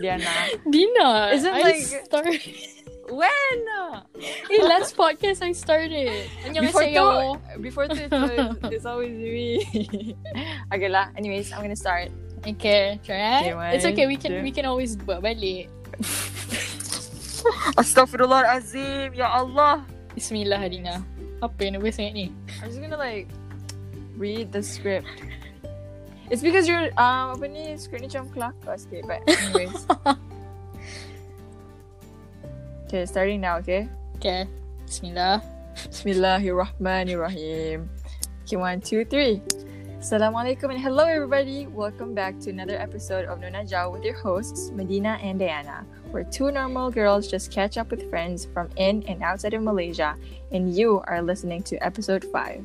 [0.00, 0.18] They're.
[0.68, 2.40] Dina, isn't like started.
[3.10, 3.58] When?
[4.46, 6.30] Hey, last podcast I started.
[6.54, 8.06] Before two, before two,
[8.70, 9.66] it's always me.
[10.74, 11.10] okay lah.
[11.18, 12.14] Anyways, I'm gonna start.
[12.46, 13.50] Okay, try.
[13.74, 14.06] It's okay.
[14.06, 14.42] We can two.
[14.46, 15.66] we can always balik.
[17.74, 19.18] Astaghfirullahalazim.
[19.18, 19.82] Ya Allah.
[20.14, 21.02] Bismillah, Dina.
[21.42, 22.26] Apa yang nak sangat ni?
[22.62, 23.26] I'm just gonna like
[24.14, 25.10] read the script.
[26.30, 29.82] It's because you're um apa ni script ni macam kelakar sikit but anyways.
[32.86, 33.90] okay, starting now, okay?
[34.22, 34.46] Okay.
[34.86, 35.42] Bismillah.
[35.90, 37.90] Bismillahirrahmanirrahim.
[38.46, 39.42] Okay, one, two, three.
[39.98, 41.66] Assalamualaikum and hello everybody.
[41.66, 45.82] Welcome back to another episode of Nona Jao with your hosts, Medina and Diana,
[46.14, 50.14] where two normal girls just catch up with friends from in and outside of Malaysia,
[50.54, 52.62] and you are listening to episode five.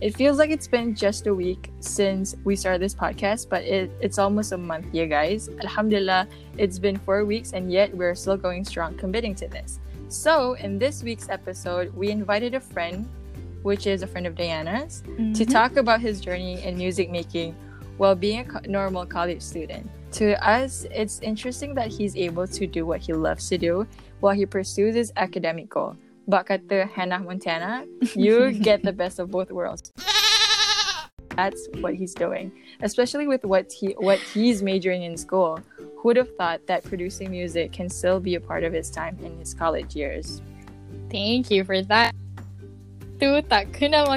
[0.00, 3.90] It feels like it's been just a week since we started this podcast, but it,
[4.00, 5.48] it's almost a month, you guys.
[5.62, 9.80] Alhamdulillah, it's been four weeks, and yet we're still going strong committing to this.
[10.08, 13.08] So, in this week's episode, we invited a friend,
[13.62, 15.50] which is a friend of Diana's, to mm-hmm.
[15.50, 17.56] talk about his journey in music making
[17.96, 19.88] while being a co- normal college student.
[20.12, 23.86] To us, it's interesting that he's able to do what he loves to do
[24.20, 25.96] while he pursues his academic goal.
[26.26, 29.92] But kata Hannah Montana, you get the best of both worlds.
[31.36, 35.60] That's what he's doing, especially with what he what he's majoring in school.
[35.78, 39.18] Who would have thought that producing music can still be a part of his time
[39.22, 40.40] in his college years?
[41.10, 42.14] Thank you for that.
[43.20, 44.08] Tu tak kenal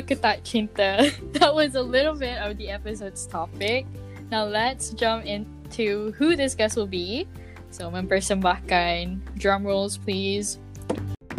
[0.43, 1.11] cinta.
[1.39, 3.85] That was a little bit of the episode's topic.
[4.31, 7.27] Now let's jump into who this guest will be.
[7.71, 10.59] So mempersembahkan drum rolls please.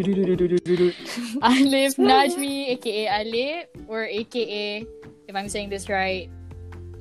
[1.43, 4.87] Alif Najmi aka Alif or aka
[5.29, 6.31] if I'm saying this right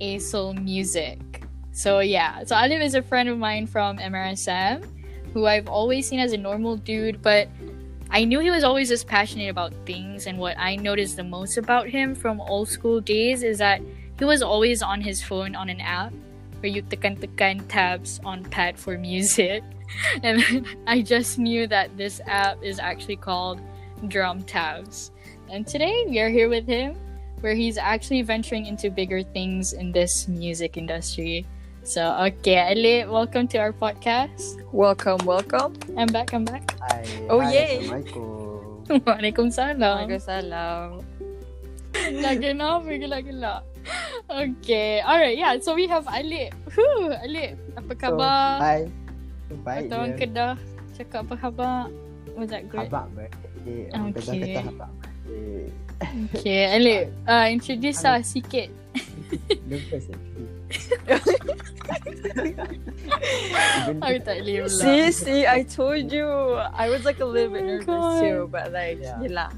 [0.01, 1.19] Asel Music.
[1.71, 4.85] So yeah, so Alif is a friend of mine from MRSM
[5.33, 7.47] who I've always seen as a normal dude, but
[8.09, 11.57] I knew he was always just passionate about things and what I noticed the most
[11.57, 13.81] about him from old school days is that
[14.17, 16.11] he was always on his phone on an app
[16.59, 19.63] where you tekan-tekan tabs on pad for music.
[20.23, 20.41] And
[20.87, 23.61] I just knew that this app is actually called
[24.07, 25.11] Drum Tabs.
[25.49, 26.95] And today we are here with him
[27.41, 31.45] where he's actually venturing into bigger things in this music industry.
[31.83, 34.61] So, okay, Ali, welcome to our podcast.
[34.73, 35.73] Welcome, welcome.
[35.97, 36.75] I'm back, I'm back.
[36.83, 37.01] Hai,
[37.31, 37.73] Oh, hai, yay.
[37.87, 38.99] Assalamualaikum.
[39.07, 39.79] Waalaikumsalam.
[39.79, 40.87] Waalaikumsalam.
[42.19, 43.63] Nak kenapa gelak-gelak?
[44.29, 45.57] Okay, alright, yeah.
[45.63, 46.51] So we have Ali.
[46.75, 48.85] Whew, Ali, apa So, khabar?
[49.49, 49.57] Hai.
[49.59, 50.11] Baik Kata orang.
[50.15, 50.53] Kedah
[50.95, 51.77] cakap apa khabar?
[52.37, 52.87] Was that good?
[52.87, 53.33] Abang baik.
[53.91, 54.53] Orang Kedah Okay.
[54.53, 55.69] kata abang baik.
[56.31, 58.71] Okay, Ali, uh, introduce lah sikit.
[59.67, 60.47] Nervous actually.
[63.99, 64.79] Even tak boleh pula.
[64.79, 66.27] See, see, I told you.
[66.71, 68.21] I was like a little bit Oh my nervous God.
[68.23, 69.19] too, but like, Yeah.
[69.21, 69.49] yeah.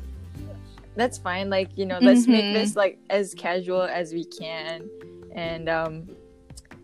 [0.98, 1.48] That's fine.
[1.48, 2.58] Like, you know, let's make Mhm.
[2.58, 4.90] this like as casual as we can,
[5.32, 6.04] and um,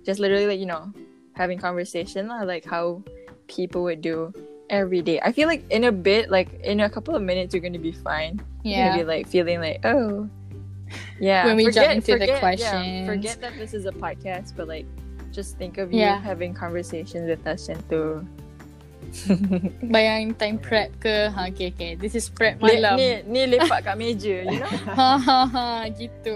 [0.07, 0.93] just literally like you know,
[1.37, 3.05] having conversation lah, like how
[3.47, 4.33] people would do
[4.73, 5.21] every day.
[5.21, 7.93] I feel like in a bit, like in a couple of minutes, you're gonna be
[7.93, 8.41] fine.
[8.65, 8.85] You're Yeah.
[8.91, 10.27] gonna be like feeling like, oh,
[11.21, 11.45] yeah.
[11.45, 14.89] When we jump into the question, yeah, forget that this is a podcast, but like,
[15.31, 18.25] just think of you having conversations with us and to
[19.87, 21.31] Bayang time prep ke?
[21.31, 21.95] Ha, okay, okay.
[21.95, 22.99] This is prep Ni, malam.
[22.99, 24.67] ni, ni lepak kat meja, you know?
[24.99, 25.67] Ha, ha, ha.
[25.95, 26.35] Gitu.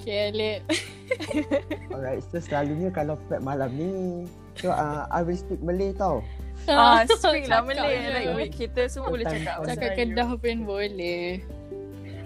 [0.00, 0.52] Okay, Ali.
[1.92, 4.24] Alright, so selalunya kalau prep malam ni
[4.54, 6.20] So uh, I will speak Malay tau
[6.64, 7.92] Ah, speak lah Cakap Malay.
[7.96, 8.08] je.
[8.08, 9.90] Like, we, kita semua boleh cakap Cakap.
[9.94, 11.42] Kedah pun boleh.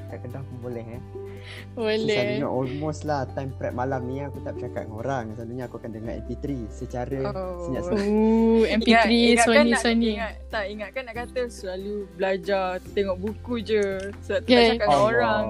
[0.06, 1.02] Kat Kedah pun boleh eh
[1.46, 2.10] So, Boleh.
[2.10, 5.90] selalunya almost lah time prep malam ni Aku tak bercakap dengan orang Selalunya aku akan
[5.94, 7.62] dengar MP3 Secara Oh.
[7.62, 10.10] senyap-senyap Ooh, MP3, Ingat, ingat kan Sony, nak, Sony.
[10.10, 13.84] Ingat, tak, ingat kan nak kata selalu belajar, tengok buku je.
[14.20, 14.58] Sebab tu Okay.
[14.58, 15.44] tak cakap dengan orang.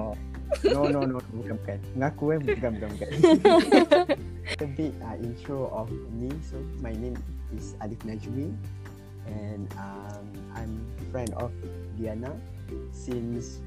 [0.63, 3.09] No, no, no, bukan, bukan Mengaku eh, bukan, bukan, bukan
[4.63, 6.31] A bit uh, intro of me.
[6.39, 7.19] So, my name
[7.51, 8.55] is Alif Najmi.
[9.27, 10.23] And um,
[10.55, 10.71] I'm
[11.11, 11.51] friend of
[11.99, 12.31] Diana
[12.95, 13.59] Since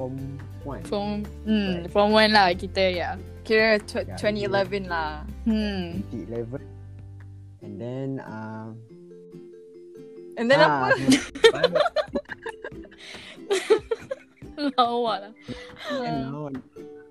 [0.00, 0.16] Form
[0.64, 3.10] 1 From, hmm, from one lah kita ya.
[3.44, 5.28] Kira tw- Ya, 2011 lah.
[5.44, 6.00] Hmm.
[6.08, 6.64] Di level
[7.60, 8.80] And then um,
[10.40, 10.96] And then ah, apa?
[14.76, 15.32] Lawak lah.
[16.00, 16.42] And now,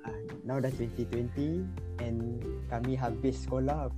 [0.05, 1.65] uh, now dah 2020
[1.99, 2.17] And
[2.67, 3.89] kami habis sekolah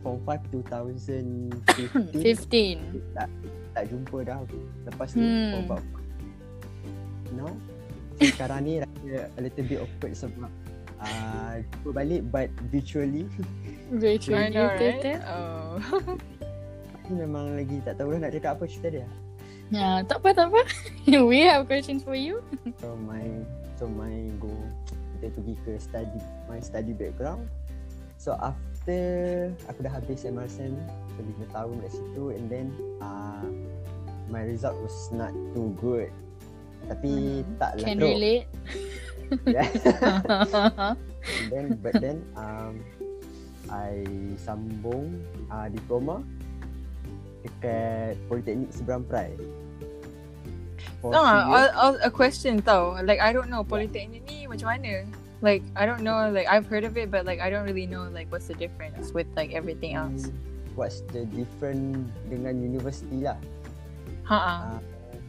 [0.00, 3.16] Form 5 2015 15.
[3.16, 3.28] tak,
[3.74, 4.38] tak jumpa dah
[4.86, 5.50] Lepas tu Hmm.
[5.50, 5.84] for about
[7.34, 7.48] No
[8.16, 10.48] so, Sekarang ni rasa a little bit awkward sebab
[11.02, 13.26] uh, jumpa balik but virtually
[13.86, 14.50] Virtually.
[14.50, 14.98] Know, right?
[14.98, 15.18] betul.
[15.30, 15.78] Oh.
[17.22, 19.08] memang lagi tak tahu dah nak cakap apa cerita dia.
[19.68, 20.62] Ya, tak apa, tak apa.
[21.30, 22.38] We have questions for you.
[22.78, 23.24] So my
[23.74, 24.50] so my go
[25.18, 27.50] kita pergi ke study my study background.
[28.16, 29.02] So after
[29.66, 30.72] aku dah habis MRSM
[31.16, 32.66] so 5 tahun kat situ and then
[33.02, 33.42] uh,
[34.30, 36.10] my result was not too good.
[36.86, 38.12] Tapi Hmm, tak lah Can teruk.
[38.14, 38.46] relate.
[39.50, 39.66] Yeah.
[41.50, 42.78] Then but then um
[43.66, 44.06] I
[44.38, 45.18] sambung
[45.50, 46.22] uh, diploma
[47.46, 49.32] dekat Politeknik Seberang Perai.
[51.06, 51.22] No.
[51.22, 52.98] I'll, I'll, a question tau.
[53.04, 55.06] Like I don't know Polytechnic ni macam mana.
[55.38, 56.26] Like I don't know.
[56.32, 59.14] Like I've heard of it, but like I don't really know like what's the difference
[59.14, 60.34] with like everything else.
[60.74, 63.38] What's the different dengan university lah.
[64.26, 64.36] Ha.
[64.36, 64.76] Uh,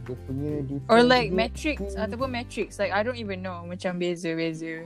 [0.08, 2.04] dia punya different Or like metrics Hmm.
[2.08, 2.80] ataupun metrics.
[2.80, 4.82] Like I don't even know macam beza beza.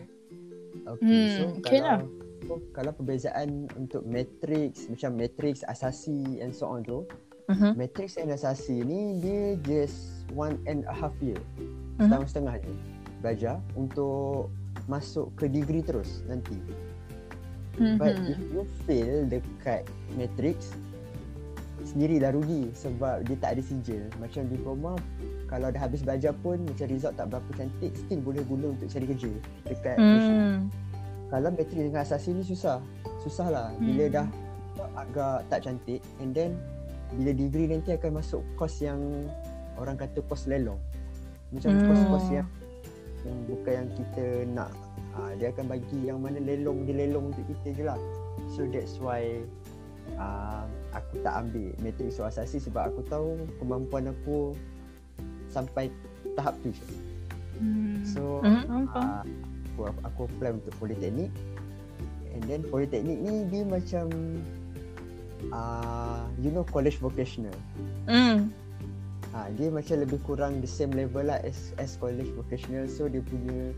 [0.83, 2.01] Okay, Hmm, so okay kalau lah.
[2.73, 7.07] Kalau perbezaan untuk matrix macam matrix asasi and so on tu,
[7.51, 7.75] Mhm.
[7.75, 11.39] matrix and asasi ni dia just one and a half year.
[11.99, 12.09] Mhm.
[12.09, 12.73] Setahun setengah je
[13.23, 14.51] belajar untuk
[14.91, 16.59] masuk ke degree terus nanti.
[17.97, 18.37] But Mhm.
[18.37, 19.89] if you fail dekat
[20.19, 20.77] matrix
[21.83, 24.07] sendiri dah rugi sebab dia tak ada sijil.
[24.23, 24.93] Macam diploma
[25.51, 29.07] kalau dah habis belajar pun macam result tak berapa cantik still boleh guna untuk cari
[29.09, 29.33] kerja
[29.67, 30.39] dekat Malaysia.
[31.33, 32.77] Kalau matrix dengan asasi ni susah.
[33.25, 34.15] Susah lah bila Hmm.
[34.21, 34.27] dah
[34.93, 36.53] agak tak cantik and then
[37.17, 39.01] bila degree nanti akan masuk course yang
[39.81, 40.77] orang kata course lelong.
[41.49, 41.85] Macam Hmm.
[41.89, 42.49] course-course yang
[43.25, 44.71] yang bukan yang kita nak.
[45.13, 48.01] Ha, dia akan bagi yang mana lelong dia lelong untuk kita je lah.
[48.53, 49.45] So that's why
[50.17, 54.57] uh, aku tak ambil matrix atau asasi sebab aku tahu kemampuan aku
[55.49, 55.93] sampai
[56.37, 56.85] tahap tu je.
[57.61, 58.01] Hmm.
[58.09, 59.23] So uh,
[59.73, 61.33] aku aku apply untuk politeknik
[62.33, 64.09] and then politeknik ni dia macam
[65.51, 67.55] uh, you know college vocational?
[68.07, 68.53] Hmm.
[69.33, 72.85] ha, dia macam lebih kurang the same level lah as, as college vocational.
[72.85, 73.73] So dia punya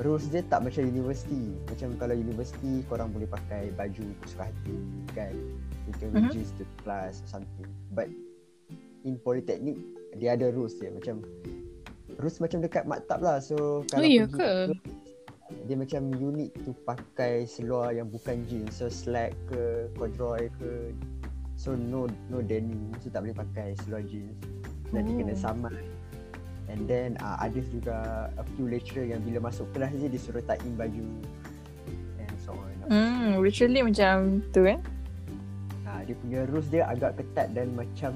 [0.00, 1.52] rules dia tak macam university.
[1.68, 4.76] Macam kalau university korang boleh pakai baju suka hati
[5.12, 5.36] kan?
[5.86, 6.32] You can wear Mhm.
[6.32, 7.68] jeans to class or something.
[7.92, 8.08] But
[9.04, 9.76] in polytechnic
[10.16, 10.88] dia ada rules dia.
[10.88, 11.20] Macam
[12.16, 13.36] rules macam dekat maktab lah.
[13.38, 14.50] So kalau Oh, pergi ke?
[15.66, 18.78] Dia macam you need to pakai seluar yang bukan jeans.
[18.78, 20.94] So slack ke corduroy ke.
[21.56, 22.92] So no no denim.
[23.00, 24.34] So tak boleh pakai seluar jeans.
[24.94, 25.18] Nanti Oh.
[25.22, 25.74] kena saman
[26.66, 30.42] and then uh, ada juga a few lecturer yang bila masuk kelas je dia suruh
[30.42, 31.02] tak in baju.
[32.18, 32.74] And so on.
[32.90, 33.38] Hmm.
[33.38, 34.82] Literally macam tu kan?
[35.86, 38.12] uh, dia punya rules dia agak ketat dan macam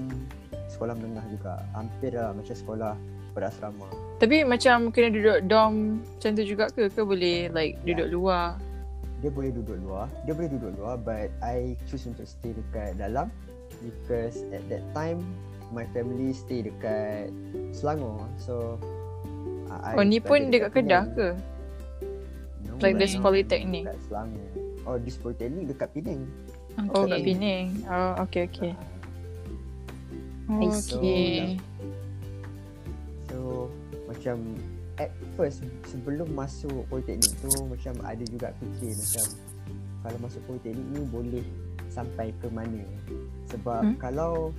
[0.68, 1.54] sekolah menengah juga.
[1.74, 2.94] Hampir lah macam sekolah
[3.30, 3.86] berasrama
[4.18, 5.74] Tapi macam kena duduk dorm
[6.04, 6.88] macam tu juga ke?
[6.88, 7.94] Ke boleh like Ya.
[7.94, 8.46] duduk luar?
[9.20, 13.28] dia boleh duduk luar dia boleh duduk luar but I choose untuk stay dekat dalam
[13.84, 15.20] because at that time
[15.68, 17.28] my family stay dekat
[17.70, 18.80] Selangor so
[19.68, 21.28] uh, I Oh ni pun study dekat Kedah ke?
[22.64, 23.84] no, Like this polytechnic?
[23.84, 24.48] dekat Selangor
[24.88, 26.24] oh this polytechnic dekat Penang
[26.88, 27.24] Oh kat Okay.
[27.28, 27.66] Penang.
[27.92, 28.72] Oh okay okay.
[30.48, 30.80] Ah, Okay.
[30.80, 30.96] so
[34.20, 34.36] macam
[35.00, 39.24] at first sebelum masuk polytechnic tu macam ada juga fikir macam
[40.00, 41.46] kalau masuk polytechnic ni boleh
[41.88, 42.84] sampai ke mana
[43.48, 43.96] sebab Hmm.
[43.96, 43.98] hmm?
[43.98, 44.52] kalau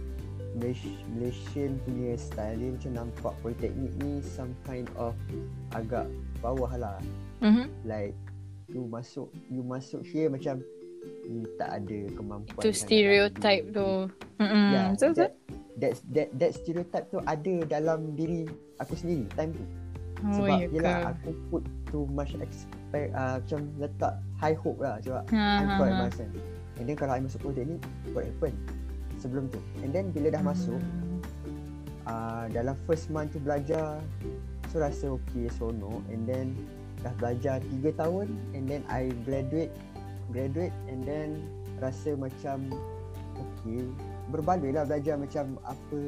[0.52, 5.14] Malaysia, Malaysian punya style dia macam nampak polytechnic ni some kind of
[5.72, 6.10] agak
[6.42, 6.98] bawah lah
[7.40, 7.70] Mhm.
[7.86, 8.18] like
[8.68, 10.58] you masuk you masuk here macam
[11.24, 14.10] you tak ada kemampuan Itu stereotype tu.
[14.38, 14.68] Mm-mm.
[14.70, 15.22] Yeah, Betul betul.
[15.24, 15.32] that,
[15.82, 18.46] that, that, that stereotype tu ada dalam diri
[18.78, 19.66] aku sendiri time tu
[20.22, 25.02] Oh, sebab ya yelah aku put too much expect uh, macam letak high hope lah
[25.02, 26.06] sebab Ha, I'm ha, for ha.
[26.78, 27.82] and then kalau I masuk polytechnic
[28.14, 28.54] what happen
[29.18, 31.18] sebelum tu and then bila dah masuk Hmm.
[32.06, 33.98] uh, dalam first month tu belajar
[34.70, 36.54] so rasa okay seronok and then
[37.02, 39.74] dah belajar 3 tahun and then I graduate
[40.30, 41.42] graduate and then
[41.82, 42.70] rasa macam
[43.34, 43.90] okay
[44.32, 46.00] berbaloi lah belajar macam apa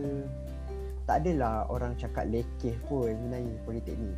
[1.04, 4.16] tak adalah orang cakap lekeh pun sebenarnya politeknik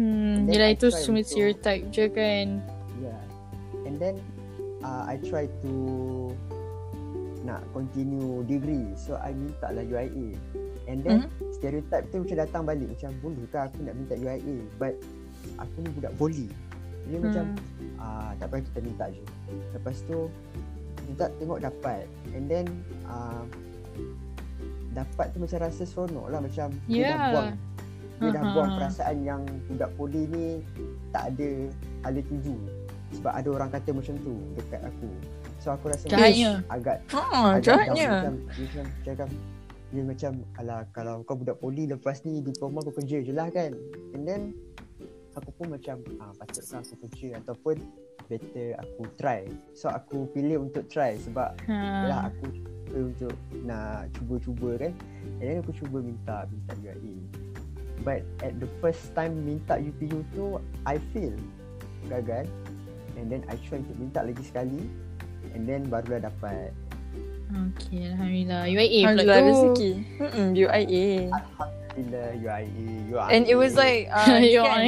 [0.00, 2.64] Hmm, And then yelah itu semua stereotype je kan.
[2.96, 3.20] Yeah.
[3.84, 4.16] And then
[4.80, 5.72] uh, I try to
[7.44, 8.96] nak continue degree.
[8.96, 10.40] So I minta lah UIA.
[10.88, 11.52] And then Mhm.
[11.52, 14.94] stereotype tu macam datang balik macam boleh ke aku nak minta UIA but
[15.60, 16.48] aku ni budak volley.
[17.04, 17.24] Dia Hmm.
[17.28, 17.44] macam
[18.00, 19.24] ah tak payah kita minta je.
[19.76, 20.32] Lepas tu
[21.10, 22.06] minta tengok dapat.
[22.32, 22.66] And then
[23.04, 23.42] uh,
[24.90, 27.30] dapat tu macam rasa seronok lah macam dia dah Yeah.
[27.30, 27.50] buang
[28.20, 28.52] Dia dah Aha.
[28.52, 30.46] buang perasaan yang budak poli ni
[31.08, 31.50] tak ada
[32.04, 32.54] hala tuju.
[33.10, 35.10] Sebab ada orang kata macam tu dekat aku.
[35.58, 36.60] So aku rasa Jahatnya.
[36.60, 38.08] macam agak Ha, agak jahatnya.
[38.12, 39.28] Macam, macam cakap
[39.90, 43.72] dia macam alah kalau kau budak poli lepas ni diploma kau kerja je lah kan.
[44.12, 44.52] And then
[45.32, 47.80] aku pun macam ah patutkah aku kerja ataupun
[48.30, 49.42] better aku try.
[49.74, 51.74] So aku pilih untuk try sebab Ha.
[52.06, 54.92] Yalah aku cuba untuk nak cuba-cuba kan
[55.38, 57.16] And then aku cuba minta Minta UIA
[58.02, 61.34] But at the first time minta UPU tu I fail
[62.06, 62.46] Gagal
[63.14, 64.86] And then I try untuk minta lagi sekali
[65.54, 66.70] And then barulah dapat
[67.50, 68.62] Okay, Alhamdulillah.
[68.70, 69.46] UIA pula Alhamdulillah tu.
[69.50, 69.90] rezeki.
[70.22, 71.06] Hmm, UIA.
[71.98, 72.62] Bila UIA
[73.10, 74.62] UIA And it was like uh, UIA.
[74.62, 74.82] kan,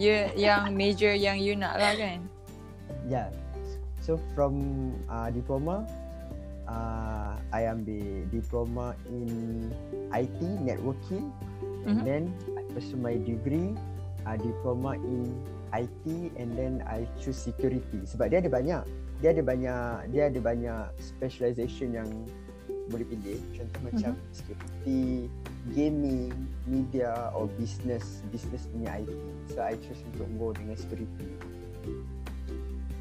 [0.00, 2.24] you, yang major yang you nak lah kan?
[3.10, 3.34] Yeah
[4.00, 5.84] So from uh, diploma
[6.64, 9.68] uh, I ambil diploma in
[10.14, 11.28] IT networking.
[11.84, 12.04] And Mhm.
[12.06, 12.22] then
[12.56, 13.76] I pursue my degree
[14.24, 15.32] uh, diploma in
[15.74, 18.04] IT and then I choose security.
[18.08, 18.82] Sebab dia ada banyak.
[19.20, 22.08] Dia ada banyak dia ada banyak specialization yang
[22.88, 23.38] boleh pilih.
[23.54, 25.28] Contoh macam security
[25.76, 26.32] gaming
[26.64, 29.12] media or business business punya IT
[29.52, 31.28] so I choose untuk go dengan security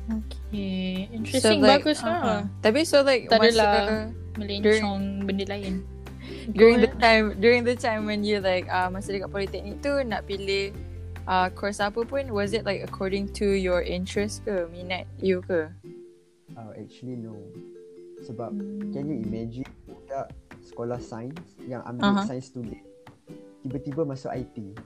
[0.10, 1.06] Okay.
[1.14, 1.62] Interesting.
[1.62, 2.50] like, Bagus lah.
[2.60, 5.86] Tapi so like Tak adalah Melencong benda lain.
[6.58, 10.26] during the time during the time when you like uh, masa dekat politeknik tu nak
[10.26, 10.74] pilih
[11.26, 15.70] uh, course apa pun was it like according to your interest ke minat you ke?
[16.54, 17.38] uh, actually no
[18.20, 18.90] sebab Hmm.
[18.92, 22.26] Can you imagine budak sekolah sains yang ambil Aha.
[22.26, 22.82] sains student
[23.62, 24.56] tiba-tiba masuk IT.
[24.58, 24.82] Dia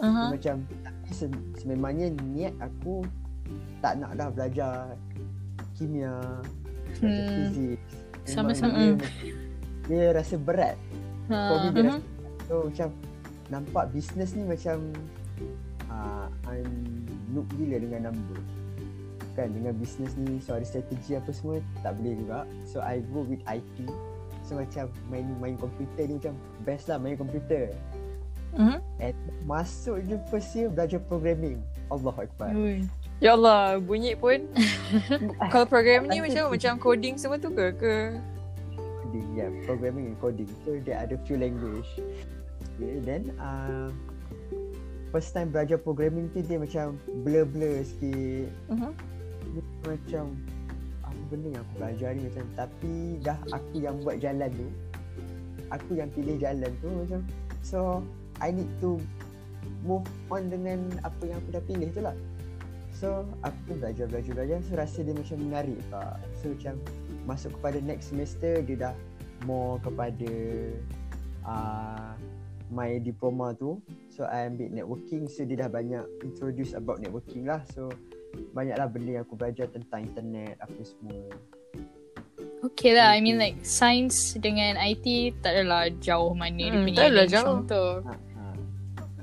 [0.00, 0.32] Uh-huh.
[0.32, 3.04] Macam tapi se- sememangnya niat aku
[3.80, 4.74] tak nak dah belajar
[5.74, 6.14] kimia,
[6.96, 7.36] belajar Hmm.
[7.50, 7.78] fizik.
[8.24, 8.76] Sama-sama.
[8.76, 9.08] Dia,
[9.86, 10.76] dia rasa berat.
[11.26, 11.70] For me Ha.
[11.70, 11.88] dia Mhm.
[11.88, 12.02] rasa
[12.44, 12.88] So macam
[13.46, 14.90] nampak bisnes ni macam
[15.86, 16.70] uh, I'm
[17.30, 18.42] noob gila dengan number.
[19.32, 22.42] Kan dengan bisnes ni so ada strategi apa semua tak boleh juga.
[22.66, 23.86] So I go with IT.
[24.42, 26.34] So macam main main komputer ni macam
[26.66, 27.70] best lah main komputer.
[28.50, 28.82] Mhm.
[28.98, 29.14] And
[29.46, 31.62] masuk je first year belajar programming.
[31.86, 32.50] Allah Akbar.
[32.50, 32.82] Ui.
[33.20, 34.48] Ya Allah, bunyi pun
[35.52, 38.16] kalau program ni macam macam coding semua tu ke ke?
[38.80, 40.48] Coding, yeah, programming and coding.
[40.64, 42.00] So dia ada few language.
[42.80, 43.92] Okay, then uh,
[45.12, 48.48] first time belajar programming tu dia macam blur-blur sikit.
[48.72, 48.90] Mhm.
[49.52, 50.24] Dia macam
[51.04, 54.68] apa benda yang aku belajar ni macam tapi dah aku yang buat jalan tu.
[55.76, 57.20] Aku yang pilih jalan tu macam
[57.60, 58.00] so
[58.40, 58.96] I need to
[59.84, 62.16] move on dengan apa yang aku dah pilih tu lah.
[63.00, 66.20] So aku pun belajar belajar belajar so rasa dia macam menarik tak.
[66.36, 66.74] So macam
[67.24, 68.94] masuk kepada next semester dia dah
[69.48, 70.28] more kepada
[71.48, 72.12] uh,
[72.68, 73.80] my diploma tu.
[74.12, 77.64] So I ambil networking so dia dah banyak introduce about networking lah.
[77.72, 77.88] So
[78.52, 81.24] banyaklah benda yang aku belajar tentang internet apa semua.
[82.60, 86.98] Okay lah, I mean like science dengan IT tak adalah jauh mana dia Hmm, punya
[87.00, 87.58] tak adalah jauh.
[87.64, 87.84] tu.
[88.04, 88.44] Ha, ha.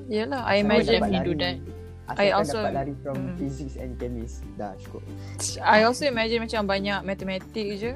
[0.10, 1.77] Yalah, I Siapa imagine dapat definitely do that.
[2.08, 3.36] Asalkan I also- dapat lari from Mm.
[3.36, 5.04] physics and chemist dah cukup.
[5.60, 7.92] I also imagine macam banyak matematik je.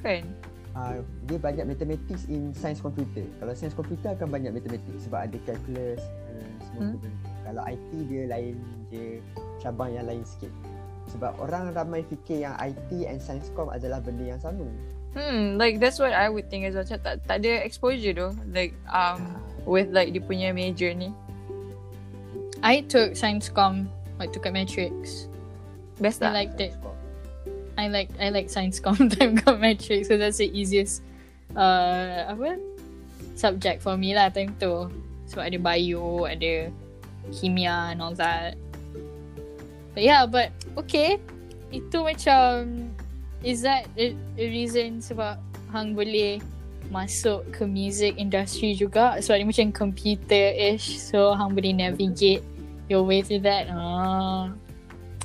[0.00, 0.24] Kan?
[0.70, 3.26] Uh, dia banyak mathematics in science computer.
[3.36, 5.98] Kalau science computer akan banyak mathematics sebab ada calculus
[6.30, 6.92] uh, semua Hmm.
[6.94, 7.10] benda.
[7.42, 8.54] Kalau IT dia lain
[8.86, 9.06] dia
[9.58, 10.52] cabang yang lain sikit.
[11.08, 14.62] Sebab orang ramai fikir yang IT and science com adalah benda yang sama.
[15.10, 16.86] Hmm, like that's what I would think as well.
[16.86, 18.28] Macam tak, tak ada exposure tu.
[18.46, 21.10] Like um Ah, with like dia punya major ni.
[22.60, 23.88] I took science com
[24.20, 25.26] waktu kat matrix.
[26.00, 26.32] Best I tak?
[26.36, 26.72] liked it.
[27.80, 31.00] I like I like science com time kat matrix so that's the easiest
[31.56, 32.60] uh apa
[33.36, 34.92] subject for me lah time tu.
[35.30, 36.68] Sebab ada bio, ada
[37.32, 38.58] kimia and all that.
[39.96, 41.22] But yeah, but okay.
[41.70, 42.90] Itu macam
[43.46, 45.38] is that a, a reason sebab
[45.72, 46.42] hang boleh
[46.90, 52.42] masuk ke music industry juga sebab dia macam computer-ish so hang boleh navigate
[52.90, 53.70] your way through that.
[53.70, 54.50] Ah.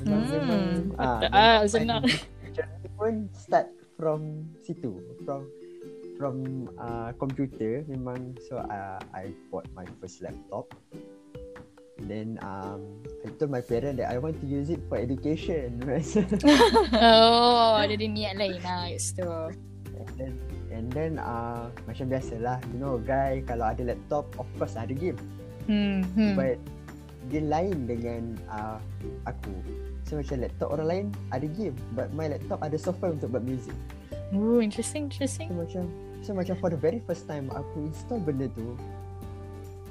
[0.06, 1.02] Memang, Hmm.
[1.02, 2.06] ah, Ah, senang.
[2.54, 3.66] journey pun start
[3.98, 4.94] from situ.
[5.26, 5.44] From
[6.16, 6.34] from
[6.78, 10.70] uh, computer memang so uh, I bought my first laptop.
[11.98, 12.84] Then um,
[13.24, 15.80] I told my parent that I want to use it for education.
[16.92, 19.28] Oh, ada dia niat lain lah kat situ.
[19.96, 20.32] and then
[20.68, 25.16] and then uh, macam biasalah, you know, guy kalau ada laptop, of course ada game.
[25.66, 26.36] Hmm, hmm.
[26.36, 26.60] But
[27.28, 28.78] dia lain dengan uh,
[29.26, 29.54] aku.
[30.06, 33.74] So macam laptop orang lain ada game, but my laptop ada software untuk buat music.
[34.34, 35.50] Ooh, interesting, interesting.
[35.50, 35.84] So macam
[36.26, 38.74] so macam for the very first time aku install benda tu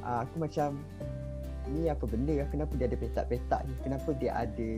[0.04, 0.75] uh, aku macam
[1.72, 4.70] ni apa benda lah kenapa dia ada petak-petak ni kenapa dia ada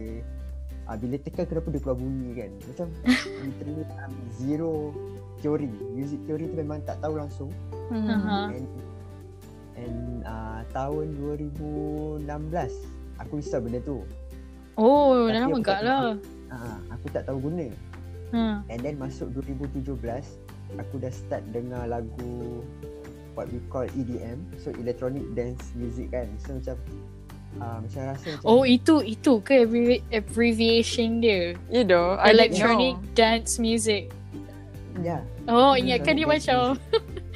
[0.88, 2.88] uh, bila tekan kenapa dia keluar bunyi kan macam
[3.44, 4.72] literally um, zero
[5.44, 7.50] teori music teori tu memang tak tahu langsung.
[7.88, 8.52] Aha.
[8.52, 8.68] and
[9.78, 12.26] and uh, tahun 2016
[13.18, 14.02] aku install benda tu
[14.76, 16.02] Oh, Tapi dah lama aku gak tak lah.
[16.48, 17.68] uh, aku tak tahu guna
[18.28, 18.60] Ha.
[18.68, 19.88] and then masuk 2017
[20.76, 22.60] aku dah start dengar lagu
[23.34, 26.76] what we call EDM so electronic dance music kan so macam
[27.58, 31.56] uh, macam rasa macam Oh, itu itu ke abbrevi- abbreviation dia?
[31.68, 33.16] You know, I like Electronic know.
[33.16, 34.12] dance music.
[35.00, 36.76] ya Oh, Hmm, ingatkan dia macam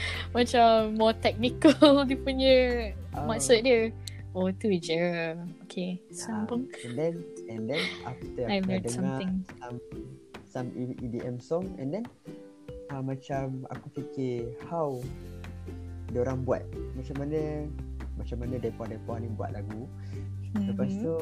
[0.36, 1.74] macam more technical
[2.10, 2.56] dia punya
[3.14, 3.90] uh, maksud dia.
[4.32, 5.36] Oh, tu je.
[5.68, 6.72] Okay, sambung.
[6.88, 7.14] and then
[7.52, 9.32] and then after I aku dengar something.
[9.60, 9.78] some
[10.48, 12.06] some E- EDM song and then
[12.88, 14.96] uh, macam aku fikir how
[16.12, 16.64] orang buat
[16.96, 17.68] macam mana
[18.16, 19.88] macam mana depa-depa ni buat lagu
[20.60, 21.00] lepas Mhm.
[21.02, 21.16] tu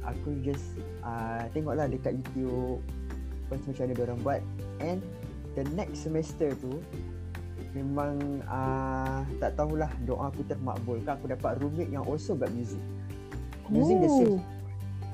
[0.00, 2.80] aku just uh, tengoklah dekat YouTube
[3.44, 4.40] lepas macam mana orang buat
[4.80, 5.00] and
[5.52, 6.80] the next semester tu
[7.70, 12.80] memang uh, tak tahulah doa aku termakbul kan aku dapat roommate yang also buat music
[13.70, 14.38] using the same.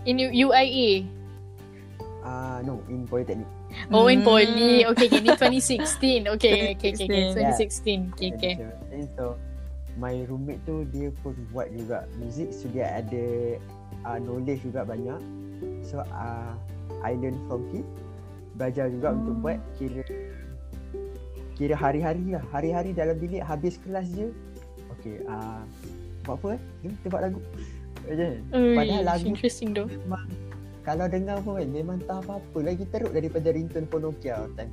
[0.07, 1.05] In UIA.
[2.23, 3.47] uh, no in polytechnic
[3.93, 4.31] Oh, in Hmm.
[4.31, 4.87] poly.
[4.89, 5.21] Okay, okay.
[5.21, 6.33] Ni 2016.
[6.39, 6.91] Okay, okay, okay.
[6.97, 7.35] okay.
[7.35, 8.15] 2016.
[8.15, 8.15] 2016.
[8.17, 8.55] Okay, okay.
[8.95, 9.37] And so
[9.99, 13.27] my roommate tu dia pun buat juga music so dia ada
[14.07, 15.21] uh, knowledge juga banyak.
[15.85, 16.55] So uh,
[17.05, 17.85] I learn from him.
[18.57, 19.19] Belajar juga Hmm.
[19.21, 20.03] untuk buat kira
[21.57, 22.45] kira hari-hari lah.
[22.49, 24.29] Hari-hari dalam bilik habis kelas je.
[24.95, 25.65] Okay, uh,
[26.23, 26.61] buat apa eh?
[26.81, 27.41] Jom kita buat lagu.
[27.99, 29.89] Macam Ui, Padahal lagu- interesting though.
[29.89, 30.27] memang
[30.81, 34.71] kalau dengar pun kan memang tak apa-apa lagi teruk daripada ringtone phone Nokia time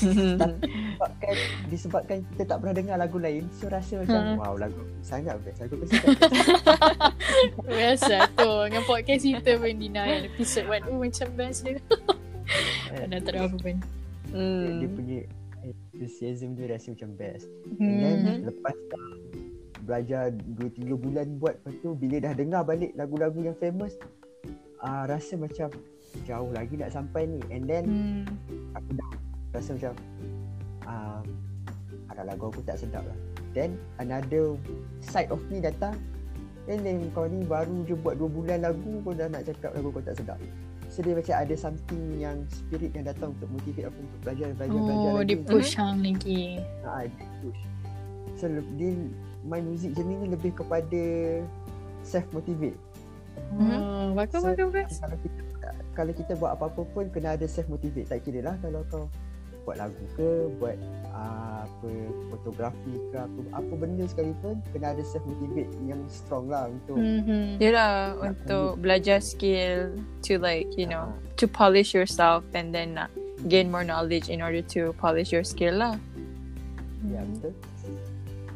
[0.00, 1.34] disebabkan
[1.68, 4.40] disebabkan kita tak pernah dengar lagu lain so rasa macam Ha.
[4.40, 6.08] wow lagu sangat best lagu suka
[7.62, 8.50] Biasa tu.
[8.64, 10.88] Dengan podcast kita pun Dina yang episode 1.
[10.88, 11.76] Oh, macam best dia.
[13.04, 13.76] Dah tak ada apa pun.
[13.76, 13.76] dia,
[14.24, 14.40] dia
[14.80, 14.94] Hmm.
[14.96, 15.20] punya
[15.64, 17.48] enthusiasm dia rasa macam best.
[17.80, 18.16] And then
[18.52, 19.08] lepas dah
[19.84, 23.96] belajar 2-3 bulan buat lepas tu bila dah dengar balik lagu-lagu yang famous
[24.80, 25.68] uh, rasa macam
[26.24, 27.40] jauh lagi nak sampai ni.
[27.48, 28.24] And then Hmm.
[28.76, 29.10] aku dah
[29.56, 29.92] rasa macam
[30.88, 31.20] uh,
[32.12, 33.18] ada lagu aku tak sedap lah.
[33.54, 34.58] Then another
[35.00, 35.94] side of me datang
[36.64, 39.92] then then kau ni baru je buat 2 bulan lagu kau dah nak cakap lagu
[39.92, 40.38] kau tak sedap
[40.94, 44.78] so dia macam ada something yang spirit yang datang untuk motivate aku untuk belajar belajar
[44.78, 45.26] belajar Oh, lagi.
[45.26, 46.42] dia push hang lagi.
[46.80, 47.60] ha, dia push.
[48.34, 48.44] So
[48.78, 48.90] dia
[49.42, 51.02] my music journey ni lebih kepada
[52.00, 52.78] self motivate
[53.52, 54.94] Oh, bagus, So, bagus, bagus.
[54.96, 55.40] kalau kita
[55.92, 59.10] kalau kita buat apa-apa pun kena ada self motivate tak kira lah kalau kau
[59.64, 60.28] buat lagu ke
[60.60, 60.76] buat
[61.08, 61.88] uh, apa
[62.28, 67.56] fotografi ke apa apa benda sekalipun kena ada self motivate yang strong lah untuk Mhm.
[67.58, 71.16] Yelah, Nak untuk belajar skill to like, you know, Ah.
[71.36, 73.08] to polish yourself and then uh,
[73.46, 75.96] gain more knowledge in order to polish your skill lah.
[77.04, 77.52] ya betul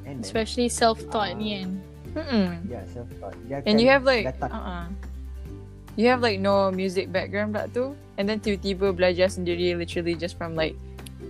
[0.08, 1.40] and then, Especially self-taught Ah.
[1.40, 1.68] ni kan.
[2.16, 2.48] Mm-mm.
[2.66, 3.36] ya self taught
[3.68, 4.84] And you have like, datang uh-uh.
[5.98, 7.90] You have like no music background tak tu?
[8.14, 10.78] And then tiba-tiba belajar sendiri literally just from like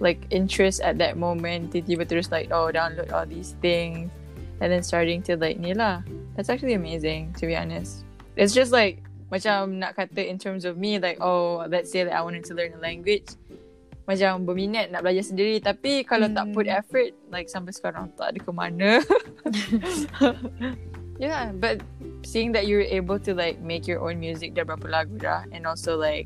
[0.01, 1.75] like interest at that moment.
[1.75, 4.11] Tiba-tiba terus like oh download all these things
[4.59, 6.03] and then starting to like ni lah.
[6.35, 8.07] That's actually amazing to be honest.
[8.39, 12.17] It's just like macam nak kata in terms of me like oh let's say that
[12.17, 13.37] I wanted to learn a language
[14.09, 16.81] macam berminat nak belajar sendiri tapi kalau tak put Hmm.
[16.81, 19.05] effort like sampai sekarang tak ada ke mana
[21.21, 21.85] yeah but
[22.25, 25.69] seeing that you're able to like make your own music dah berapa lagu dah and
[25.69, 26.25] also like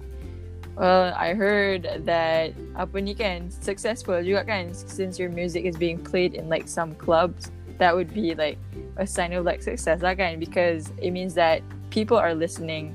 [0.76, 6.00] well I heard that apa ni kan successful juga kan since your music is being
[6.00, 8.56] played in like some clubs that would be like
[8.96, 11.60] a sign of like success lah kan because it means that
[11.92, 12.94] people are listening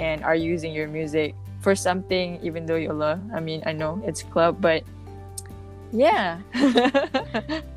[0.00, 4.00] and are using your music for something even though you love I mean I know
[4.06, 4.86] it's club but
[5.92, 6.40] yeah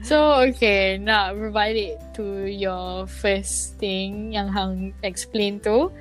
[0.00, 0.96] So, okay.
[0.96, 5.92] now Nak it to your first thing yang hang explain tu.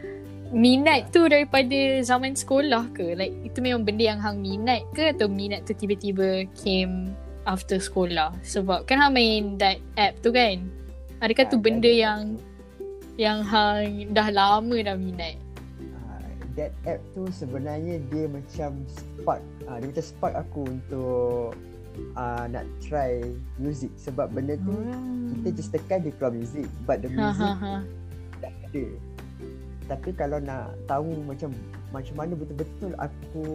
[0.50, 3.14] Minat tu daripada zaman sekolah ke?
[3.14, 5.14] Like, itu memang benda yang hang minat ke?
[5.14, 7.14] Atau minat tu tiba-tiba came
[7.46, 8.34] after sekolah?
[8.42, 10.66] Sebab kan hang main that app tu kan?
[11.22, 12.42] Adakah tu Ah, benda yang
[13.14, 15.38] yang hang dah lama dah minat?
[15.84, 21.52] uh, that app tu sebenarnya dia macam spark uh, dia macam spark aku untuk
[22.16, 23.20] uh, nak try
[23.60, 24.72] music sebab benda tu
[25.36, 27.74] kita just tekan dia keluar music but the Ha music ha ha.
[28.40, 28.86] dah ada
[29.90, 31.50] tapi kalau nak tahu macam
[31.90, 33.46] macam mana betul-betul aku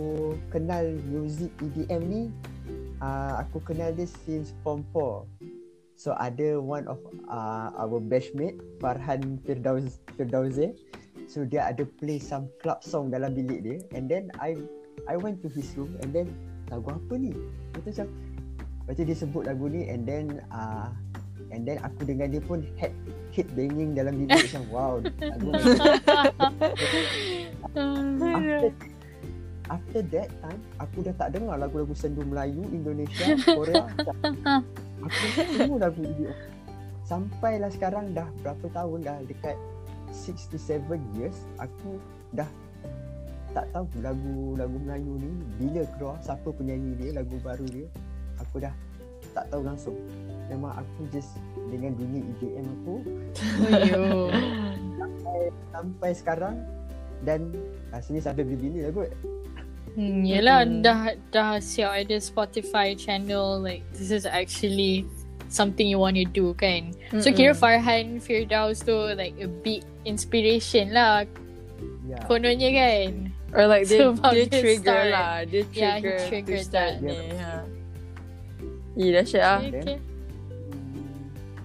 [0.50, 2.22] kenal music EDM ni
[2.98, 5.54] uh, aku kenal dia since form 4
[5.94, 6.98] So ada one of
[7.30, 10.74] uh, our batchmate Farhan Firdaus Firdauze.
[11.30, 14.58] So dia ada play some club song dalam bilik dia and then I
[15.06, 16.28] I went to his room and then
[16.68, 17.32] lagu apa ni?
[17.72, 18.06] Dia macam
[18.92, 20.92] tu dia sebut lagu ni and then uh,
[21.54, 22.92] and then aku dengan dia pun head
[23.34, 25.50] hit banging dalam bilik macam wow lagu
[28.30, 28.70] after,
[29.74, 33.90] after that time aku dah tak dengar lagu-lagu sendu Melayu Indonesia Korea.
[35.04, 36.30] Aku semua lagu ini
[37.04, 39.58] sampailah sekarang dah berapa tahun dah dekat
[40.14, 40.80] 6 to 7
[41.18, 42.00] years aku
[42.32, 42.48] dah
[43.52, 47.86] tak tahu lagu-lagu Melayu ni bila keluar siapa penyanyi dia lagu baru dia
[48.40, 48.72] aku dah
[49.34, 49.96] tak tahu langsung
[50.48, 51.36] memang aku just
[51.68, 52.94] dengan dunia EDM aku
[54.96, 55.40] sampai,
[55.74, 56.54] sampai sekarang
[57.24, 57.50] dan
[57.90, 59.12] rasanya sampai bila-bila lah kot
[59.94, 60.82] Hmm, yelah mm-hmm.
[60.82, 65.06] dah dah siap ada Spotify channel like this is actually
[65.46, 66.90] something you want to do kan.
[66.90, 67.22] Mm-hmm.
[67.22, 71.30] So kira Farhan Firdaus tu like a big inspiration lah.
[72.10, 72.26] Yeah.
[72.26, 73.30] Kononnya kan.
[73.54, 75.14] Or like so dia, dia trigger start.
[75.14, 75.34] lah.
[75.46, 77.06] Dia trigger yeah, trigger to start that.
[77.06, 77.14] ni.
[77.14, 77.30] Yeah.
[77.38, 77.60] Yeah,
[78.94, 79.58] dah siap ah.
[79.62, 79.98] Okay.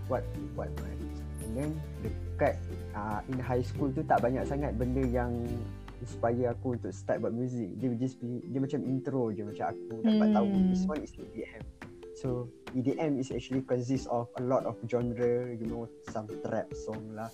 [0.09, 0.25] What
[0.57, 0.97] what man.
[1.45, 1.69] And then
[2.01, 2.57] dekat
[2.95, 5.33] uh, in high school tu tak banyak sangat benda yang
[5.99, 9.99] inspire aku untuk start buat music dia just be, dia macam intro je macam aku
[9.99, 10.35] dapat hmm.
[10.35, 11.63] tahu this one is EDM
[12.15, 17.03] so EDM is actually consist of a lot of genre you know some trap song
[17.11, 17.27] lah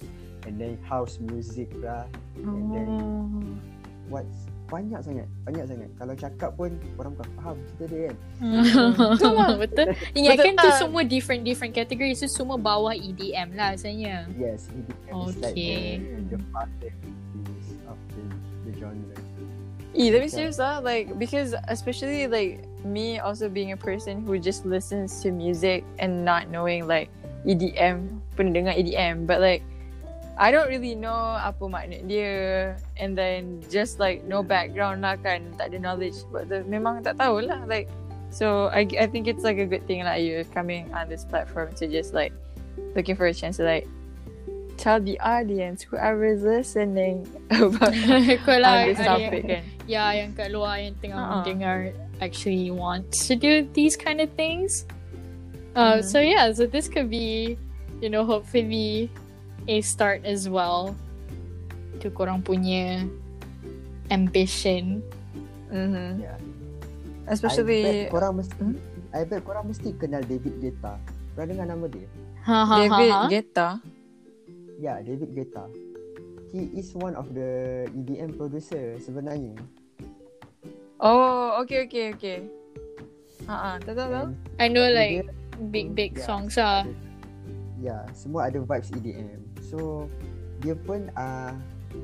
[0.49, 2.09] and then house music lah
[2.41, 3.29] and then oh.
[4.09, 5.89] what's banyak sangat banyak sangat.
[5.97, 8.17] Kalau cakap pun orang bukan faham cerita dia kan.
[8.97, 9.85] Betul lah betul.
[10.17, 12.17] Ingat kan tu semua different different category.
[12.17, 14.25] So semua bawah EDM lah sebenarnya.
[14.33, 15.29] Yes EDM okay.
[15.29, 15.73] is like the,
[16.33, 16.91] the father
[18.75, 19.17] genre.
[19.95, 20.83] Yeah, let me serious lah.
[20.83, 26.27] Like because especially like me also being a person who just listens to music and
[26.27, 27.07] not knowing like
[27.47, 29.63] EDM, pernah dengar EDM, but like
[30.35, 35.47] I don't really know apa makna dia and then just like no background lah kan,
[35.55, 37.87] tak ada knowledge but the, memang tak tahu lah like
[38.35, 41.71] so I I think it's like a good thing like you coming on this platform
[41.79, 42.35] to just like
[42.95, 43.87] looking for a chance to like
[44.77, 48.27] tell the audience whoever is listening about on
[48.91, 49.63] this topic kan.
[49.87, 51.35] Yeah, yang kat luar yang tengah uh-huh.
[51.43, 54.83] mendengar actually want to do these kind of things.
[55.75, 56.07] Uh, mm-hmm.
[56.07, 57.55] So yeah, so this could be,
[58.01, 59.11] you know, hopefully
[59.67, 60.93] a start as well
[61.99, 63.05] to korang punya
[64.13, 65.01] ambition.
[65.73, 66.21] Mm-hmm.
[66.21, 66.37] Yeah.
[67.25, 68.75] Especially I bet korang mesti hmm?
[69.15, 71.01] I bet korang mesti kenal David Guetta.
[71.33, 72.07] Pernah dengar nama dia?
[72.45, 73.29] Ha, ha, David ha, ha.
[73.31, 73.69] Guetta.
[74.77, 75.65] Yeah, David Guetta.
[76.53, 79.57] He is one of the EDM producer sebenarnya.
[81.01, 82.39] Oh, okay, okay, okay.
[83.49, 84.31] Ha ah, tahu tahu.
[84.61, 85.27] I know like
[85.73, 86.85] big big yeah, songs ah.
[87.81, 89.44] Yeah, semua ada vibes EDM.
[89.75, 90.07] So
[90.63, 91.51] dia pun uh,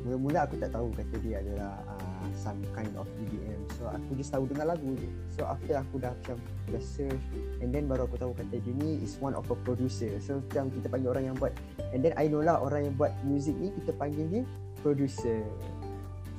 [0.03, 3.63] mula-mula aku tak tahu kata dia adalah uh, some kind of EDM.
[3.79, 5.07] So aku just tahu dengar lagu je.
[5.31, 6.35] So after aku dah macam
[6.67, 7.23] dah search
[7.63, 10.11] and then baru aku tahu kata dia ni is one of a producer.
[10.19, 11.55] So macam kita panggil orang yang buat
[11.95, 14.43] and then I know lah orang yang buat music ni kita panggil dia
[14.83, 15.39] producer.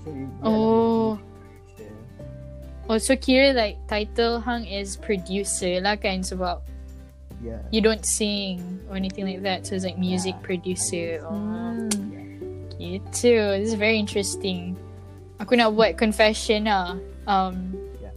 [0.04, 0.08] So
[0.44, 1.16] oh.
[2.92, 6.60] Oh so kira like title hang is producer lah kan sebab
[7.42, 7.60] yeah.
[7.70, 11.08] you don't sing or anything like that so it's like music yeah, producer.
[11.26, 11.36] Oh.
[12.78, 12.98] Yeah.
[12.98, 13.34] Gitu.
[13.62, 14.78] This is very interesting.
[15.42, 16.98] Aku nak buat confession lah.
[17.26, 18.14] Um, yeah.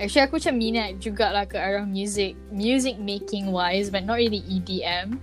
[0.00, 2.36] Actually aku macam minat jugalah ke arah music.
[2.48, 5.20] Music making wise but not really EDM.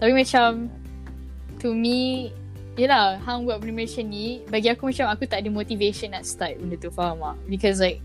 [0.00, 0.72] Tapi macam
[1.60, 2.32] to me
[2.78, 6.62] Yelah, hang buat benda macam ni Bagi aku macam aku tak ada motivation nak start
[6.62, 7.36] benda tu, faham tak?
[7.50, 7.98] Because like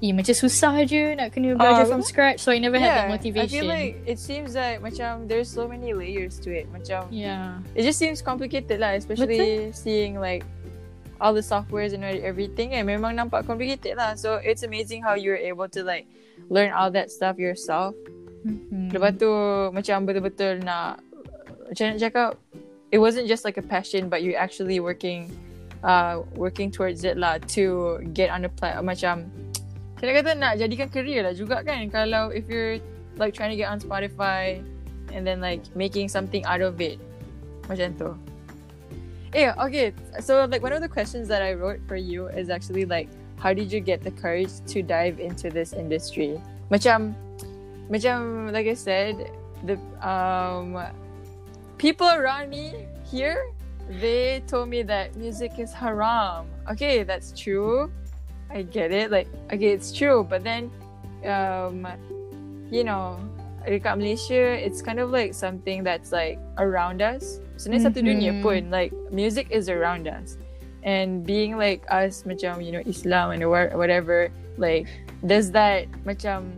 [0.00, 0.10] yeah.
[0.10, 2.96] Eh, macam susah je nak kena belajar uh, from scratch So I never yeah, had
[3.06, 6.68] that motivation I feel like it seems like macam there's so many layers to it
[6.68, 9.76] Macam Yeah It just seems complicated lah Especially Betul?
[9.76, 10.44] seeing like
[11.20, 14.14] all the softwares and everything and memang nampak complicated lah.
[14.14, 16.06] So it's amazing how you're able to like
[16.52, 17.96] learn all that stuff yourself.
[18.44, 18.92] Mm-hmm.
[18.92, 19.30] Lepas tu
[19.72, 21.00] macam betul-betul nak
[21.66, 22.30] macam nak cakap
[22.94, 25.26] it wasn't just like a passion but you actually working
[25.82, 29.14] uh working towards it lah to get on the platform macam
[29.96, 32.76] saya kata nak jadikan career lah juga kan kalau if you're
[33.16, 34.60] like trying to get on Spotify
[35.12, 37.00] and then like making something out of it
[37.66, 38.12] macam tu.
[39.34, 39.92] Yeah, okay.
[40.20, 43.52] So like one of the questions that I wrote for you is actually like how
[43.52, 46.40] did you get the courage to dive into this industry?
[46.72, 47.16] Macam
[47.88, 49.32] macam like I said,
[49.64, 50.76] the um
[51.76, 53.52] people around me here
[54.00, 56.46] they told me that music is haram.
[56.68, 57.92] Okay, that's true.
[58.56, 59.12] I get it.
[59.12, 60.72] Like okay, it's true, but then
[61.28, 61.84] um
[62.72, 63.20] you know,
[63.68, 67.44] dekat Malaysia, it's kind of like something that's like around us.
[67.60, 70.40] Sebenarnya satu dunia pun, like music is around us.
[70.86, 74.86] And being like us macam, you know, Islam and whatever, like,
[75.26, 76.54] does that macam,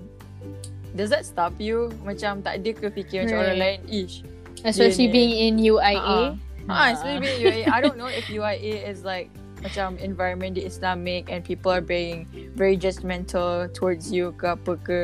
[0.93, 1.89] does that stop you?
[2.05, 4.21] Macam tak ada ke fikir macam orang lain, ish.
[4.69, 5.97] Especially being in UIA.
[5.97, 6.29] Uh-uh.
[6.69, 7.65] Ah, especially being UAE.
[7.73, 9.33] I don't know if UAE is like
[9.63, 15.01] macam environment di Islamic and people are being very judgmental towards you ke apa ke.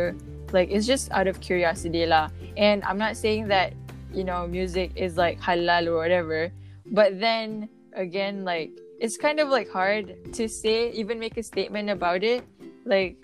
[0.54, 2.30] Like it's just out of curiosity lah.
[2.54, 3.74] And I'm not saying that
[4.14, 6.54] you know music is like halal or whatever,
[6.94, 8.70] but then again like
[9.02, 12.46] it's kind of like hard to say even make a statement about it.
[12.86, 13.18] Like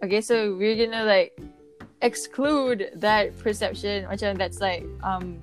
[0.00, 1.36] okay, so we're gonna like
[2.00, 5.40] exclude that perception macam that's like um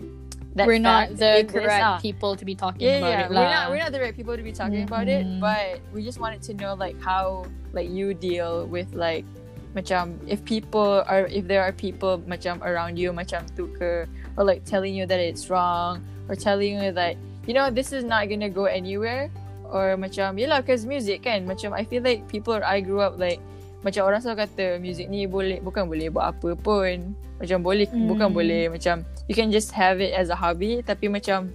[0.55, 1.97] We're not fact the correct ah.
[1.97, 3.25] people to be talking yeah, about yeah.
[3.25, 5.41] it We're not we're not the right people to be talking about it, Mhm.
[5.41, 9.25] but we just wanted to know like how like you deal with like
[9.73, 14.05] macam if people are if there are people macam around you macam tuker
[14.37, 15.97] or like telling you that it's wrong
[16.29, 17.17] or telling you that
[17.49, 19.33] you know this is not gonna go anywhere
[19.73, 23.41] or macam yelah cause music kan macam I feel like people I grew up like
[23.81, 28.05] macam orang selalu kata music ni boleh bukan boleh buat apa pun macam boleh Hmm.
[28.07, 31.51] bukan boleh macam you can just have it as a hobby tapi macam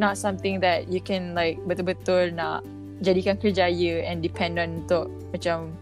[0.00, 2.64] not something that you can like betul-betul nak
[3.04, 5.72] jadikan kerjaya and depend on untuk macam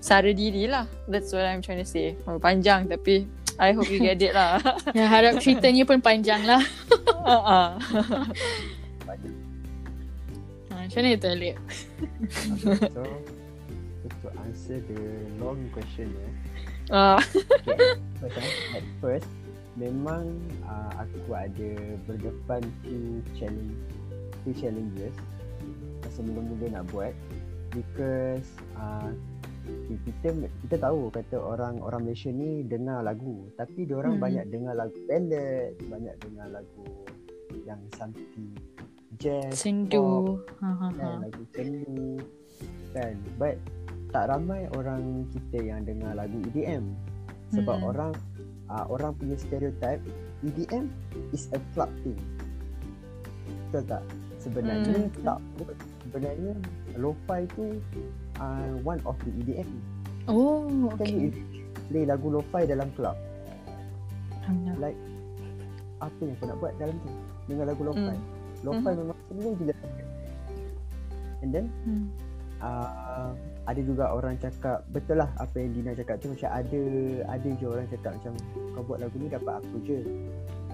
[0.00, 0.88] sara diri lah.
[1.08, 2.16] That's what I'm trying to say.
[2.24, 3.28] Oh, panjang tapi
[3.60, 4.56] I hope you get it lah.
[4.96, 6.64] Ya, harap ceritanya pun panjang lah.
[7.20, 7.76] uh-uh.
[10.72, 11.56] Ha, macam mana tu Alip?
[12.56, 13.04] Okay, so
[14.24, 15.00] to answer the
[15.36, 16.28] long question ya.
[16.90, 17.20] Uh,
[18.20, 19.28] Okay, eh, at first
[19.78, 20.34] memang
[20.66, 21.70] uh, aku ada
[22.08, 23.76] berdepan few challenge
[24.42, 25.14] few challenges
[26.02, 27.14] masa mula-mula nak buat
[27.70, 29.12] because uh,
[29.86, 30.34] kita
[30.66, 34.24] kita tahu kata orang orang Malaysia ni dengar lagu tapi dia orang Hmm.
[34.26, 36.86] banyak dengar lagu ballad banyak dengar lagu
[37.68, 38.50] yang something
[39.20, 40.40] jazz Sendu.
[40.58, 40.96] Ha, ha, ha.
[40.96, 42.18] kan lagu sendu
[42.96, 43.54] kan but
[44.10, 46.90] tak ramai orang kita yang dengar lagu EDM
[47.54, 47.90] sebab Hmm.
[47.94, 48.12] orang
[48.70, 50.00] uh, orang punya stereotype
[50.40, 50.86] EDM
[51.30, 52.16] is a club thing
[53.68, 54.02] betul tak
[54.38, 55.22] sebenarnya Hmm.
[55.22, 55.38] tak
[56.02, 56.52] sebenarnya
[56.96, 57.78] lo-fi tu
[58.38, 59.68] uh, one of the EDM
[60.28, 61.10] Oh, okay.
[61.10, 61.30] you
[61.88, 63.14] play lagu lo-fi dalam club
[64.40, 64.78] Alhamdulillah.
[64.80, 64.98] like
[66.00, 67.10] apa yang kau nak buat dalam tu
[67.46, 68.22] dengar lagu lo-fi Hmm.
[68.62, 68.98] lo-fi Mhm.
[68.98, 69.74] memang senang gila
[71.40, 72.04] and then Hmm.
[72.58, 73.30] uh,
[73.70, 76.34] ada juga orang cakap betul lah apa yang Dina cakap tu.
[76.34, 76.82] Macam ada
[77.30, 78.34] ada je orang cakap macam
[78.74, 80.02] kau buat lagu ni dapat apa je.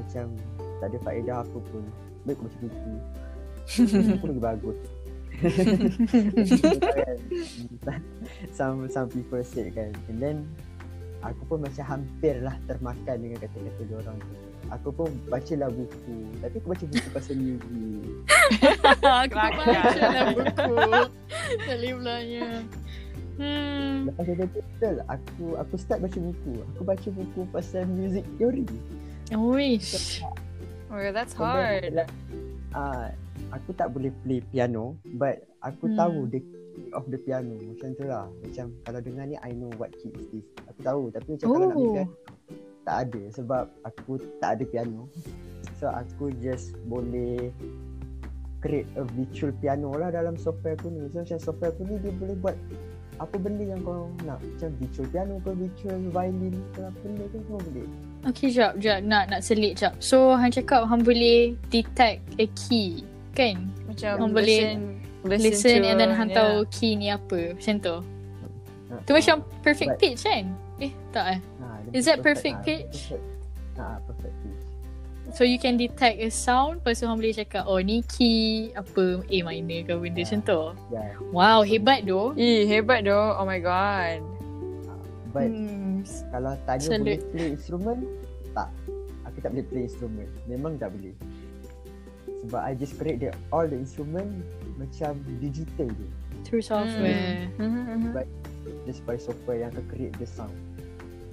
[0.01, 0.33] Macam
[0.81, 1.85] tak ada faedah apa pun.
[2.25, 2.97] Baik kau baca buku
[4.17, 4.81] buku lagi bagus.
[8.57, 9.93] Some some people say kan.
[10.09, 10.49] And then
[11.21, 16.55] aku pun macam hampir lah termakan dengan kata-kata orang tu aku pun bacalah buku tapi
[16.57, 18.14] aku baca buku pasal music
[19.22, 20.72] Aku baca lah buku.
[21.57, 22.48] Alhamdulillahnya.
[23.37, 24.09] Hmm.
[24.09, 26.52] Lepas itu betul aku aku start baca buku.
[26.66, 28.64] Aku baca buku pasal music theory.
[29.31, 30.22] Wish.
[30.88, 31.83] oh, that's And then, hard.
[31.94, 32.12] like,
[32.72, 33.09] Ah,
[33.50, 35.96] aku tak boleh play piano but aku Hmm.
[35.96, 38.29] tahu the key of the piano macam tu lah.
[38.42, 40.44] Macam kalau dengar ni I know what key is this.
[40.66, 41.72] Aku tahu tapi macam kalau nak Oh.
[41.74, 42.12] main piano
[42.87, 45.11] tak ada sebab aku tak ada piano.
[45.83, 47.51] So aku just boleh
[48.62, 51.05] create a virtual piano lah dalam software aku ni.
[51.11, 52.57] So macam software aku ni dia boleh buat
[53.16, 57.38] apa benda yang kau nak macam virtual piano ke virtual violin ke apa benda tu
[57.49, 57.88] semua boleh
[58.27, 59.07] Okay, jap, jap.
[59.07, 59.94] Nak, nak selit jap.
[60.03, 63.07] So, Han cakap Han boleh detect a key,
[63.38, 63.70] kan?
[63.87, 64.75] Macam Orang boleh
[65.22, 66.35] listen, Listen, to, and then Han yeah.
[66.35, 67.55] tahu key ni apa.
[67.55, 67.96] Macam tu.
[68.90, 70.44] Ha, Tu macam perfect But- pitch kan?
[70.83, 71.40] Eh, tak eh?
[71.92, 72.96] Is that perfect ah, pitch?
[73.12, 73.27] perfect.
[73.77, 74.62] ha perfect pitch
[75.35, 79.27] So, you can detect a sound, lepas tu Han boleh cakap, oh ni key apa
[79.27, 80.27] A minor ke benda Yeah.
[80.31, 80.62] macam tu.
[80.94, 82.31] yeah Wow, hebat doh.
[82.38, 83.35] Ih, hebat doh.
[83.35, 84.22] Oh my god.
[85.35, 86.01] but Hmm.
[86.33, 87.03] kalau tanya Salute.
[87.05, 88.01] boleh play instrument
[88.57, 88.72] tak
[89.29, 91.12] aku tak boleh play instrument memang tak boleh
[92.40, 94.40] sebab I just create the, all the instrument
[94.81, 96.09] macam digital je
[96.46, 97.53] Through software.
[97.61, 98.25] Mhm, mhm.
[98.88, 100.55] just by software yang akan create the sound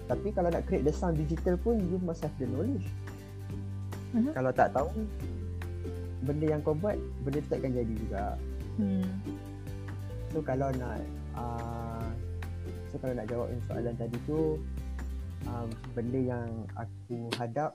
[0.06, 2.88] tapi kalau nak create the sound digital pun you must have the knowledge
[4.14, 4.30] Mhm.
[4.32, 4.90] kalau tak tahu
[6.22, 8.24] benda yang kau buat benda tu takkan jadi juga
[8.74, 9.06] Hmm.
[10.30, 10.98] so kalau nak
[11.38, 12.10] uh,
[12.90, 14.58] so kalau nak jawab soalan tadi tu
[15.46, 17.74] um, benda yang aku hadap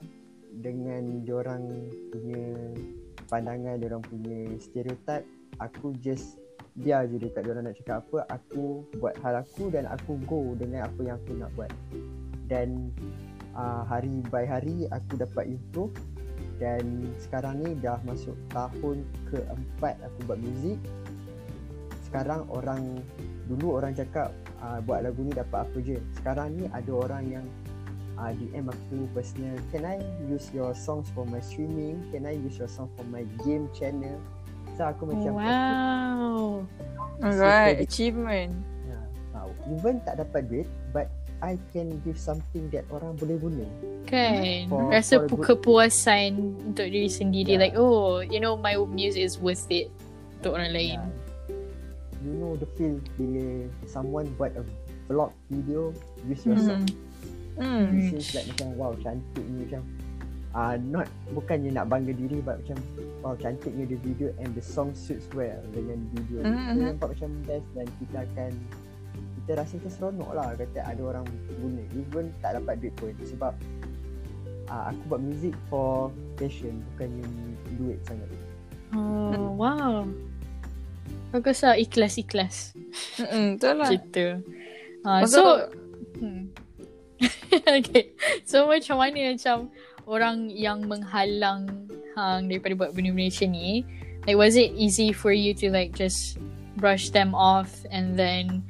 [0.59, 1.61] dengan diorang
[2.09, 2.73] punya
[3.29, 5.27] pandangan diorang punya stereotype
[5.61, 6.38] aku just
[6.79, 10.87] biar je dekat diorang nak cakap apa aku buat hal aku dan aku go dengan
[10.87, 11.71] apa yang aku nak buat.
[12.47, 12.95] Dan
[13.51, 15.91] uh, hari by hari aku dapat improve
[16.55, 20.79] dan sekarang ni dah masuk tahun keempat aku buat muzik.
[22.07, 23.03] Sekarang orang
[23.51, 24.31] dulu orang cakap
[24.63, 25.99] uh, buat lagu ni dapat apa je.
[26.15, 27.45] Sekarang ni ada orang yang
[28.15, 29.99] uh, DM aku personal can I
[30.31, 32.07] use your songs for my streaming?
[32.15, 34.15] Can I use your song for my game channel
[34.79, 36.39] so aku macam Wow.
[37.19, 38.55] Alright, achievement.
[38.87, 38.99] Ya,
[39.35, 39.51] tahu.
[39.75, 43.67] Even tak dapat duit but I can give something that orang boleh guna.
[44.07, 46.31] Kan For- Rasa for pu- good- kepuasan
[46.65, 47.61] Untuk diri sendiri Yeah.
[47.61, 49.91] Like oh You know my music is worth it
[50.39, 51.07] Untuk orang lain Ya.
[52.19, 54.63] You know the feel bila someone buat a
[55.05, 55.91] vlog video
[56.23, 56.83] use your song.
[57.55, 57.63] Hmm.
[57.63, 57.83] Hmm.
[57.91, 58.07] Mm.
[58.09, 59.83] Seems like macam wow cantik ni macam
[60.53, 62.77] uh, not bukannya nak bangga diri but macam
[63.21, 66.49] wow cantiknya the video and the song suits well dengan video ni.
[66.49, 66.87] Mhm, Kita mhm.
[66.95, 68.51] nampak macam best dan kita akan
[69.41, 71.25] kita rasa macam seronok lah kata ada orang
[71.57, 73.53] guna even tak dapat duit pun sebab
[74.69, 77.25] uh, aku buat music for passion bukannya
[77.75, 78.29] duit sangat
[78.93, 80.05] Oh wow
[81.29, 82.73] Bagus lah ikhlas-ikhlas
[83.21, 83.89] Mm-mm, betul lah.
[83.89, 84.25] Gitu
[85.05, 85.41] uh, Masa So
[86.21, 86.43] hmm.
[87.81, 89.69] Okay So macam mana macam
[90.09, 91.85] Orang yang menghalang
[92.17, 93.85] Hang daripada buat benda-benda macam ni
[94.25, 96.41] Like was it easy for you to like just
[96.81, 98.65] Brush them off And then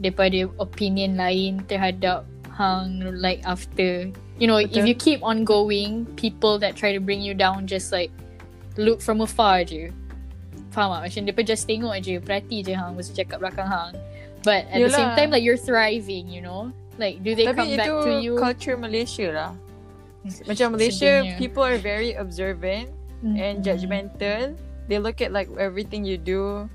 [0.00, 2.24] Daripada opinion lain terhadap
[2.56, 4.08] Hang like after
[4.40, 4.88] You know if Betul.
[4.88, 8.08] you keep on going People that try to bring you down Just like
[8.80, 9.92] Look from afar je
[10.72, 11.12] Faham tak?
[11.12, 13.92] Macam dia just tengok je Perhati je hang Masa cakap belakang hang
[14.40, 17.76] But at the same time like you're thriving you know Like do they come Tapi
[17.76, 19.52] back itu to you culture Malaysia lah.
[20.48, 21.36] Macam Malaysia, Sedihnya.
[21.36, 22.88] people are very observant
[23.24, 23.64] and Mhm.
[23.64, 24.56] judgmental.
[24.84, 26.68] They look at like everything you do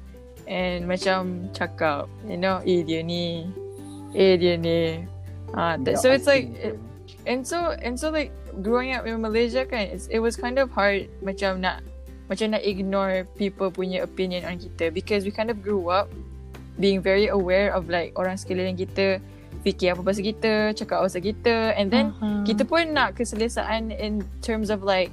[0.50, 3.46] and macam cakap, you know, eh dia ni,
[4.14, 5.06] eh dia ni.
[5.54, 6.78] Ah, that, Without so it's like, pun.
[7.26, 10.70] and so and so like growing up in Malaysia kan, it's, it was kind of
[10.74, 11.86] hard macam nak
[12.30, 16.10] macam nak ignore people punya opinion on kita because we kind of grew up
[16.78, 19.18] being very aware of like orang sekeliling kita
[19.60, 21.76] fikir apa pasal kita, cakap pasal kita.
[21.76, 22.44] And then Uh-huh.
[22.48, 25.12] kita pun nak keselesaan in terms of like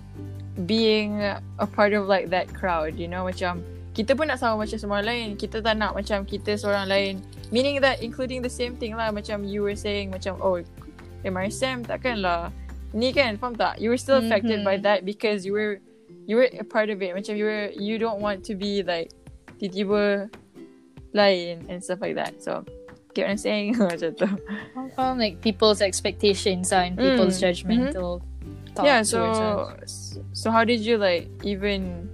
[0.64, 1.20] being
[1.58, 3.60] a part of like that crowd you know macam
[3.92, 5.36] kita pun nak sama macam semua lain.
[5.36, 7.12] Kita tak nak macam kita seorang lain.
[7.48, 10.60] Meaning that including the same thing lah macam you were saying macam oh
[11.24, 12.52] MRSM takkan lah.
[12.92, 13.80] Ni kan faham tak?
[13.80, 14.84] You were still affected by Mhm.
[14.84, 15.80] that because you were
[16.28, 17.16] you were a part of it.
[17.16, 19.10] Macam you were you don't want to be like
[19.56, 20.28] tiba-tiba
[21.16, 22.36] lain and stuff like that.
[22.44, 22.68] So
[23.16, 24.28] get what I'm saying macam tu.
[24.92, 27.44] Faham like people's expectations lah and people's Mm.
[27.48, 28.20] judgmental
[28.76, 29.24] thoughts yeah so
[30.36, 32.04] so how did you like even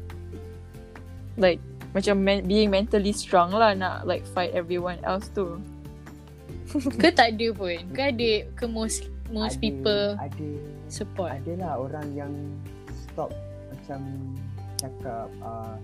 [1.35, 1.59] like
[1.91, 5.59] macam men- being mentally strong lah nak like fight everyone else too
[7.03, 7.77] ke tak ada pun.
[7.93, 10.49] Ke ada ke most most Ada- people ada.
[10.89, 11.37] support?
[11.37, 12.33] Adalah orang yang
[12.89, 13.29] stop
[13.69, 14.01] macam
[14.81, 15.77] cakap uh,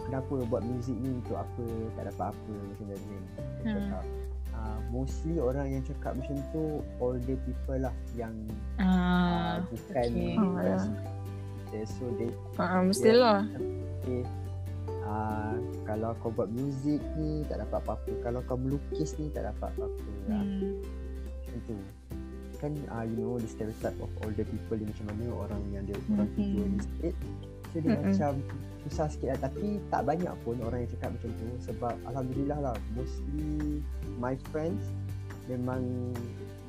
[0.00, 1.64] kenapa buat muzik ni untuk apa
[1.94, 3.20] tak dapat apa macam tu kan
[3.60, 3.76] Hmm.
[3.76, 4.04] cakap
[4.60, 8.34] uh, mostly orang yang cakap macam tu older people lah yang
[8.76, 10.34] uh, ah bukan okay.
[10.36, 10.84] Oh, yeah.
[11.72, 11.80] kita.
[11.88, 13.48] so they uh, mestilah
[14.04, 14.20] say
[15.08, 15.56] uh,
[15.88, 20.10] kalau kau buat muzik ni tak dapat apa-apa kalau kau melukis ni tak dapat apa-apa
[20.28, 20.78] uh, hmm.
[21.24, 21.76] macam tu
[22.60, 25.96] kan uh, you know the stereotype of older people ni macam mana orang yang dia
[26.12, 26.52] orang Mhm.
[26.52, 27.14] tua ni sikit
[27.70, 28.02] so dia Mhm.
[28.04, 28.32] macam
[28.82, 29.38] susah sikit lah.
[29.46, 31.48] Tapi tak banyak pun orang yang cakap macam tu.
[31.64, 33.80] Sebab Alhamdulillah lah mostly
[34.18, 34.82] my friends
[35.46, 36.12] memang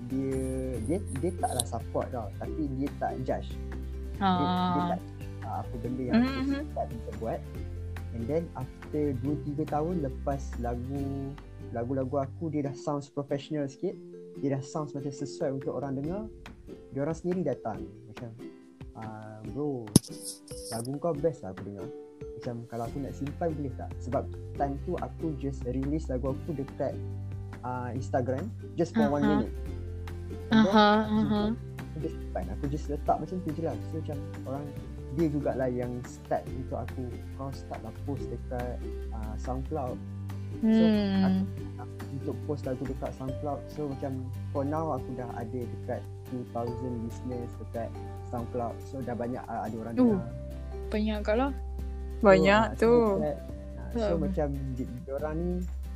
[0.10, 0.38] dia
[0.86, 2.28] dia dia taklah support tau.
[2.38, 3.50] Tapi dia tak judge.
[4.20, 4.88] Dia, dia ah.
[4.94, 5.02] tak
[5.42, 6.64] uh, apa benda yang aku Mhm.
[6.76, 6.86] tak
[7.18, 7.40] buat.
[8.12, 11.32] And then after 2-3 tahun lepas lagu
[11.72, 13.96] lagu-lagu aku dia dah sounds professional sikit.
[14.44, 16.28] Dia dah sounds macam sesuai untuk orang dengar.
[16.92, 17.88] Dia orang sendiri datang.
[18.12, 18.36] Macam
[18.98, 19.86] uh, bro
[20.72, 21.88] lagu kau best lah aku dengar.
[22.22, 23.90] Macam kalau aku nak simpan boleh tak?
[24.02, 24.24] Sebab
[24.58, 26.94] time tu aku just release lagu aku dekat
[27.62, 29.30] uh, Instagram just for one Aha.
[29.30, 29.54] minute.
[30.52, 31.44] And then, aha aha
[31.92, 32.44] aku just simpan.
[32.56, 33.76] Aku just letak macam tu je lah.
[33.92, 34.66] So macam orang
[35.20, 37.04] dia jugalah yang start untuk aku.
[37.36, 38.80] Kau start lah post dekat
[39.12, 40.00] uh, Soundcloud.
[40.62, 41.48] Hmm.
[42.12, 43.60] untuk post lagu dekat Soundcloud.
[43.72, 46.02] So macam for now aku dah ada dekat
[46.54, 47.90] 2000 listeners dekat
[48.32, 50.24] Soundcloud so dah banyak uh, ada orang Oh, dengar
[50.90, 51.52] banyak kau lah
[52.22, 53.36] banyak so, tu uh,
[53.92, 54.20] so, uh, so Hmm.
[54.24, 55.52] macam di, diorang ni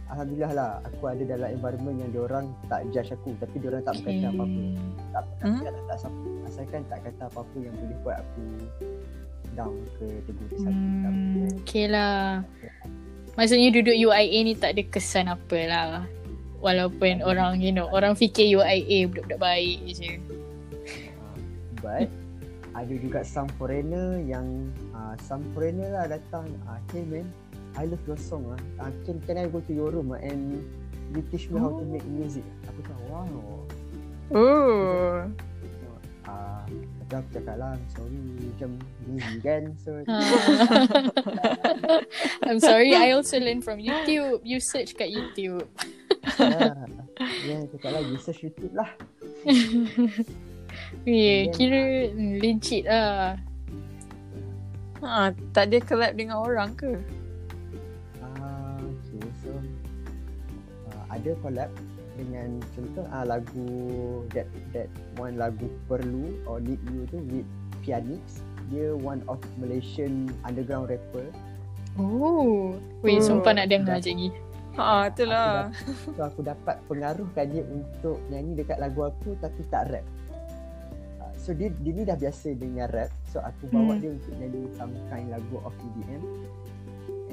[0.05, 4.27] Alhamdulillah lah aku ada dalam environment yang diorang tak judge aku tapi diorang tak berkata
[4.29, 4.61] apa-apa
[5.09, 5.61] tak Hmm.
[5.63, 6.11] tak, tak, tak, tak
[6.45, 8.43] asalkan tak kata apa-apa yang boleh buat aku
[9.55, 12.43] down ke tegur ke satu Hmm, okay lah.
[13.35, 15.87] Maksudnya duduk UIA ni tak ada kesan apa lah.
[16.59, 20.19] Walaupun orang, you know, orang fikir UIA budak-budak baik je.
[21.83, 22.07] but
[22.75, 27.23] ada juga some foreigner yang uh, some foreigner lah datang uh, hey man
[27.79, 30.59] I love your song ah uh, can can I go to your room and
[31.15, 33.63] you teach me how to make music aku cakap wow
[34.33, 35.21] Oh.
[36.25, 36.65] uh,
[37.13, 38.75] aku cakap lah sorry macam
[39.07, 39.95] busy kan so
[42.45, 44.41] I'm sorry, I also learn from YouTube.
[44.45, 45.69] You search kat YouTube.
[46.41, 46.73] ya
[47.45, 48.89] yeah, cakap lah you search YouTube lah
[51.05, 52.09] Yeah, kira
[52.41, 53.37] legit lah.
[55.05, 56.97] Ha, tak ada collab dengan orang ke?
[58.25, 59.53] Ah, okay, so
[60.89, 61.69] uh, ada collab
[62.17, 63.69] dengan contoh ah lagu
[64.33, 64.89] that that
[65.19, 67.45] one lagu perlu or need you tu with
[67.83, 68.39] Pianix
[68.71, 71.27] dia one of Malaysian underground rapper
[71.95, 72.75] Oh.
[73.03, 74.27] Wait, Oh, sumpah nak dengar je lagi.
[74.75, 75.71] Ha, itulah.
[76.11, 80.03] so aku dapat pengaruhkan dia untuk nyanyi dekat lagu aku tapi tak rap
[81.37, 83.11] so dia, dia ni dah biasa dengan rap.
[83.29, 84.01] So aku bawa Hmm.
[84.01, 86.23] dia untuk nyanyi some kind lagu of EDM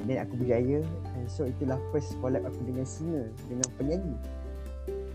[0.03, 0.83] and then aku berjaya.
[1.15, 4.15] And so itulah first collab aku dengan singer dengan penyanyi.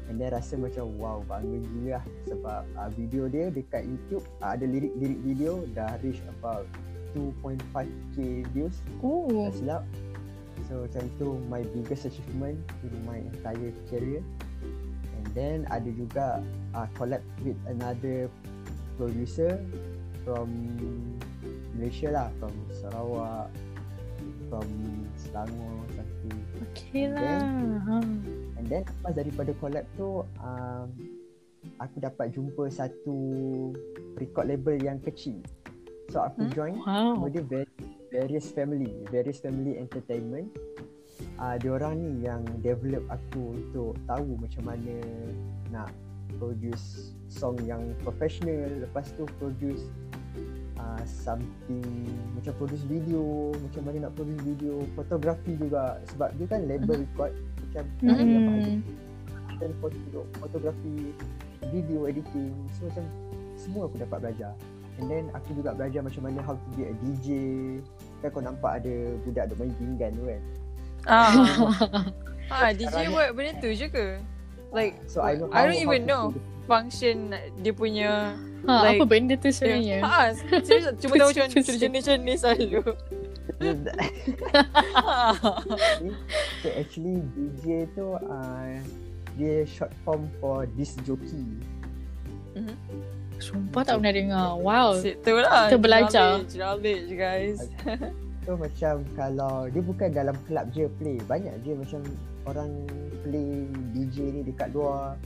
[0.09, 2.05] And then rasa macam wow bangga gila lah.
[2.33, 6.65] Sebab uh, video dia dekat YouTube uh, ada lirik-lirik video dah reach about
[7.13, 8.81] 2.5k views.
[9.05, 9.29] Oh.
[9.29, 9.83] tak silap.
[10.73, 14.25] So macam tu my biggest achievement in my entire career.
[15.21, 16.41] And then ada juga
[16.73, 18.33] uh, collab with another
[18.99, 19.63] producer
[20.27, 20.51] from
[21.73, 23.49] Malaysia lah From Sarawak
[24.51, 24.67] From
[25.15, 26.37] Selangor something
[26.75, 27.39] Okay lah.
[27.87, 27.97] Ha.
[28.59, 30.87] And then lepas daripada collab tu um,
[31.79, 33.17] Aku dapat jumpa satu
[34.19, 35.39] record label yang kecil
[36.11, 36.53] So aku Hmm?
[36.53, 37.31] join Wow.
[37.31, 37.71] Var-
[38.09, 40.49] Various Family Various Family Entertainment
[41.37, 44.97] uh, Dia orang ni yang develop aku untuk tahu macam mana
[45.69, 45.93] nak
[46.39, 49.91] produce song yang professional Lepas tu produce
[50.79, 51.85] uh, something
[52.39, 57.35] macam produce video Macam mana nak produce video Fotografi juga Sebab dia kan label record
[57.69, 58.81] Macam Hmm.
[59.59, 61.11] dan foto, fotografi,
[61.75, 62.55] video editing.
[62.79, 63.05] So macam
[63.59, 64.53] semua aku dapat belajar.
[64.99, 67.29] And then aku juga belajar macam mana how to be a DJ.
[68.23, 70.43] Kan kau nampak ada budak duk main pinggan tu kan.
[71.07, 71.31] Ah.
[72.51, 74.19] ha, DJ buat benda tu je ke?
[74.69, 76.33] Like, So I know I don't even know
[76.69, 77.33] function
[77.65, 78.37] dia punya
[78.69, 80.03] Ha, Like- apa benda tu sebenarnya?
[80.05, 81.79] Ha, serius cuma tahu macam Pusing-pusing.
[81.81, 82.83] jenis ni selalu.
[84.93, 85.35] Ha.
[86.61, 88.77] so actually DJ tu uh,
[89.35, 91.43] dia short form for disc jockey.
[93.39, 94.47] Sumpah tak pernah dengar.
[94.59, 94.99] Wow.
[94.99, 95.71] Situ lah.
[95.71, 96.29] Kita belajar.
[96.43, 97.59] Knowledge, knowledge guys.
[98.45, 101.17] So macam kalau dia bukan dalam club je play.
[101.25, 102.01] Banyak je macam
[102.45, 102.71] orang
[103.23, 103.65] play
[104.09, 105.21] DJ ni dekat luar.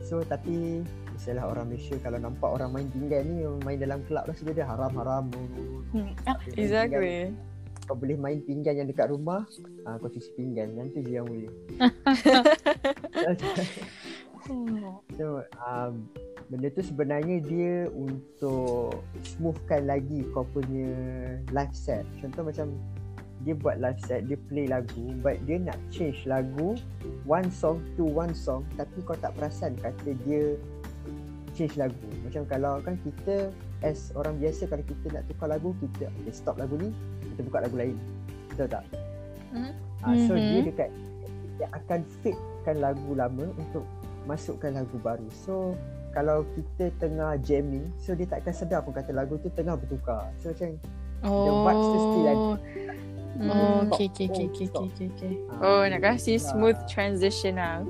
[0.00, 0.82] So tapi
[1.20, 4.64] Misalnya orang Malaysia kalau nampak orang main pinggan ni main dalam kelab lah sudah dia
[4.64, 5.28] haram-haram.
[5.92, 6.16] Hmm.
[6.56, 7.36] Exactly.
[7.84, 9.44] Kau boleh main pinggan yang dekat rumah,
[9.84, 10.80] ah, kau cuci pinggan.
[10.80, 11.52] Yang tu je yang boleh.
[15.20, 16.08] so, um,
[16.48, 20.88] benda tu sebenarnya dia untuk smoothkan lagi kau punya
[21.76, 22.08] set.
[22.24, 22.80] Contoh macam
[23.40, 26.76] dia buat live set, dia play lagu but dia nak change lagu
[27.24, 30.56] one song to one song tapi kau tak perasan kata dia
[31.56, 32.08] change lagu.
[32.24, 33.48] Macam kalau kan kita
[33.80, 36.92] as orang biasa kalau kita nak tukar lagu kita okay, stop lagu ni
[37.32, 37.96] kita buka lagu lain.
[38.52, 38.84] Betul tak?
[39.56, 39.72] Mhm.
[40.00, 40.90] Ah, so dia dekat
[41.60, 43.84] dia akan fitkan lagu lama untuk
[44.28, 45.28] masukkan lagu baru.
[45.32, 45.72] So
[46.12, 50.28] kalau kita tengah jamming so dia tak akan sedar pun kata lagu tu tengah bertukar.
[50.40, 50.76] So macam
[51.20, 52.48] The vibes tu still ada.
[53.38, 53.40] Oh.
[53.40, 53.50] Hmm.
[53.50, 53.94] Oh, Stop.
[53.94, 55.32] okay, okay, okay, okay, okay, okay.
[55.48, 56.38] ah, Oh, nak itulah.
[56.40, 57.86] smooth transition lah.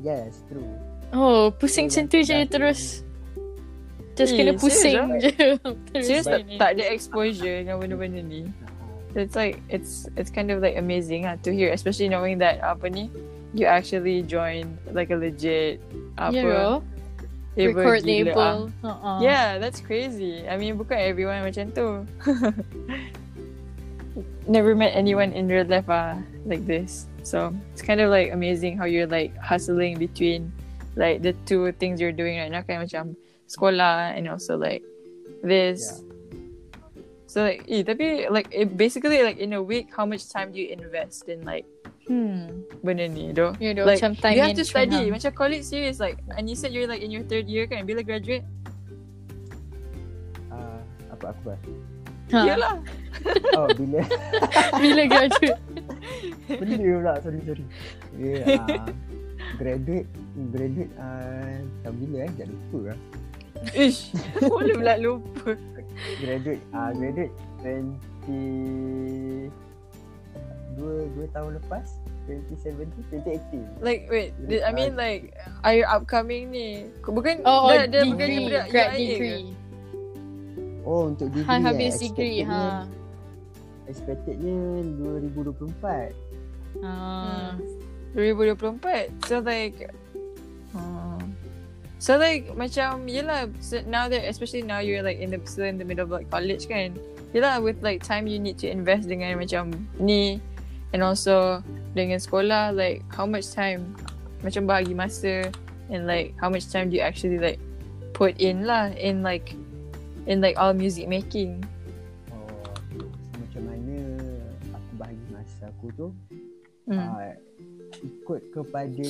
[0.00, 0.68] Yes, true.
[1.10, 2.80] Oh, pusing So, macam tu je terus.
[4.14, 5.18] Just Eh, kena pusing ah?
[5.18, 5.30] je.
[5.90, 8.46] Terus Serius tak, ada exposure dengan benda-benda ni.
[8.46, 8.70] Ah,
[9.18, 12.90] It's like it's it's kind of like amazing lah to hear, especially knowing that apa
[12.90, 13.10] ni
[13.54, 15.78] you actually joined like a legit
[16.18, 16.82] apa bro.
[17.54, 18.34] label Record label.
[18.82, 18.90] ah.
[18.90, 19.18] Uh-uh.
[19.22, 20.42] Yeah, that's crazy.
[20.50, 22.02] I mean, bukan everyone macam tu.
[24.46, 27.08] Never met anyone in real life ah, like this.
[27.24, 30.52] So it's kind of like amazing how you're like hustling between
[30.96, 33.16] like the two things you're doing right now, kind of macam
[33.48, 34.84] sekolah and also like
[35.40, 36.04] this.
[37.26, 40.60] So like, eh, tapi like it basically like in a week, how much time do
[40.60, 41.64] you invest in like
[42.04, 42.68] Hmm.
[42.84, 43.56] benda ni, doh?
[43.56, 45.08] You know, Like you have to management study.
[45.08, 45.16] lah.
[45.16, 47.88] Macam college serious like, and you said you're like in your third year kan?
[47.88, 48.44] Bila graduate?
[50.52, 51.56] ah, apa aku
[52.32, 52.40] Ha.
[52.46, 52.76] Yelah.
[53.56, 54.04] Oh, bila
[54.82, 55.60] Bila graduate.
[56.44, 57.64] Benda pula Sorry sorry
[58.20, 58.84] Dia uh,
[59.62, 60.08] Graduate
[60.52, 62.98] Graduate uh, Tahun bila eh Dah lupa lah
[63.72, 64.12] Ish,
[64.44, 65.56] boleh pula lupa.
[66.20, 67.32] graduate ah graduate
[68.28, 69.48] 20
[70.74, 71.86] dua dua tahun lepas
[72.28, 76.90] 2017 2018 Like wait, did, I mean like are you upcoming ni?
[77.00, 79.28] Bukan Oh, dah, dah bukan degree, budak grad UIA ke?
[80.84, 80.92] Degree.
[80.92, 82.84] oh untuk degree Han eh, habis degree, expectednya- ha.
[83.86, 84.58] expectednya
[85.00, 86.12] 2024
[86.82, 87.56] Ah.
[88.12, 89.08] 2024.
[89.24, 89.88] So like
[90.74, 91.22] uh,
[91.96, 95.80] So like macam yelah so now that especially now you're like in the still in
[95.80, 96.92] the middle of like college kan.
[97.32, 100.36] Yelah with like time you need to invest dengan macam ni
[100.92, 101.64] and also
[101.96, 103.96] dengan sekolah like how much time
[104.44, 105.48] macam bahagi masa
[105.88, 107.58] and like how much time do you actually like
[108.12, 109.56] put in lah in like
[110.26, 111.60] in like all music making.
[112.32, 112.74] oh
[113.40, 113.96] macam mana
[114.72, 116.08] aku bahagi masa aku tu
[116.84, 117.00] Hmm.
[117.00, 117.32] uh,
[118.04, 119.08] ikut kepada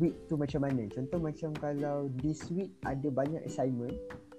[0.00, 3.92] week tu macam mana contoh macam kalau this week ada banyak assignment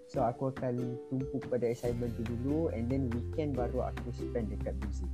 [0.10, 4.74] so aku akan tumpu pada assignment tu dulu and then weekend baru aku spend dekat
[4.82, 5.06] music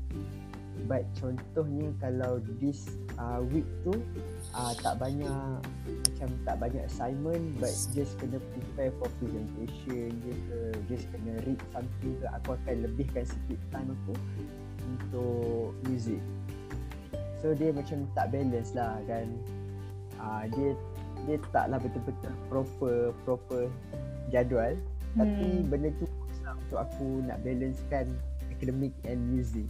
[0.87, 2.87] but contohnya kalau this
[3.19, 3.99] uh, week tu
[4.53, 10.59] uh, tak banyak macam tak banyak assignment but just kena prepare for presentation je ke
[10.87, 12.25] just kena read something ke.
[12.41, 14.13] Aku akan lebihkan sikit time aku
[14.87, 16.21] untuk music.
[17.43, 19.27] So dia macam tak balance lah kan.
[20.17, 20.69] Uh, dia
[21.27, 22.97] dia taklah betul-betul proper
[23.27, 23.63] proper
[24.31, 24.73] jadual.
[25.13, 25.29] Hmm.
[25.29, 28.09] tapi benda tu susah untuk aku nak balancekan
[28.49, 29.69] academic and music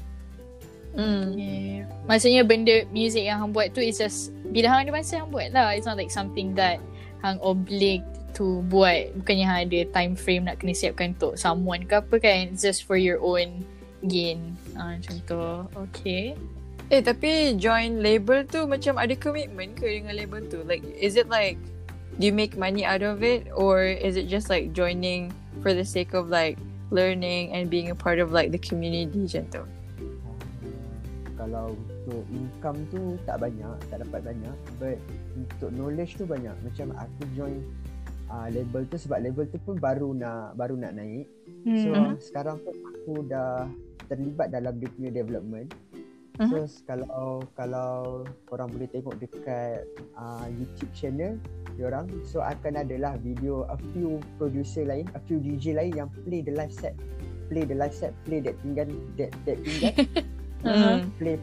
[0.93, 1.33] Hmm.
[1.33, 1.89] Yeah.
[2.05, 5.49] Maksudnya benda music yang hang buat tu is just bila hang ada masa hang buat
[5.49, 5.73] lah.
[5.73, 6.77] It's not like something that
[7.25, 8.05] hang obliged
[8.37, 9.13] to buat.
[9.17, 12.53] Bukannya hang ada time frame nak kena siapkan untuk someone ke apa kan.
[12.53, 13.65] It's just for your own
[14.05, 14.53] gain.
[14.77, 15.43] Ah, macam tu.
[15.89, 16.37] Okay.
[16.93, 20.61] Eh tapi join label tu macam ada commitment ke dengan label tu?
[20.61, 21.57] Like is it like
[22.21, 25.33] do you make money out of it or is it just like joining
[25.65, 26.61] for the sake of like
[26.93, 29.63] learning and being a part of like the community macam tu?
[31.43, 34.95] Kalau untuk income tu tak banyak, tak dapat banyak but
[35.35, 36.55] untuk knowledge tu banyak.
[36.63, 37.59] Macam aku join
[38.31, 41.27] uh, label tu sebab label tu pun baru nak baru nak naik.
[41.83, 42.15] So Hmm.
[42.15, 43.67] sekarang pun aku dah
[44.07, 45.67] terlibat dalam dia punya development.
[46.49, 49.83] So kalau kalau korang boleh tengok dekat
[50.15, 51.37] uh, YouTube channel
[51.75, 56.41] diorang so akan adalah video a few producer lain, a few DJ lain yang play
[56.41, 56.97] the live set,
[57.53, 59.93] play the live set, play that pinggan that that pinggan,
[60.63, 60.99] Uh-huh.
[60.99, 61.11] Hmm.
[61.19, 61.35] play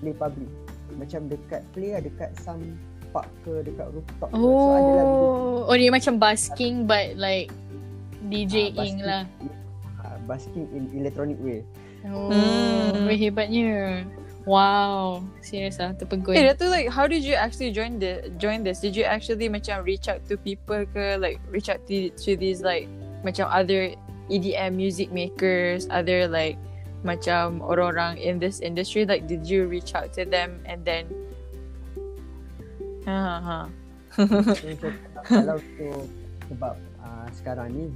[0.00, 0.50] play public.
[0.98, 2.74] Macam dekat play lah dekat some
[3.08, 4.36] park ke dekat rooftop ke.
[4.36, 7.48] So adalah Oh, oh dia macam basking but like
[8.26, 9.00] DJing basking.
[9.06, 9.22] lah.
[10.02, 11.62] uh, basking in electronic way.
[12.06, 13.06] Oh, Hmm.
[13.06, 13.14] hmm.
[13.14, 14.02] hebatnya.
[14.48, 16.32] Wow, serius ah, terpegun.
[16.32, 18.80] Eh, Datu, like, how did you actually join the join this?
[18.80, 22.64] Did you actually macam reach out to people ke, like reach out to to these
[22.64, 22.88] like
[23.20, 23.92] macam other
[24.32, 26.56] EDM music makers, other like
[27.06, 29.06] macam orang-orang in this industry?
[29.06, 31.06] Like, did you reach out to them and then?
[33.06, 33.60] Ha ha.
[34.18, 34.92] Macam
[35.24, 36.04] kalau untuk
[36.48, 37.86] sebab uh, sekarang ni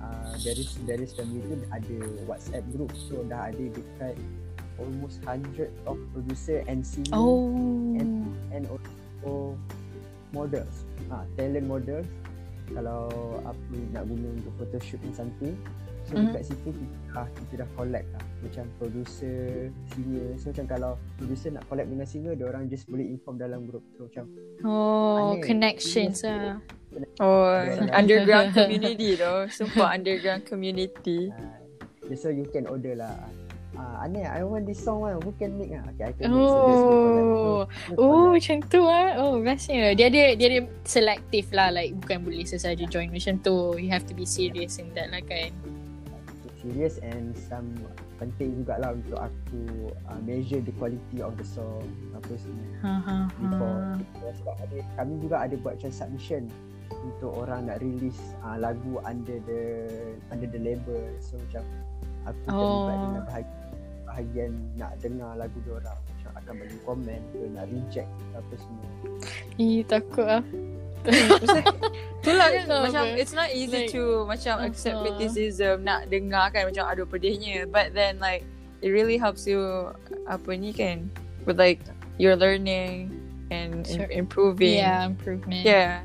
[0.00, 4.16] uh, dari dari community ada WhatsApp group so dah ada dekat
[4.80, 7.94] almost 100 of producer and senior Oh.
[8.50, 9.54] and also
[10.34, 10.82] models
[11.12, 12.08] ah talent models
[12.72, 13.06] kalau
[13.44, 15.54] apa nak guna untuk photoshoot and something
[16.04, 16.30] so Mhm.
[16.30, 19.40] dekat situ kita dah, kita dah collect lah macam producer
[19.88, 23.64] senior so macam kalau producer nak collect dengan senior dia orang just boleh inform dalam
[23.64, 24.24] group so macam
[24.62, 26.60] Oh, connections ah.
[27.18, 29.44] Oh, Orang- underground community though.
[29.48, 31.28] Sumpah underground community.
[31.28, 33.16] uh, so you can order lah
[33.74, 35.18] Ah, Aneh, I want this song one.
[35.18, 35.82] Who can make ah?
[35.90, 36.46] Okay, I can make.
[36.46, 37.60] So, Oh.
[37.98, 39.18] Oh, macam tu ah.
[39.18, 39.90] Oh, bestnya.
[39.92, 43.74] Dia ada dia ada selektif lah like bukan boleh sesaja join macam tu.
[43.74, 45.50] You have to be serious in that lah kan.
[46.64, 47.68] Serious and some
[48.16, 49.60] penting jugalah untuk aku
[50.08, 51.84] uh, measure the quality of the song
[52.16, 53.92] apa semua Ha ha before ha.
[54.00, 56.48] before sebab ada kami juga ada buat macam submission
[57.04, 59.62] untuk orang nak release uh, lagu under the
[60.32, 61.62] under the label so macam
[62.24, 63.02] aku terlibat Oh.
[63.04, 63.68] dengan bahagian,
[64.08, 64.50] bahagian
[64.80, 68.88] nak dengar lagu dia orang macam akan bagi komen ke nak reject apa semua
[69.60, 70.40] Ih, takut ah.
[72.24, 73.20] Itulah kan Tak macam apa.
[73.20, 74.68] it's not easy Like, to macam uh-huh.
[74.72, 78.42] accept criticism nak dengar kan macam aduh pedihnya but then like
[78.80, 79.60] it really helps you
[80.24, 81.12] apa ni kan
[81.44, 81.84] with like
[82.16, 83.12] your learning
[83.52, 84.08] and Sure.
[84.08, 85.60] improving Yeah, improvement.
[85.62, 86.00] yeah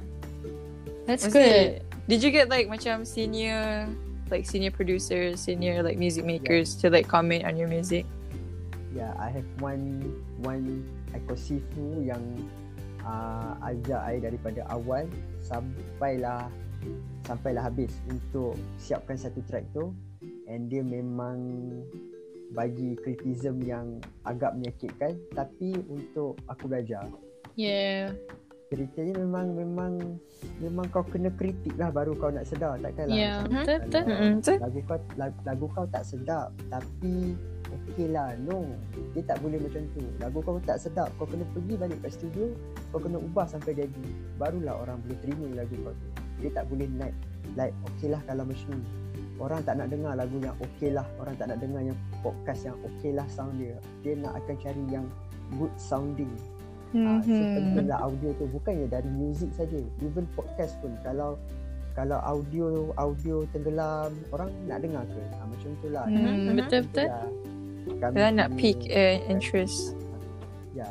[1.08, 1.80] That's Was good.
[1.80, 3.88] it- did you get like macam senior
[4.30, 8.04] like senior producers senior like music makers to like comment on your music
[8.90, 10.02] Yeah, I have one
[10.42, 10.82] one
[11.14, 12.22] ekosifu yang
[13.06, 15.06] uh, ajak I daripada awal
[15.50, 16.46] sampailah
[17.26, 19.92] sampailah habis untuk siapkan satu track tu
[20.48, 21.38] and dia memang
[22.50, 27.06] bagi criticism yang agak menyakitkan tapi untuk aku belajar
[27.54, 28.16] Yeah.
[28.70, 29.94] ceritanya memang memang
[30.62, 33.44] memang kau kena kritik lah baru kau nak sedar takkanlah Yeah.
[33.44, 34.58] Betul, kalau Mm-mm, betul.
[34.64, 37.36] lagu kau lagu, lagu kau tak sedap tapi
[37.72, 38.66] okey lah no.
[39.14, 40.04] Dia tak boleh macam tu.
[40.18, 42.50] Lagu kau tak sedap kau kena pergi balik kat studio
[42.90, 44.06] kau kena ubah sampai jadi.
[44.38, 46.08] Barulah orang boleh terima lagu kau tu.
[46.40, 47.16] Dia tak boleh naik
[47.58, 48.86] like okey lah kalau macam ni
[49.40, 51.08] orang tak nak dengar lagu yang okey lah.
[51.16, 53.76] Orang tak nak dengar yang podcast yang okey lah sound dia.
[54.04, 55.06] Dia nak akan cari yang
[55.56, 56.32] good sounding.
[56.90, 57.54] Ah, so Mhm.
[57.54, 58.46] pentinglah audio tu.
[58.50, 59.78] Bukannya dari music saja.
[60.02, 60.92] Even podcast pun.
[61.06, 61.38] Kalau
[61.94, 65.20] kalau audio audio tenggelam orang nak dengar ke?
[65.20, 66.06] Ha, macam tu lah.
[66.08, 67.08] Hmm, betul betul.
[67.98, 69.98] Kami Dia nak pick uh, interest.
[70.78, 70.86] Ya.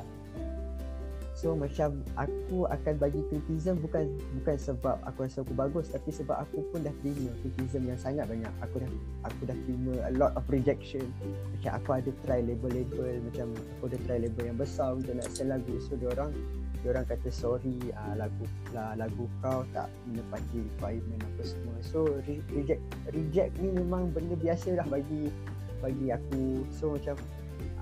[1.39, 4.11] So macam aku akan bagi criticism bukan
[4.43, 8.27] bukan sebab aku rasa aku bagus tapi sebab aku pun dah terima criticism yang sangat
[8.27, 8.51] banyak.
[8.67, 8.91] Aku dah
[9.23, 11.07] aku dah terima a lot of rejection.
[11.55, 15.55] Macam aku ada try label-label macam aku ada try label yang besar untuk nak sell
[15.55, 15.79] lagu.
[15.79, 16.35] So dia orang
[16.83, 21.75] dia orang kata sorry uh, lagu lah, lagu kau tak menepati requirement apa semua.
[21.87, 22.83] So re- reject
[23.15, 25.31] reject ni memang benda biasa lah bagi
[25.81, 26.66] bagi aku.
[26.74, 27.16] So macam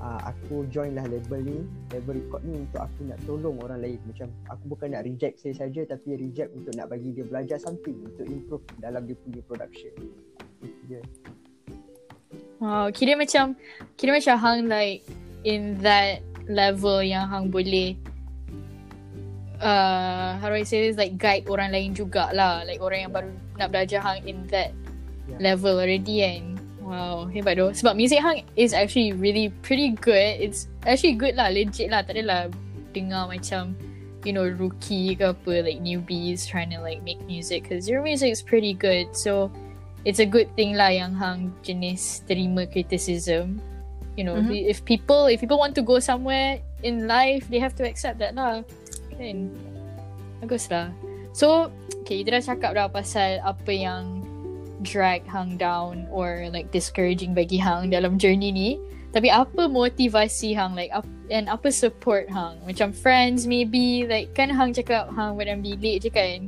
[0.01, 1.59] uh, aku join lah label ni
[1.92, 4.01] label record ni untuk aku nak tolong orang lain.
[4.09, 7.97] Macam aku bukan nak reject saya saja tapi reject untuk nak bagi dia belajar something
[8.05, 9.92] untuk improve dalam dia punya production.
[10.62, 11.01] Itu dia
[12.57, 13.53] Wow, kira macam
[14.01, 15.05] kira macam hang like
[15.44, 17.92] in that level yang hang boleh
[19.61, 20.97] uh, how do I say this?
[20.97, 22.64] Like guide orang lain jugalah.
[22.64, 23.28] Like orang yang baru
[23.61, 24.72] nak belajar hang in that
[25.26, 25.42] Yeah.
[25.42, 26.55] level already kan
[26.87, 27.74] wow hebat doh.
[27.74, 30.39] Sebab music hang is actually really pretty good.
[30.39, 32.07] It's actually good lah legit lah.
[32.07, 32.47] Tak adalah
[32.95, 33.74] dengar macam
[34.22, 37.66] you know rookie ke apa like newbies trying to like make music.
[37.66, 39.11] Because your music is pretty good.
[39.12, 39.51] So
[40.07, 43.59] it's a good thing lah yang hang jenis terima criticism.
[44.16, 44.55] You know Mhm.
[44.55, 48.32] if people if people want to go somewhere in life they have to accept that
[48.39, 48.62] lah.
[49.18, 49.53] Kan?
[50.41, 50.95] Bagus lah.
[51.37, 51.68] So
[52.01, 54.16] okay kita dah cakap dah pasal apa yang
[54.87, 58.70] drag hang down or like discouraging bagi hang dalam journey ni.
[59.11, 62.62] Tapi apa motivasi hang like ap- and apa support hang?
[62.62, 66.47] Macam friends maybe like kan hang cakap hang badan bilik je kan?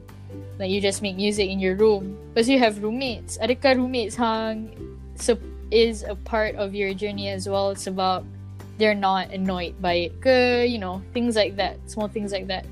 [0.62, 2.14] Like you just make music in your room.
[2.30, 3.34] Because you have roommates.
[3.42, 4.70] Adakah roommates hang
[5.18, 5.42] sup-
[5.74, 7.74] is a part of your journey as well?
[7.74, 8.24] Sebab
[8.78, 12.62] they're not annoyed by it ke you know things like that small things like that.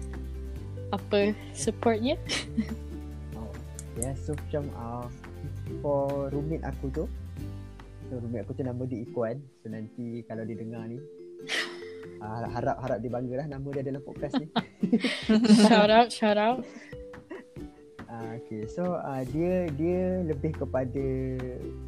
[0.94, 2.14] Apa supportnya?
[3.36, 3.52] Oh.
[3.98, 5.06] yeah so macam uh,
[5.82, 7.04] for roommate aku tu
[8.06, 10.98] so roommate aku tu nama dia Ikuan so nanti kalau dia dengar ni
[12.24, 14.48] uh, harap harap dia bangga lah nama dia dalam podcast ni
[15.66, 16.62] shout out shout out
[18.16, 21.04] Ah, okay, so uh, dia dia lebih kepada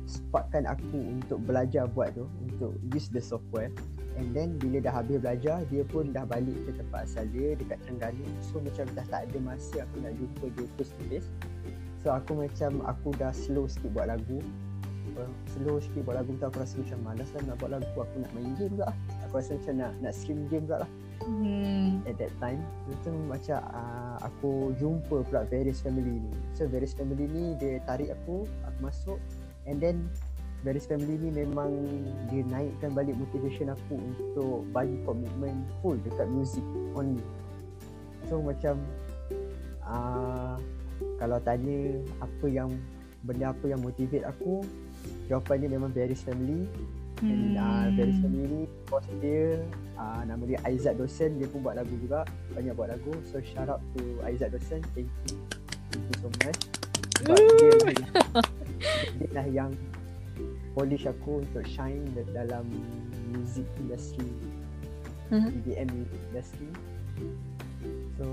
[0.05, 3.73] spotkan aku untuk belajar buat tu, untuk use the software.
[4.21, 7.81] And then bila dah habis belajar, dia pun dah balik ke tempat asal dia dekat
[7.81, 8.29] Terengganu.
[8.45, 11.29] So macam dah tak ada masa aku nak jumpa dia face to face.
[12.03, 14.39] So aku macam aku dah slow sikit buat lagu.
[15.51, 17.97] Slow sikit buat lagu tu aku rasa macam malas lah nak buat lagu.
[17.99, 18.95] Aku nak main game pula.
[19.27, 20.91] Aku rasa macam nak nak stream game pula lah
[21.29, 22.07] hmm.
[22.09, 27.29] at that time itu macam uh, aku jumpa pula Various Family ni so Various Family
[27.29, 29.19] ni dia tarik aku aku masuk
[29.69, 30.09] and then
[30.65, 31.71] Various Family ni memang
[32.33, 36.65] dia naikkan balik motivation aku untuk bagi komitmen full dekat music
[36.97, 37.23] only
[38.27, 38.81] so macam
[39.85, 40.57] uh,
[41.19, 42.71] kalau tanya apa yang
[43.27, 44.63] benda apa yang motivate aku
[45.27, 46.71] jawapannya memang Various Family
[47.23, 48.23] And uh, Very Hmm.
[48.23, 49.59] Family ni Bos dia
[49.99, 51.39] uh, Nama dia Aizat Dosen.
[51.43, 52.23] Dia pun buat lagu juga
[52.55, 53.11] Banyak buat lagu.
[53.27, 54.83] So shout out to Aizat Dosen.
[54.95, 55.35] Thank you.
[55.91, 56.61] Thank you so much.
[57.19, 57.83] Sebab dia yang,
[59.19, 59.71] Dia lah yang
[60.79, 62.71] Polish aku untuk shine dalam
[63.35, 64.31] Music industry.
[65.29, 66.71] EDM music industry.
[68.17, 68.27] So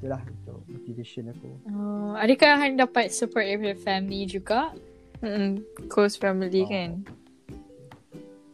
[0.00, 4.72] Itulah untuk motivation aku Oh, adakah hang dapat support dari family juga
[5.20, 5.60] Mm-mm.
[5.86, 6.68] Close family Oh.
[6.68, 6.90] kan.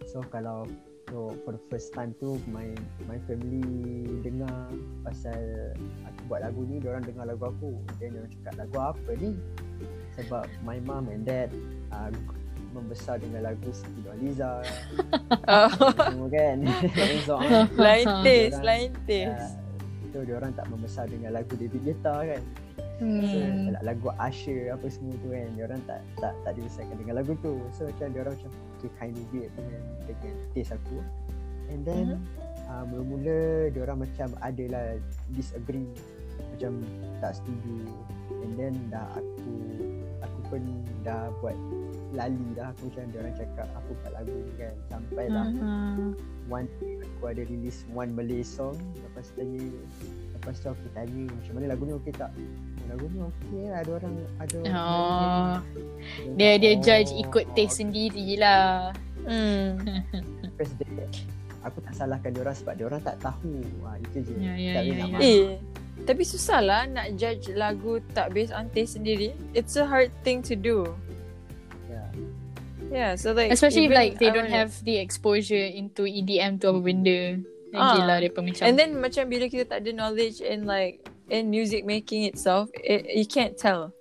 [0.05, 0.67] So kalau
[1.07, 2.67] so for the first time tu my
[3.07, 3.63] my family
[4.21, 5.39] dengar pasal
[6.03, 7.71] aku buat lagu ni, dia orang dengar lagu aku.
[7.97, 9.31] Then dia orang cakap lagu apa ni?
[10.17, 11.55] Sebab my mom and dad
[11.93, 12.11] uh,
[12.73, 14.67] membesar dengan lagu Siti Nurhaliza
[15.47, 15.71] Oh,
[16.03, 16.57] semua kan.
[17.29, 17.39] so,
[17.79, 19.55] lain taste, lain taste.
[19.55, 19.66] uh,
[20.17, 22.41] so dia orang tak membesar dengan lagu David Guetta kan.
[22.97, 23.77] So, hmm.
[23.85, 27.61] lagu Usher apa semua tu kan dia orang tak tak tak dibesarkan dengan lagu tu
[27.77, 31.05] so macam dia orang macam okay kind of weird dengan dengan taste aku
[31.69, 32.25] and then Mhm.
[32.73, 34.97] uh, mula-mula dia orang macam adalah
[35.37, 35.93] disagree
[36.57, 36.73] macam
[37.21, 37.85] tak setuju
[38.41, 39.53] and then dah aku
[40.25, 40.63] aku pun
[41.05, 41.57] dah buat
[42.13, 46.11] lali dah aku macam dia orang cakap apa buat lagu ni kan sampai lah Uh-huh.
[46.47, 46.69] one
[47.17, 49.63] aku ada release one Malay song lepas tu tanya
[50.33, 52.31] lepas tu aku tanya macam mana lagu ni okey tak
[52.87, 55.55] lagu ni okey lah ada orang ada orang Oh.
[56.23, 58.95] yang Dia dia judge "Oh, ikut taste okay." sendiri lah.
[59.27, 59.75] Hmm.
[60.55, 60.87] First day,
[61.61, 64.73] aku tak salahkan dia orang sebab dia orang tak tahu ha, itu je Ya, ya,
[64.73, 65.21] Tak boleh ya, marah.
[65.21, 65.45] Eh,
[66.07, 69.35] tapi susah lah nak judge lagu tak based on taste sendiri.
[69.51, 70.87] It's a hard thing to do.
[72.97, 76.73] Yeah, so like Especially if like they I don't have the exposure into EDM tu
[76.73, 77.45] apa benda.
[77.77, 77.93] Ah.
[77.93, 77.95] Ah.
[78.01, 78.65] Gila dia pun macam.
[78.65, 83.05] And then macam bila kita tak ada knowledge in like in music making itself, it,
[83.13, 83.93] you can't tell.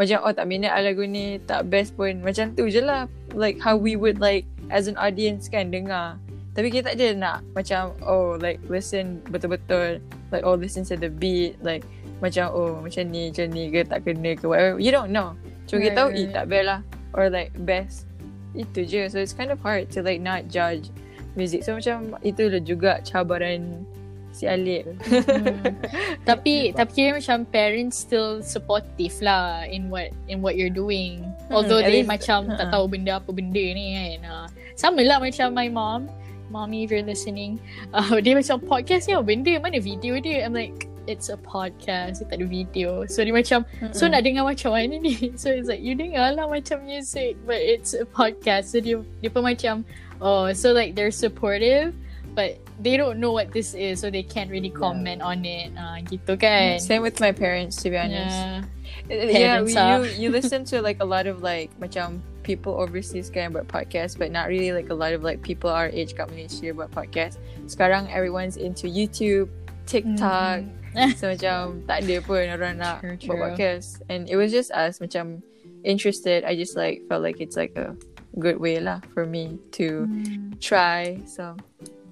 [0.00, 3.04] Macam oh tak minat ah lagu ni tak best pun macam tu je lah.
[3.36, 6.16] Like how we would like as an audience kan dengar.
[6.56, 10.00] Tapi kita tak ada nak macam oh like listen betul-betul
[10.32, 11.84] like oh listen to the beat like
[12.24, 14.80] macam oh macam ni macam ni ke tak kena ke whatever.
[14.80, 15.36] You don't know.
[15.68, 16.80] Cuma kita Right, tahu eh tak best lah
[17.12, 18.09] or like best.
[18.54, 19.06] Itu je.
[19.10, 20.90] So it's kind of hard to like not judge
[21.38, 21.62] music.
[21.62, 23.86] So macam itulah juga cabaran
[24.30, 24.86] si Alip.
[25.06, 25.74] Hmm.
[26.28, 31.22] tapi tapi kira macam parents still supportive lah in what in what you're doing.
[31.50, 32.72] Although at they least- macam tak ha.
[32.74, 34.18] tahu benda apa benda ni kan.
[34.26, 34.46] Uh,
[34.78, 36.06] sama lah macam my mom.
[36.50, 37.62] Mommy if you're listening.
[37.94, 40.46] Uh, dia macam podcast ni apa benda mana video dia.
[40.46, 42.22] I'm like it's a podcast.
[42.22, 43.04] Dia tak ada video.
[43.10, 46.46] So dia macam So nak dengar macam mana ni So it's like You dengar lah
[46.46, 49.82] macam music But it's a podcast So dia, dia pun macam
[50.22, 51.90] Oh so like they're supportive
[52.30, 54.78] But they don't know what this is So they can't really Yeah.
[54.78, 58.38] comment on it uh, Gitu kan Same with my parents to be honest.
[59.10, 59.26] Yeah.
[59.26, 63.50] Yeah, we, you you listen to like a lot of like macam people overseas kan
[63.50, 66.70] buat podcast but not really like a lot of like people our age kat Malaysia
[66.70, 67.38] buat podcast.
[67.66, 69.50] Sekarang everyone's into YouTube,
[69.86, 70.62] TikTok.
[70.62, 70.79] Mhm.
[71.20, 73.40] So macam tak ada pun orang nak True, buat true.
[73.40, 73.88] podcast.
[74.10, 75.42] And it was just us macam
[75.82, 76.42] interested.
[76.44, 77.94] I just like felt like it's like a
[78.38, 80.54] good way lah for me to Hmm.
[80.58, 81.18] try.
[81.26, 81.54] So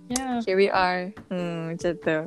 [0.08, 1.12] Yeah here we are.
[1.28, 2.18] Hmm, macam tu.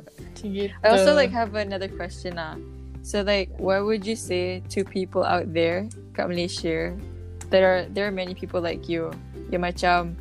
[0.84, 2.54] I also like have another question ah.
[3.02, 6.94] So like what would you say to people out there kat Malaysia
[7.50, 9.10] that are there are many people like you
[9.50, 10.14] yang macam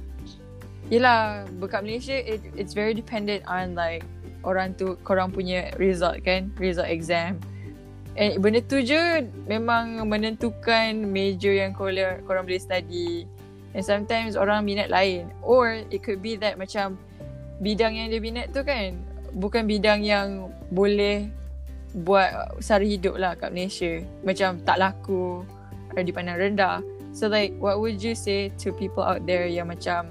[0.91, 4.03] Yelah Dekat Malaysia it, It's very dependent on like
[4.41, 7.37] Orang tu Korang punya result kan Result exam.
[8.17, 13.25] And benda tu je Memang menentukan Major yang korang, korang boleh study.
[13.71, 15.29] And sometimes Orang minat lain.
[15.41, 16.97] Or It could be that macam
[17.61, 18.97] Bidang yang dia minat tu kan
[19.37, 21.29] Bukan bidang yang Boleh
[21.91, 24.01] Buat Sara hidup lah Kat Malaysia.
[24.25, 25.45] Macam tak laku
[25.91, 26.79] Atau dipandang rendah.
[27.13, 30.01] So like What would you say To people out there Yang macam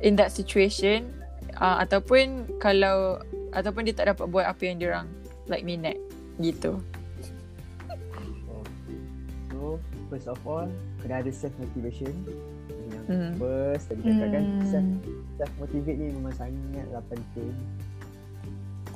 [0.00, 1.12] in that situation
[1.60, 3.20] uh, ataupun kalau
[3.52, 5.08] ataupun dia tak dapat buat apa yang dia orang
[5.46, 5.96] like minat
[6.40, 6.80] gitu.
[9.52, 9.76] So
[10.08, 10.66] first of all
[11.04, 12.16] kena ada self motivation.
[12.90, 13.34] Yang Hmm.
[13.42, 14.86] first tadi cakap kan self
[15.34, 17.54] self motivate ni memang sangatlah penting.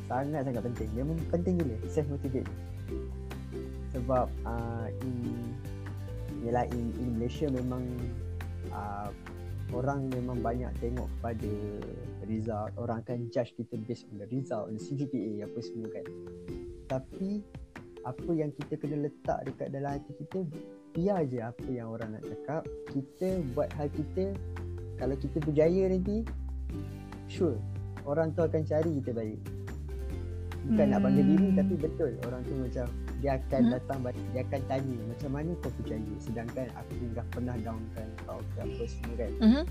[0.07, 0.89] Sangat sangat penting.
[0.97, 2.49] Memang penting gila self motivate.
[3.95, 5.15] Sebab uh, in
[6.45, 7.81] Yelah in, in Malaysia memang
[8.69, 9.09] uh,
[9.73, 11.51] Orang memang banyak tengok kepada
[12.27, 16.07] result Orang akan judge kita based on the result The CGPA apa semua kan
[16.89, 17.31] Tapi
[18.03, 20.41] Apa yang kita kena letak dekat dalam hati kita
[20.95, 24.35] Biar je apa yang orang nak cakap Kita buat hal kita
[24.97, 26.23] Kalau kita berjaya nanti
[27.27, 27.57] Sure
[28.05, 29.41] Orang tu akan cari kita balik
[30.65, 31.59] Bukan nak bangga diri Hmm.
[31.61, 32.87] Tapi betul Orang tu macam
[33.21, 33.73] Dia akan Hmm.
[33.77, 33.99] datang
[34.33, 38.85] Dia akan tanya Macam mana kau berjaya Sedangkan aku dah pernah downkan kau ke apa
[38.85, 39.63] semua kan Mhm.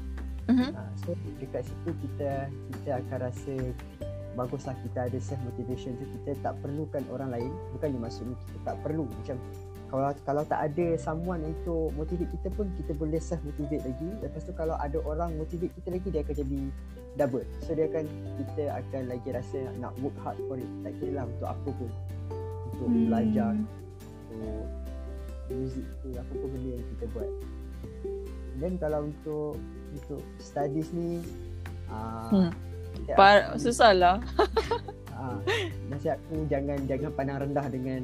[0.52, 0.76] Mhm.
[0.76, 3.56] Ha, so dekat situ kita kita akan rasa
[4.34, 7.52] baguslah kita ada self motivation tu kita tak perlukan orang lain.
[7.78, 9.06] Bukannya maksudnya kita tak perlu.
[9.08, 9.38] Macam
[9.94, 14.10] kalau kalau tak ada someone untuk motivate kita pun kita boleh self motivate lagi.
[14.26, 16.60] Lepas tu kalau ada orang motivate kita lagi dia akan jadi
[17.14, 17.46] double.
[17.62, 18.04] So dia akan
[18.42, 20.68] kita akan lagi rasa nak work hard for it.
[20.82, 21.90] Tak kira lah untuk apa pun.
[22.74, 23.06] Untuk Hmm.
[23.08, 23.54] belajar
[24.34, 24.66] untuk
[25.54, 27.30] music tu apa pun benda yang kita buat.
[28.58, 29.62] Dan kalau untuk
[29.94, 31.22] untuk studies ni
[31.88, 32.52] uh, Hmm.
[33.18, 34.18] Par susah lah.
[35.12, 35.38] uh,
[35.90, 38.02] nasihat aku jangan jangan pandang rendah dengan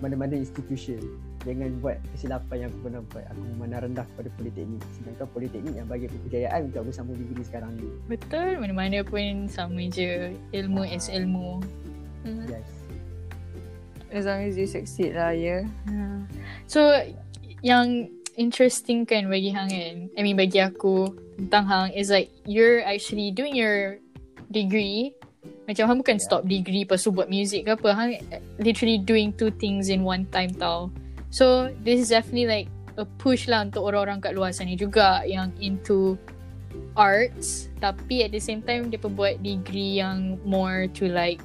[0.00, 1.00] mana-mana institution
[1.46, 5.86] jangan buat kesilapan yang aku pernah buat aku memandang rendah kepada politeknik sedangkan politeknik yang
[5.86, 10.82] bagi aku kejayaan untuk aku sambung degree sekarang ni Betul Mana-mana pun Sama je Ilmu
[10.84, 11.62] is ilmu
[12.26, 12.50] Mhm.
[12.50, 12.68] yes
[14.10, 15.66] As long as you succeed lah, yeah.
[15.84, 16.24] Yeah.
[16.70, 16.80] So
[17.60, 18.06] yang
[18.36, 19.96] interesting kan bagi hang kan.
[20.14, 23.98] I mean bagi aku tentang hang is like you're actually doing your
[24.48, 25.12] degree
[25.66, 26.26] Macam hang bukan Yeah.
[26.26, 27.88] stop degree lepas tu buat music ke apa.
[27.90, 28.10] Hang
[28.58, 30.90] literally doing two things in one time tau.
[31.30, 32.68] So this is definitely like
[32.98, 36.14] a push lah untuk orang-orang kat luar sana juga yang into
[36.96, 41.42] arts tapi at the same time dia pun buat degree yang more to like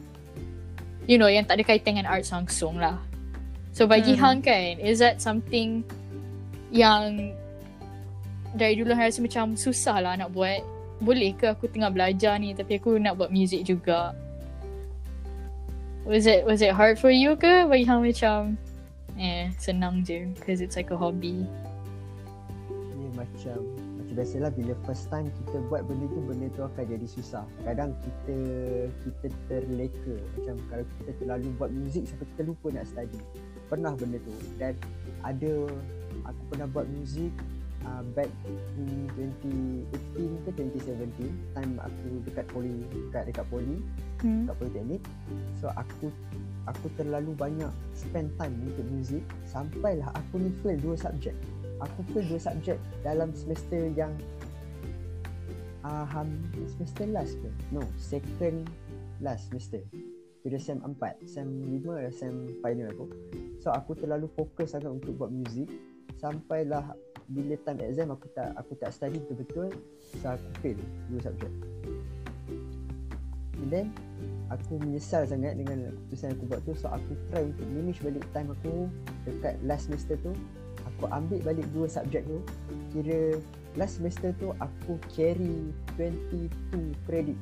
[1.09, 2.97] you know yang tak ada kaitan dengan arts langsung lah.
[3.73, 4.21] So bagi Hmm.
[4.21, 5.81] hang kan is that something
[6.71, 7.35] yang
[8.55, 10.63] dari dulu hang rasa macam susah lah nak buat
[11.03, 14.15] boleh ke aku tengah belajar ni tapi aku nak buat music juga.
[16.07, 18.57] Was it was it hard for you ke bagi hang macam
[19.21, 21.45] eh senang je because it's like a hobby.
[22.97, 23.59] Ni macam
[24.01, 27.45] macam biasalah bila first time kita buat benda tu benda tu akan jadi susah.
[27.63, 28.37] Kadang kita
[29.05, 33.21] kita terleka macam kalau kita terlalu buat muzik sampai kita lupa nak study.
[33.69, 34.73] Pernah benda tu dan
[35.21, 35.69] ada
[36.51, 37.31] pernah buat muzik
[37.87, 38.29] uh, back
[38.75, 43.79] in 2018 ke 2017 time aku dekat poli dekat dekat poli
[44.21, 44.45] Hmm.
[44.45, 45.01] kat politeknik
[45.57, 46.13] so aku
[46.69, 51.33] aku terlalu banyak spend time untuk muzik sampailah aku ni fail dua subjek.
[51.81, 54.13] Aku fail dua subjek dalam semester yang
[55.81, 56.29] uh, ham,
[56.77, 57.49] semester last ke?
[57.73, 58.69] No second
[59.17, 59.81] last semester.
[60.41, 63.05] Kira sem 4 sem 5 dan sem final aku.
[63.61, 65.69] So aku terlalu fokus sangat untuk buat muzik
[66.17, 66.83] sampailah
[67.31, 69.71] bila time exam aku tak aku tak study betul-betul
[70.19, 71.51] so aku fail dua subjek
[73.61, 73.87] and then
[74.49, 78.49] aku menyesal sangat dengan keputusan aku buat tu so aku try untuk manage balik time
[78.51, 78.89] aku
[79.23, 80.33] dekat last semester tu
[80.83, 82.41] aku ambil balik dua subjek tu
[82.91, 83.37] kira
[83.79, 86.51] last semester tu aku carry 22
[87.07, 87.37] credit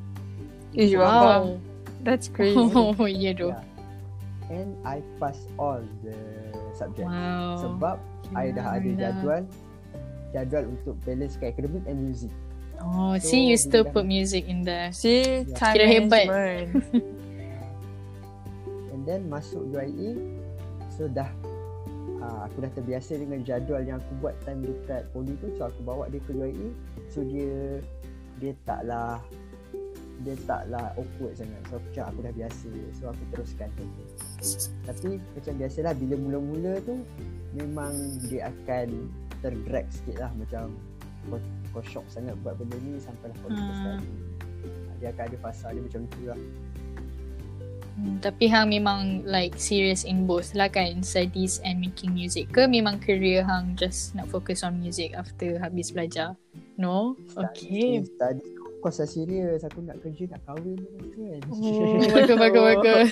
[0.69, 1.57] Ish, Wow.
[2.05, 2.55] That's crazy.
[2.61, 3.57] Oh, yeah doh.
[3.57, 3.65] Yeah.
[4.53, 6.13] and I pass all the
[6.73, 7.57] subject Wow.
[7.57, 7.97] sebab
[8.33, 8.99] I dah ada Gila.
[8.99, 9.41] jadual
[10.29, 12.33] jadual untuk balance kat academic and music
[12.79, 14.87] Oh, So, see you still put music in there.
[14.95, 15.51] See, Ya.
[15.51, 16.25] time Kira hebat.
[18.93, 20.15] and then masuk UIA
[20.87, 21.27] so dah
[22.19, 25.79] uh, aku dah terbiasa dengan jadual yang aku buat time dekat poli tu so aku
[25.83, 26.67] bawa dia ke UIA
[27.07, 27.79] so dia
[28.39, 29.19] dia taklah
[30.19, 33.83] dia taklah awkward sangat so aku cakap aku dah biasa so aku teruskan tu
[34.83, 36.95] tapi macam biasalah bila mula-mula tu
[37.53, 37.93] memang
[38.29, 40.75] dia akan terdrag sikit lah macam
[41.29, 41.39] kau,
[41.71, 43.75] kau shock sangat buat benda ni sampailah kau lupa Hmm.
[43.75, 44.09] sekali.
[44.99, 46.39] Dia akan ada fasa dia macam tu lah.
[47.99, 51.03] Hmm, tapi hang memang like serious in both lah kan?
[51.03, 55.91] Studies and making music ke memang career hang just nak focus on music after habis
[55.91, 56.35] belajar?
[56.79, 57.19] No?
[57.35, 58.03] Okay.
[58.07, 63.09] Study course lah serius Aku nak kerja nak kahwin tu kan oh bagus bagus bagus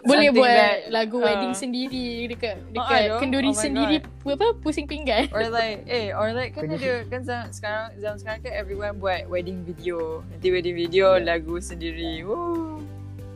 [0.00, 3.18] boleh Something buat that, lagu uh, wedding sendiri dekat Oh, dekat aduh.
[3.18, 6.92] kenduri Oh sendiri pu- apa pusing pinggan or like, eh, or like kan Kena- ada
[7.06, 10.20] kan zaman sekarang zaman sekarang kan everyone buat wedding video.
[10.26, 11.26] Nanti wedding video Yeah.
[11.26, 12.22] lagu sendiri.
[12.22, 12.80] Woo.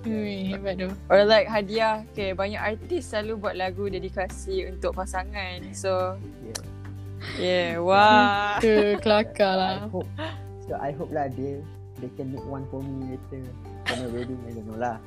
[0.05, 2.05] Ui, hebat tu Or like hadiah.
[2.11, 5.64] Okay, banyak artis selalu buat lagu dedikasi untuk pasangan.
[5.72, 6.61] So, yeah.
[7.41, 8.61] yeah, wah.
[8.61, 8.68] tu
[9.01, 10.09] kelakar I lah hope
[10.65, 11.61] So I hope lah dia
[11.95, 13.47] They can make one for me later.
[13.87, 14.99] For my wedding I don't know lah.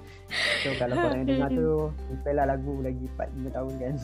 [0.64, 1.70] So kalau korang yang dengar tu
[2.08, 3.94] Prepare lah lagu lagi 4-5 tahun kan.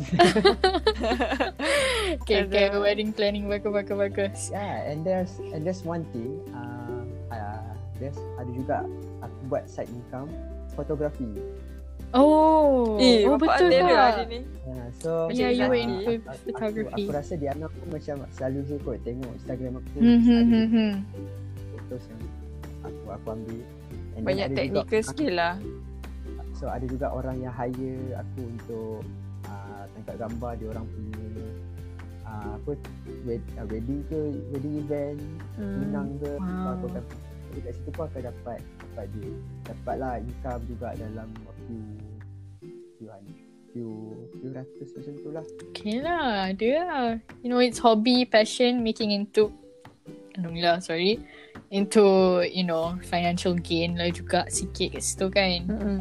[2.20, 2.78] Okay okay Ada.
[2.78, 4.40] wedding planning bagus bagus bagus.
[4.50, 8.78] Yeah and there's And there's one thing uh, uh, There's ada juga
[9.22, 10.28] Aku buat side income
[10.74, 11.30] Fotografi.
[12.12, 13.96] Oh Eh, oh betul ada tak?
[14.12, 14.40] hari ni.
[14.68, 16.92] uh, So Yeah, you were in uh, aku- photography.
[16.92, 20.60] Aku, aku rasa Diana pun macam Selalu je kot Tengok Instagram aku hmm hmm ada
[20.68, 20.92] hmm
[21.94, 22.22] hmm Fotos yang
[22.84, 23.60] Aku aku ambil
[24.14, 25.56] And Banyak ada technical juga, skill lah.
[26.54, 29.02] So ada juga orang yang hire aku untuk
[29.48, 31.26] uh, tangkap gambar dia orang punya
[32.24, 32.72] uh, apa
[33.26, 34.20] wed, uh, wedding ke
[34.54, 35.20] wedding event
[35.54, 35.86] Hmm.
[35.86, 36.76] menang ke Wow.
[36.78, 37.04] aku akan
[37.54, 39.32] dekat situ pun akan dapat dapat dia
[39.70, 41.54] dapat lah income juga dalam a
[42.98, 43.38] few hundred
[43.70, 43.90] few
[44.42, 47.08] few ratus macam tu lah Okay lah, dia lah.
[47.42, 49.50] You know, it's hobby, passion, making into,
[50.38, 51.18] Alhamdulillah, sorry,
[51.74, 52.06] into,
[52.46, 55.66] you know, financial gain lah juga sikit kat situ kan.
[55.66, 56.00] Mm-mm.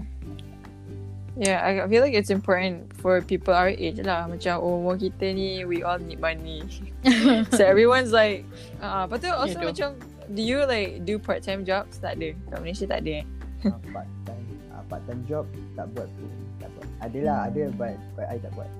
[1.32, 4.28] Yeah, I feel like it's important for people our age lah.
[4.28, 6.60] Macam oh, umur kita ni, we all need money.
[7.56, 8.44] so everyone's like,
[8.84, 9.88] ah, uh, but then also Yeah, macam,
[10.36, 11.96] do you like do part time jobs?
[12.04, 12.36] Tak ada.
[12.52, 13.24] Kat Malaysia tak ada.
[13.24, 13.26] eh?
[13.66, 14.44] uh, part time
[14.74, 15.44] uh, part time job
[15.78, 18.70] tak buat pun tak buat adalah ada but but I tak buat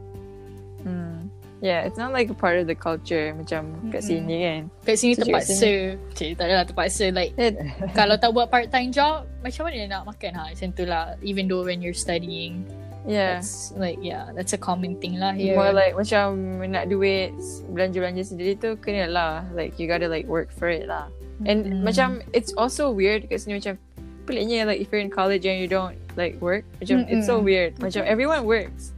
[0.82, 1.30] Hmm.
[1.63, 4.27] Yeah, it's not like a part of the culture macam kat Mm-mm.
[4.27, 4.61] sini kan.
[4.83, 5.71] Kat sini So, terpaksa.
[6.19, 7.15] Cik, tak adalah terpaksa.
[7.15, 7.39] Like,
[7.99, 10.51] kalau tak buat part-time job, macam mana nak makan ha?
[10.51, 11.15] Macam tu lah.
[11.23, 12.67] Even though when you're studying.
[13.07, 13.39] yeah.
[13.39, 15.55] That's like, yeah, that's a common thing lah here.
[15.55, 16.35] More like macam
[16.67, 17.31] nak duit
[17.71, 19.47] belanja-belanja sendiri tu kena lah.
[19.55, 21.15] Like you gotta like work for it lah.
[21.47, 21.83] And Mm-mm.
[21.87, 23.79] macam it's also weird kat sini macam
[24.27, 27.75] peliknya like if you're in college and you don't like work, macam it's so weird.
[27.79, 28.95] Macam everyone works.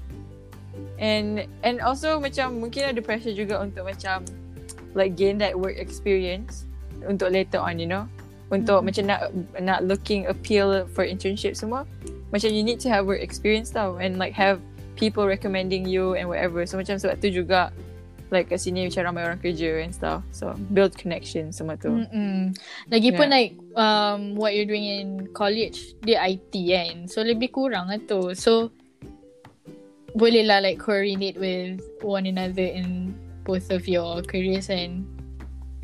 [0.99, 4.23] And and also macam mungkin ada pressure juga untuk macam
[4.95, 6.65] like gain that work experience
[7.03, 8.07] untuk later on, you know.
[8.53, 8.87] Untuk Mhm.
[8.87, 9.21] macam nak
[9.59, 11.83] nak looking appeal for internship semua.
[12.31, 14.63] Macam you need to have work experience tau and like have
[14.95, 16.63] people recommending you and whatever.
[16.63, 17.75] So macam sebab tu juga
[18.31, 20.23] like kat sini macam ramai orang kerja and stuff.
[20.31, 21.91] So build connection semua tu.
[21.91, 22.55] Mm-mm.
[22.91, 23.35] Lagipun Yeah.
[23.35, 27.11] like um what you're doing in college dia IT kan.
[27.11, 28.35] So lebih kurang lah tu.
[28.39, 28.71] So
[30.15, 33.13] boleh lah like coordinate with one another in
[33.43, 35.05] both of your careers and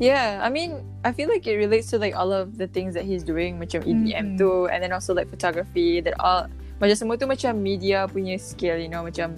[0.01, 3.05] Yeah, I mean, I feel like it relates to like all of the things that
[3.05, 4.41] he's doing, macam EDM Mm-mm.
[4.41, 6.01] tu, and then also like photography.
[6.01, 6.49] That all
[6.81, 9.37] macam semua tu macam media punya skill, you know, macam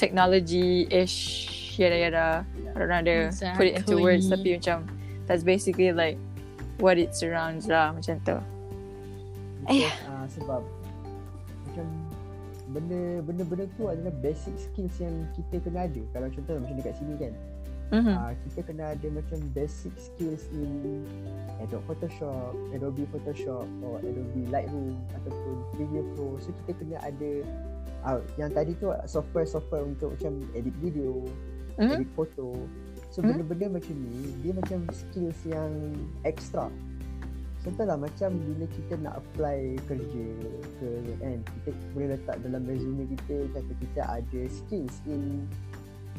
[0.00, 2.28] technology-ish, yada yada.
[2.48, 3.28] I don't know how to
[3.60, 4.88] put it into words, tapi macam
[5.28, 6.16] that's basically like
[6.80, 8.40] what it surrounds lah, macam tu.
[9.68, 10.64] Because, uh, sebab
[11.68, 12.09] macam
[12.70, 16.02] benda benda benda tu adalah basic skills yang kita kena ada.
[16.14, 17.34] Kalau contoh macam dekat sini kan,
[17.90, 18.14] Mm-hmm.
[18.14, 21.02] uh, kita kena ada macam basic skills in
[21.58, 26.38] Adobe Photoshop, Adobe Photoshop or Adobe Lightroom ataupun Premiere Pro.
[26.38, 27.30] So kita kena ada
[28.06, 31.26] uh, yang tadi tu software-software untuk macam edit video,
[31.82, 31.98] Mhm.
[31.98, 32.54] edit foto.
[33.10, 33.42] So Mhm.
[33.42, 35.70] benda-benda macam ni dia macam skills yang
[36.22, 36.70] extra.
[37.60, 40.26] Contohlah macam bila kita nak apply kerja
[40.80, 40.88] ke
[41.20, 45.44] kan kita boleh letak dalam resume kita kata kita ada skills in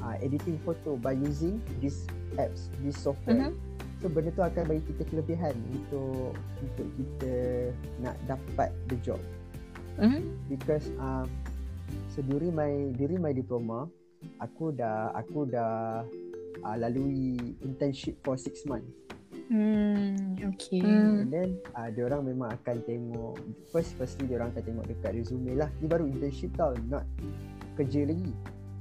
[0.06, 2.06] uh, editing photo by using this
[2.38, 3.50] apps, this software.
[3.50, 3.58] Mhm.
[4.02, 7.34] So benda tu akan bagi kita kelebihan untuk untuk kita
[8.02, 9.22] nak dapat the job
[10.02, 10.50] Mhm.
[10.50, 11.30] because um
[12.10, 13.86] so during my during my diploma
[14.42, 16.02] aku dah aku dah
[16.66, 18.90] uh, lalui internship for 6 months
[19.52, 20.80] hmm okay.
[20.80, 21.28] Mm.
[21.28, 23.36] and then uh, dia orang memang akan tengok
[23.76, 25.68] first firstly dia orang akan tengok dekat resume lah.
[25.84, 27.04] Ni baru internship tau not
[27.76, 28.32] kerja lagi.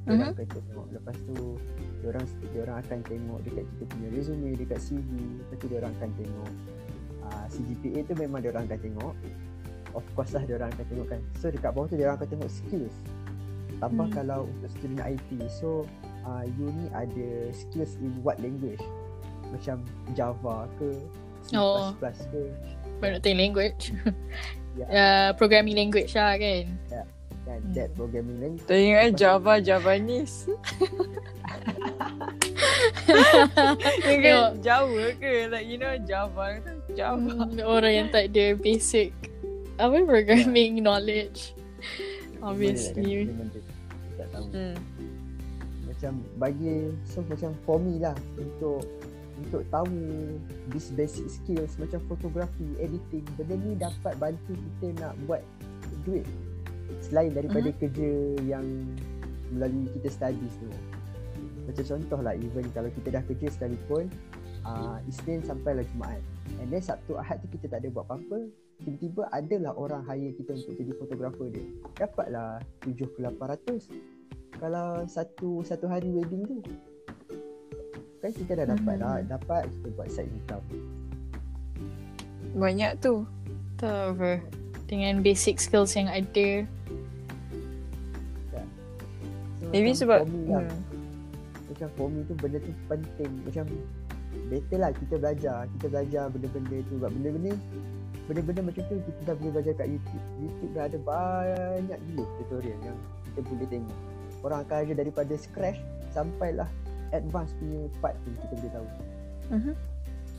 [0.07, 0.87] Dia orang akan tengok.
[0.95, 1.37] Lepas tu
[2.01, 5.11] dia orang dia orang akan tengok dekat kita punya resume dekat CV
[5.43, 6.53] lepas tu dia orang akan tengok.
[7.21, 9.15] Uh, CGPA tu memang dia orang akan tengok.
[9.91, 11.21] Of course lah dia orang akan tengok kan.
[11.43, 12.95] So dekat bawah tu dia orang akan tengok skills.
[13.83, 14.15] Tambah Hmm.
[14.15, 15.89] kalau untuk student IT so
[16.23, 18.81] uh, you ni ada skills in what language
[19.51, 19.77] macam
[20.13, 20.89] Java ke
[21.43, 21.93] C++ Oh.
[21.99, 22.41] ke
[22.99, 23.93] Berarti language.
[24.71, 24.87] Ya.
[24.87, 26.71] uh, programming language lah kan.
[26.87, 27.03] kan
[27.51, 27.75] Hmm.
[27.75, 30.47] that programming language Tak ingat eh, Java, Javanese.
[34.07, 34.51] Ingat Tengok.
[34.63, 35.33] Jawa ke?
[35.51, 36.63] Like you know Java.
[36.93, 37.19] Java.
[37.19, 39.11] Hmm, Orang yang tak ada basic
[39.77, 41.57] apa programming knowledge.
[42.39, 43.27] Obviously.
[43.27, 44.75] Memang dia- dia tak tahu Hmm.
[45.85, 48.87] macam bagi so macam for me lah untuk
[49.41, 49.97] untuk tahu
[50.71, 55.41] this basic skills macam fotografi, editing benda ni dapat bantu kita nak buat
[56.05, 56.25] duit
[57.01, 57.77] selain daripada Mhm.
[57.81, 58.11] kerja
[58.45, 58.67] yang
[59.51, 60.69] melalui kita studies tu.
[61.67, 64.11] Macam contoh lah even kalau kita dah kerja sekalipun
[64.67, 66.23] uh, Isnin sampai lah Jumaat.
[66.59, 68.51] And then Sabtu Ahad tu kita tak ada buat apa-apa.
[68.81, 71.67] Tiba-tiba adalah orang hire kita untuk jadi fotografer dia.
[72.01, 73.87] Dapatlah 7 ke 800
[74.61, 76.59] kalau satu satu hari wedding tu
[78.21, 79.17] kan kita dah dapat lah.
[79.25, 80.65] Dapat kita buat side income.
[82.55, 83.25] Banyak tu.
[83.81, 84.45] Tak apa.
[84.85, 86.69] Dengan basic skills yang ada.
[88.53, 88.59] so,
[89.73, 90.81] Maybe sebab for me lah, hmm.
[91.73, 93.33] macam for me tu benda tu penting.
[93.49, 93.65] Macam
[94.53, 95.59] better lah kita belajar.
[95.79, 96.93] Kita belajar benda-benda tu.
[97.01, 97.53] Sebab benda-benda
[98.31, 100.25] benda-benda macam tu kita dah boleh belajar kat YouTube.
[100.39, 103.99] YouTube dah ada banyak gila tutorial yang kita boleh tengok.
[104.47, 105.81] Orang akan ajar daripada scratch
[106.15, 106.71] sampailah
[107.13, 108.87] advance punya part tu kita boleh tahu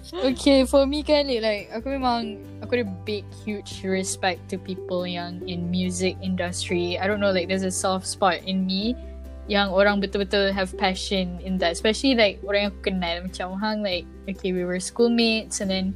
[0.01, 5.45] Okay, for me kan like aku memang aku ada big huge respect to people yang
[5.45, 6.97] in music industry.
[6.97, 8.97] I don't know like there's a soft spot in me
[9.45, 11.77] yang orang betul-betul have passion in that.
[11.77, 15.93] Especially like orang yang aku kenal macam hang like okay we were schoolmates and then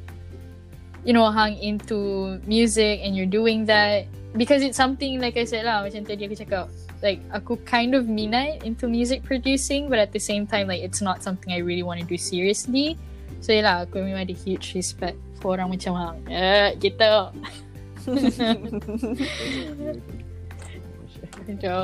[1.02, 4.06] you know hang into music and you're doing that
[4.38, 6.70] because it's something like I said lah macam tadi aku cakap
[7.06, 11.06] like aku kind of minat into music producing but at the same time like it's
[11.06, 12.98] not something I really want to do seriously.
[13.46, 16.18] So yelah aku memang ada huge respect for orang macam hang.
[16.34, 16.74] Eh.
[16.82, 17.14] Gitu.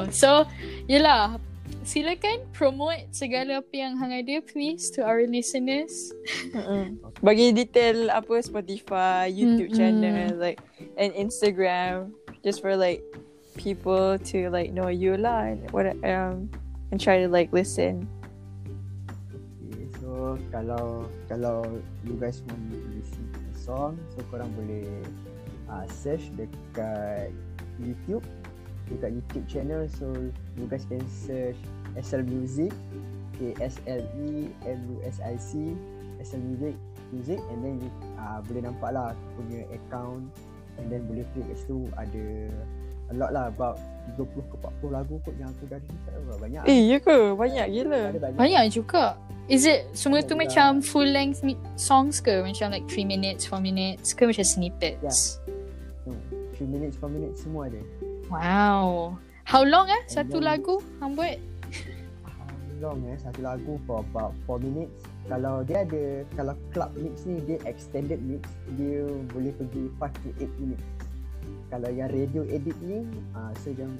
[0.10, 0.50] So,
[0.90, 1.38] yelah.
[1.82, 6.14] Silakan promote segala apa yang hang ada please to our listeners.
[6.54, 7.02] Mm-mm.
[7.26, 9.80] Bagi detail apa Spotify, YouTube Mm-mm.
[9.82, 10.62] channel, like
[11.02, 12.14] and Instagram,
[12.46, 13.02] just for like
[13.58, 16.50] people to like know you lah and what um
[16.92, 18.08] and try to like listen.
[19.72, 21.64] Okay, so kalau kalau
[22.04, 24.88] you guys want to listen a song, so korang boleh
[25.72, 27.32] uh, search dekat
[27.80, 28.24] YouTube
[28.92, 30.12] dekat YouTube channel so
[30.60, 31.58] you guys can search
[31.96, 32.76] SL Music
[33.40, 35.74] A S L E M U S I C
[36.20, 36.76] SL Music
[37.16, 37.90] Music and then you
[38.20, 40.28] uh, boleh nampak lah punya account
[40.80, 42.52] and then boleh klik kat situ ada
[43.12, 43.76] a lot lah about
[44.16, 47.18] 30 ke 40 lagu kot yang aku dah release lah, banyak Eh, ya ke?
[47.34, 48.02] Banyak gila.
[48.08, 49.06] ada banyak, Banyak juga.
[49.46, 51.44] Is it semua tu Banyak macam full length
[51.76, 52.40] songs ke?
[52.40, 55.38] Macam like 3 minutes, 4 minutes ke macam snippets?
[56.02, 56.16] no,
[56.56, 57.82] 3 minutes 4 minutes semua ada
[58.26, 59.20] Wow.
[59.44, 61.36] How long eh satu then- lagu hang buat?
[62.24, 62.48] How
[62.82, 64.96] long eh satu lagu for about 4 minutes
[65.28, 66.04] kalau dia ada
[66.34, 68.42] kalau club mix ni dia extended mix
[68.74, 70.86] dia boleh pergi 5 to 8 minutes
[71.72, 73.96] kalau yang radio edit ni uh, so jam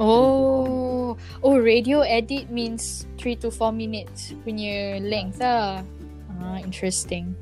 [0.00, 1.20] Oh.
[1.44, 5.84] Oh, radio edit means 3 to 4 minutes punya length lah.
[6.40, 7.36] Ah, interesting.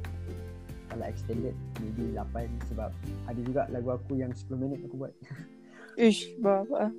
[0.90, 2.90] kalau extended maybe 8 sebab
[3.30, 5.14] ada juga lagu aku yang 10 minit aku buat
[6.10, 6.90] Ish, berapa?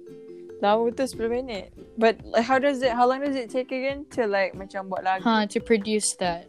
[0.63, 1.75] Lama betul 10 minit.
[1.99, 5.03] But like, how does it, how long does it take again to like macam buat
[5.03, 5.27] lagu?
[5.27, 6.47] Huh, to produce that.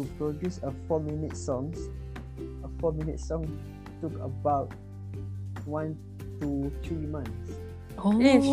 [0.00, 1.92] to produce a 4 minute songs
[2.64, 3.44] a 4 minute song
[4.00, 4.72] took about
[5.68, 5.94] 1
[6.40, 7.60] to 3 months
[8.00, 8.16] Oh.
[8.16, 8.48] Ish.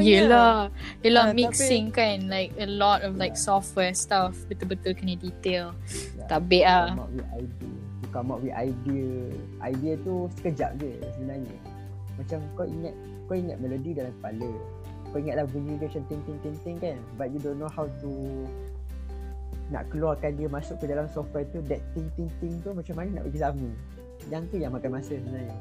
[0.00, 0.72] Yelah.
[1.04, 2.24] Yelah Ah, mixing kan.
[2.24, 4.32] Like a lot of like software stuff.
[4.48, 5.76] Betul-betul kena detail.
[6.16, 6.24] yeah.
[6.24, 6.96] Tabik ah.
[6.96, 9.12] come up with idea to come up with idea
[9.60, 11.56] idea tu sekejap je sebenarnya
[12.16, 12.94] macam kau ingat
[13.28, 14.50] kau ingat melodi dalam kepala
[15.12, 17.68] kau ingat lah bunyi dia macam ting ting ting ting kan but you don't know
[17.68, 18.10] how to
[19.68, 23.20] nak keluarkan dia masuk ke dalam software tu that ting ting ting tu macam mana
[23.20, 23.68] nak bagi sama
[24.30, 25.56] yang tu yang makan masa sebenarnya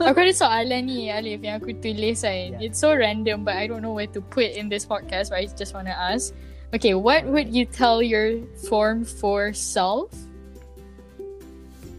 [0.00, 2.56] Aku ada soalan ni Alif yang aku tulis kan.
[2.56, 2.66] Yeah.
[2.66, 5.46] It's so random but I don't know where to put in this podcast but I
[5.46, 6.32] just want to ask.
[6.72, 10.10] Okay, what would you tell your form 4 self?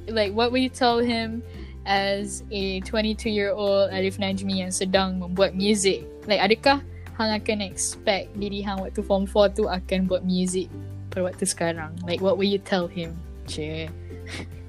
[0.10, 1.46] Like what would you tell him
[1.86, 6.04] as a 22 year old Alif Najmi yang sedang membuat music?
[6.26, 6.82] Like adakah
[7.16, 10.68] hang akan expect diri hang waktu form 4 tu akan buat music
[11.14, 11.96] pada waktu sekarang?
[12.04, 13.16] Like what will you tell him?
[13.46, 13.94] Cik.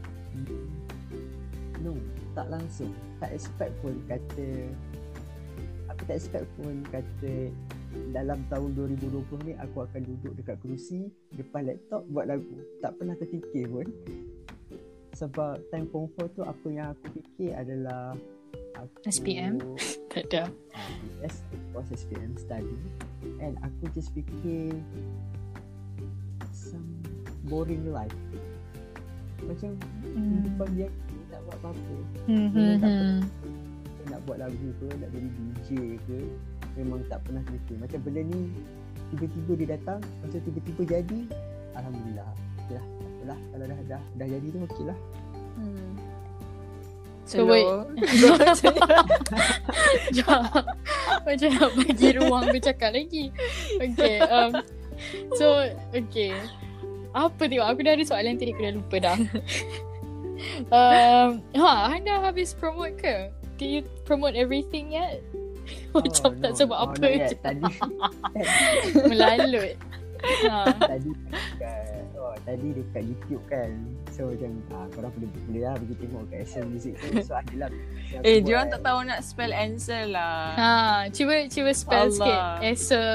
[2.36, 2.92] Tak langsung.
[3.16, 4.46] Tak expect pun kata
[5.88, 7.48] aku tak expect pun kata
[8.12, 12.44] dalam tahun 2020 ni aku akan duduk dekat kerusi depan laptop buat lagu.
[12.84, 13.88] Tak pernah terfikir pun.
[15.16, 18.12] Sebab time form 4 tu apa yang aku fikir adalah
[18.76, 19.56] aku SPM?
[20.16, 20.48] Tak ada.
[21.20, 21.44] yes,
[21.76, 22.72] course SPM study
[23.36, 24.72] and aku just fikir
[26.48, 26.88] some
[27.44, 28.16] boring life.
[29.44, 29.76] Macam
[30.08, 30.40] Hmm.
[30.40, 30.88] kehidupan dia
[31.46, 31.96] buat apa-apa.
[32.26, 33.18] Hmm, hmm, tak hmm.
[34.10, 35.68] nak buat lagu ke, nak jadi DJ
[36.04, 36.18] ke,
[36.74, 37.76] memang tak pernah fikir.
[37.78, 38.40] Macam benda ni
[39.14, 41.20] tiba-tiba dia datang, macam tiba-tiba jadi,
[41.78, 42.30] alhamdulillah.
[42.66, 44.98] Okey lah, tak apalah kalau dah dah dah jadi tu okey lah.
[45.56, 45.90] Hmm.
[47.26, 47.50] So, Slow.
[47.50, 47.66] wait.
[50.14, 50.62] Jangan
[51.26, 53.34] Macam nak bagi ruang bercakap lagi
[53.82, 54.54] Okay um,
[55.34, 56.38] So Okay
[57.10, 59.18] Apa tengok Aku dah ada soalan tadi Aku dah lupa dah
[60.70, 63.30] um, Ha Anda habis promote ke?
[63.56, 65.24] Did you promote everything yet?
[65.96, 67.32] Macam tak sebab oh, apa yet.
[67.32, 67.64] je Tadi,
[69.08, 69.74] Melalut
[70.48, 70.72] ha.
[70.80, 73.70] tadi dekat, oh, tadi dekat YouTube kan.
[74.10, 77.06] So macam ah, korang boleh, boleh lah pergi tengok kat SL Music tu.
[77.20, 77.70] So ada lah.
[78.08, 78.42] yang aku Eh, buat.
[78.42, 80.36] dia orang tak tahu nak spell answer lah.
[80.52, 80.70] ha.
[81.12, 82.12] Cuba Cuba spell Allah.
[82.12, 83.14] sikit Esel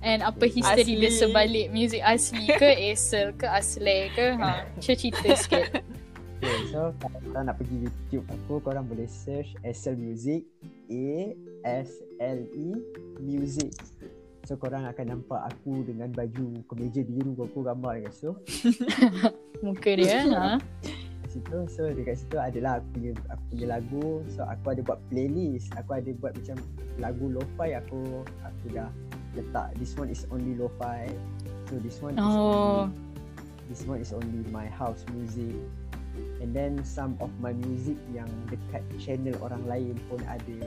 [0.00, 4.64] And apa history dia sebalik Music asli ke Esel ke Asli ke ha.
[4.78, 5.66] Cuba cerita sikit
[6.38, 10.46] Okay, so kalau korang nak pergi YouTube aku, korang boleh search SL Music
[10.86, 11.34] A
[11.66, 11.90] S
[12.22, 12.78] L E
[13.18, 13.74] Music.
[14.46, 18.32] So korang akan nampak aku dengan baju kemeja biru aku gambar dekat situ.
[19.66, 20.62] Muka dia ha.
[21.20, 24.06] Kat situ so dekat situ adalah aku punya aku punya lagu.
[24.30, 25.74] So aku ada buat playlist.
[25.74, 26.56] Aku ada buat macam
[27.02, 28.88] lagu lo-fi aku aku dah
[29.34, 31.10] letak this one is only lo-fi.
[31.66, 32.86] So this one is Oh.
[32.86, 32.94] only
[33.68, 35.58] this one is only my house music.
[36.38, 40.58] And then some of my music yang dekat channel orang lain pun ada.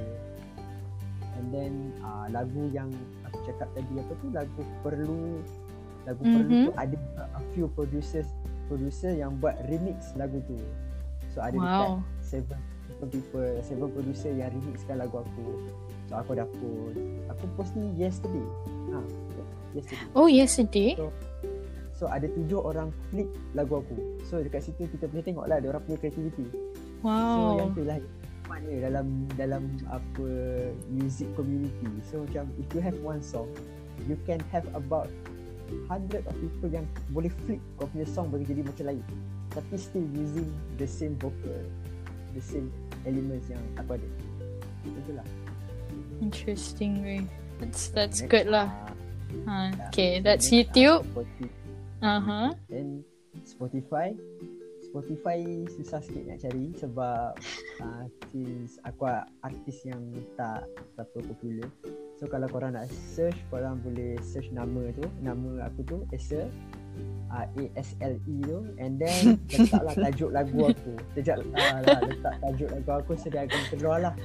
[1.40, 1.74] And then
[2.04, 2.92] uh, lagu yang
[3.26, 5.42] aku cakap tadi apa tu lagu perlu
[6.04, 6.36] lagu mm-hmm.
[6.38, 6.66] perlu Mhm.
[6.68, 6.98] tu ada
[7.38, 8.28] a few producers
[8.68, 10.60] producer yang buat remix lagu tu.
[11.32, 15.48] So ada dekat Wow seven seven people, seven producer yang remixkan lagu aku.
[16.08, 17.00] So aku dah post.
[17.36, 18.48] Aku post ni yesterday.
[18.96, 18.98] Ha,
[19.76, 20.08] yesterday.
[20.16, 21.12] Oh yesterday So
[22.08, 23.96] ada tujuh orang klik lagu aku.
[24.26, 26.46] So dekat situ kita boleh tengok lah orang punya creativity.
[26.50, 27.98] So Wow yang tu lah
[28.50, 29.06] mana dalam
[29.40, 30.28] dalam apa
[30.92, 31.88] music community.
[32.08, 33.48] So macam if you have one song,
[34.06, 35.10] you can have about
[35.88, 36.84] hundred of people yang
[37.16, 39.06] boleh flip kau punya song bagi jadi macam lain.
[39.52, 40.48] tapi still using
[40.80, 41.60] the same vocal
[42.32, 42.72] the same
[43.04, 44.08] elements yang aku ada
[44.88, 45.28] itulah
[46.22, 47.26] Interesting way.
[47.58, 48.70] That's that's Next, good lah.
[49.50, 51.02] uh, okay, that's YouTube.
[52.02, 52.18] Spotify.
[52.18, 52.50] Uh huh.
[52.70, 53.06] Then
[53.46, 54.18] Spotify
[54.92, 55.40] Spotify
[55.72, 57.32] susah sikit nak cari sebab
[57.80, 59.08] uh, since aku
[59.46, 60.02] artis yang
[60.36, 60.68] tak
[60.98, 61.70] berapa popular.
[62.20, 66.52] So kalau korang nak search, korang boleh search nama tu, nama aku tu Asel
[67.32, 70.94] uh, A-S-L-E tu and then letaklah tajuk lagu aku.
[71.16, 74.14] Sejak uh, lah, letak tajuk lagu aku sedia akan keluar lah.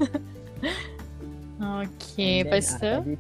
[1.57, 3.17] Okay, And lepas ah, tu.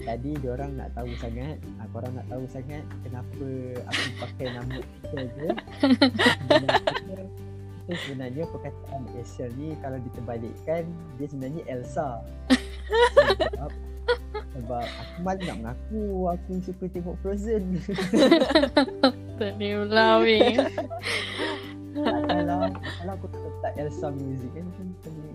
[0.00, 3.48] Tadi diorang nak tahu sangat, ah, korang nak tahu sangat kenapa
[3.84, 5.48] aku pakai nama Excel je.
[6.48, 7.24] Sebenarnya,
[7.82, 10.82] itu sebenarnya perkataan Excel ni kalau diterbalikkan
[11.20, 12.08] dia sebenarnya Elsa.
[13.36, 13.72] sebab,
[14.56, 16.02] sebab aku malu nak mengaku
[16.32, 17.64] aku suka tengok Frozen.
[19.42, 19.58] Tak
[20.22, 20.54] weh.
[21.92, 24.86] kalau aku letak Elsa music kan macam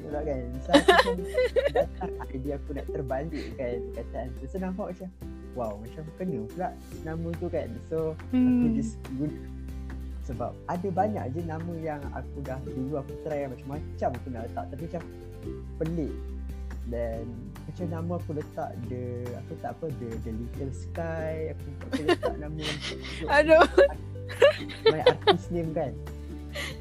[0.08, 0.42] pula kan.
[0.64, 1.36] So aku macam
[1.78, 4.44] datang idea aku nak terbalik kan kataan tu.
[4.48, 5.10] So nampak macam
[5.54, 6.68] wow macam kena pula
[7.04, 7.70] nama tu kan.
[7.92, 7.98] So
[8.32, 8.76] aku Hmm.
[8.76, 9.36] just guna
[10.28, 14.66] sebab ada banyak je nama yang aku dah dulu aku try macam-macam aku nak letak
[14.76, 15.04] tapi macam
[15.80, 16.14] pelik
[16.92, 17.24] dan
[17.64, 22.36] macam nama aku letak the aku tak apa the the little sky aku, aku letak
[22.44, 22.80] nama yang
[23.40, 23.64] Aduh.
[24.92, 25.96] my artist name kan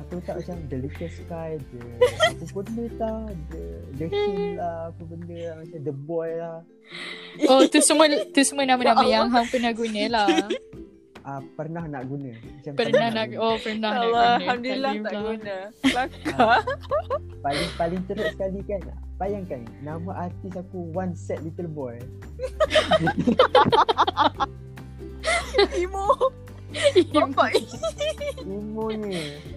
[0.07, 1.83] aku letak macam the little sky the
[2.31, 3.63] apa benda tak the
[3.99, 6.63] the hill lah apa benda lah macam the boy lah.
[7.51, 10.47] Oh, tu semua tu semua nama-nama yang hang pernah guna lah.
[11.27, 12.31] ah pernah nak guna.
[12.39, 14.39] Macam Pernah nak oh pernah nak Allah, guna.
[14.39, 15.57] Alhamdulillah tak guna.
[15.83, 16.63] Kelakar.
[17.43, 18.83] paling paling teruk sekali kan
[19.19, 21.99] bayangkan nama artis aku one set little boy.
[25.83, 26.07] Imo.
[27.15, 27.59] Bapak.
[28.47, 29.56] Imonya one set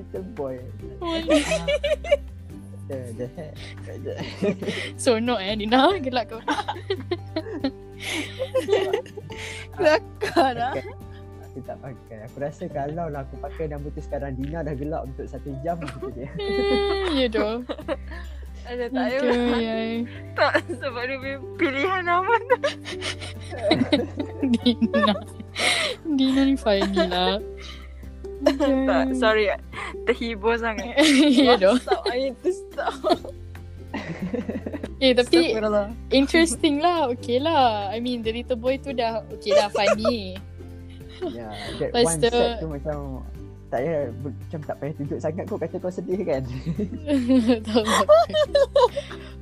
[0.00, 0.56] little boy.
[1.04, 1.68] Oh, heck
[4.98, 5.94] Sonok eh Nina?
[6.02, 6.40] Gelak kau.
[9.76, 10.74] Kelakar lah.
[11.50, 12.16] aku tak pakai.
[12.26, 15.78] Aku rasa kalau lah aku pakai nama tu sekarang Dina dah gelap untuk satu jam
[15.82, 16.30] gitu dia
[17.14, 17.62] Ya doh.
[18.66, 19.22] Ada tak ya.
[20.38, 22.58] Tak sebab dia punya pilihan nama tu.
[24.54, 25.14] Dina
[26.06, 27.38] Dina ni funny lah
[28.40, 29.52] Tak, sorry.
[30.04, 30.96] Terhibur sangat.
[31.46, 33.00] Ya doh Stop, I need to stop.
[35.00, 35.56] Eh tapi.
[36.12, 40.36] Interesting lah Okay lah I mean the little boy tu dah Okay lah funny
[41.20, 42.96] ya that Lepas one tu- set tu macam
[43.68, 46.42] tak payah macam tak payah tunjuk sangat kau kata kau sedih kan
[47.68, 48.14] Tak apa.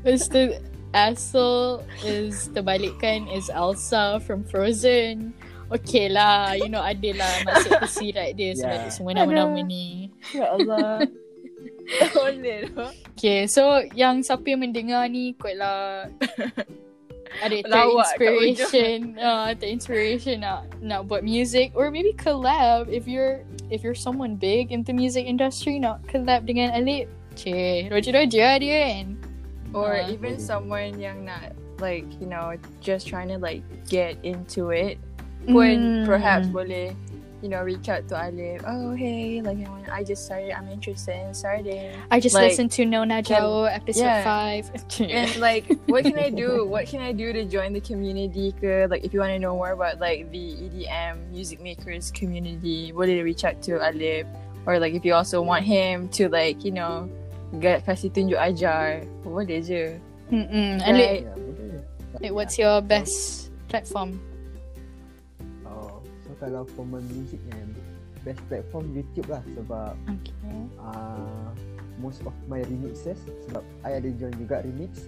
[0.02, 0.42] Lepas tu
[0.90, 1.54] Asel
[2.02, 5.32] is Terbalikkan is Elsa from Frozen
[5.68, 8.84] Okay lah You know ada lah Maksud tersirat dia Sebab Yeah.
[8.88, 8.92] yeah.
[8.92, 11.04] semua nama-nama ni Ya Allah.
[12.16, 12.84] Boleh tu.
[13.16, 16.08] Okay so Yang siapa yang mendengar ni Kot lah
[17.44, 23.84] Ada kat terinspiration uh, Terinspiration nak Nak buat music Or maybe collab If you're If
[23.84, 29.06] you're someone big In the music industry Nak collab dengan Alip Cik Roger-roger dia kan
[29.76, 30.08] Or Ah.
[30.08, 34.98] even someone yang not like, you know, just trying to like get into it.
[35.48, 36.04] Pun Hmm.
[36.04, 36.92] perhaps boleh,
[37.40, 38.60] you know, reach out to Alif.
[38.68, 41.96] Oh, hey, like, you I just started, I'm interested in starting.
[42.12, 44.24] I just Like, listened to Nona Jao episode yeah.
[44.24, 44.68] 5
[45.00, 46.66] And like, what can I do?
[46.72, 48.52] What can I do to join the community?
[48.52, 48.84] Ke?
[48.90, 53.24] Like, if you want to know more about like the EDM music makers community, boleh
[53.24, 54.28] reach out to Alif.
[54.68, 57.08] Or like, if you also want him to like, you know,
[57.56, 59.96] get kasih tunjuk ajar, boleh je.
[60.28, 60.84] Mm-mm.
[60.84, 60.92] Right.
[60.92, 61.80] Alip, ya boleh
[62.20, 64.20] like, what's your best platform?
[66.38, 67.68] Kalau for my music kan
[68.22, 70.34] best platform YouTube lah sebab Okay.
[70.82, 71.50] uh,
[71.98, 75.06] most of my remixes sebab I ada join juga remix.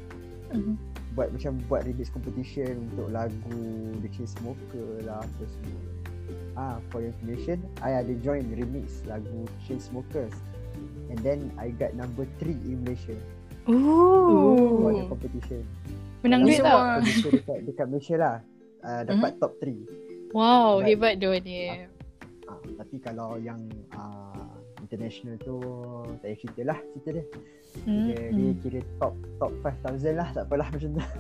[0.50, 0.74] Mhm.
[1.14, 3.58] buat macam buat remix competition untuk lagu
[3.98, 5.82] The Chainsmoker lah apa semua.
[6.54, 10.34] Ah for your information I ada join remix lagu Chainsmokers
[11.10, 13.18] and then I got number 3 in Malaysia.
[13.70, 14.82] Ooh.
[14.82, 15.62] for the competition.
[16.22, 18.36] Menang duit competition dekat, dekat Malaysia lah.
[18.80, 19.76] Uh, dapat top 3
[20.30, 20.94] Wow, Right.
[20.94, 21.90] hebat doh dia.
[22.46, 23.58] Ah, tapi kalau yang
[23.90, 24.46] uh,
[24.80, 25.58] international tu
[26.18, 27.24] tak payah cerita lah cerita dia.
[27.86, 28.58] Dia, dia Hmm.
[28.58, 31.02] kira top top 5000 lah tak apalah macam tu.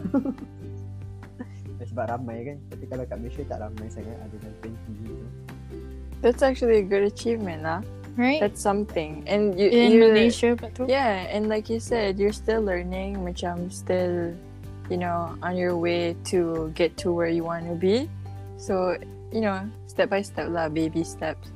[1.80, 5.26] Sebab ramai kan Tapi kalau kat Malaysia tak ramai sangat Ada dalam 20 gitu
[6.20, 7.80] That's actually a good achievement lah.
[8.20, 8.36] Right?
[8.36, 9.24] That's something.
[9.24, 10.92] And you, In you Malaysia betul?
[10.92, 14.36] Yeah, and like you said, you're still learning, macam still,
[14.92, 18.04] you know, on your way to get to where you want to be.
[18.60, 18.92] So,
[19.32, 21.48] you know, step by step lah, baby steps.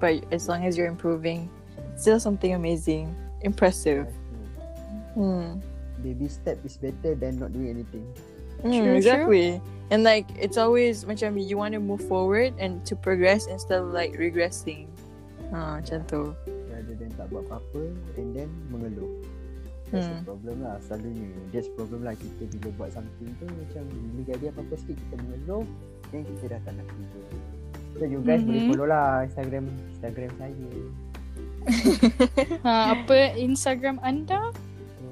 [0.00, 1.48] but as long as you're improving,
[1.92, 3.12] it's still something amazing,
[3.44, 4.08] impressive.
[5.12, 5.60] Hmm.
[6.00, 8.08] Baby step is better than not doing anything.
[8.64, 9.48] Mm, True, exactly.
[9.92, 13.92] And like it's always macam you want to move forward and to progress instead of
[13.92, 14.88] like regressing.
[15.52, 16.32] Ah, macam tu.
[16.72, 19.20] Rather than tak buat apa-apa and then mengeluh.
[19.92, 20.24] That's the Hmm.
[20.24, 21.28] problem lah selalunya.
[21.52, 23.82] That's problem lah kita bila buat something tu macam
[24.16, 25.68] bila jadi apa-apa sikit kita mengeluh
[26.10, 27.20] then kita dah tak nak kerja.
[27.94, 28.68] So you guys boleh Mhm.
[28.68, 30.70] follow lah Instagram Instagram saya.
[32.64, 34.52] Ha, apa Instagram anda?
[34.96, 35.04] So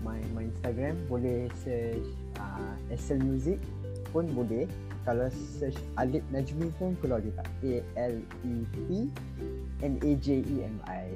[0.00, 2.06] my my Instagram boleh search
[2.36, 3.60] uh, Excel Music
[4.08, 4.64] pun boleh.
[5.00, 7.40] Kalau search Alip Najmi pun keluar juga.
[7.64, 8.14] A L
[8.44, 9.08] E P
[9.80, 11.08] N A J E M I.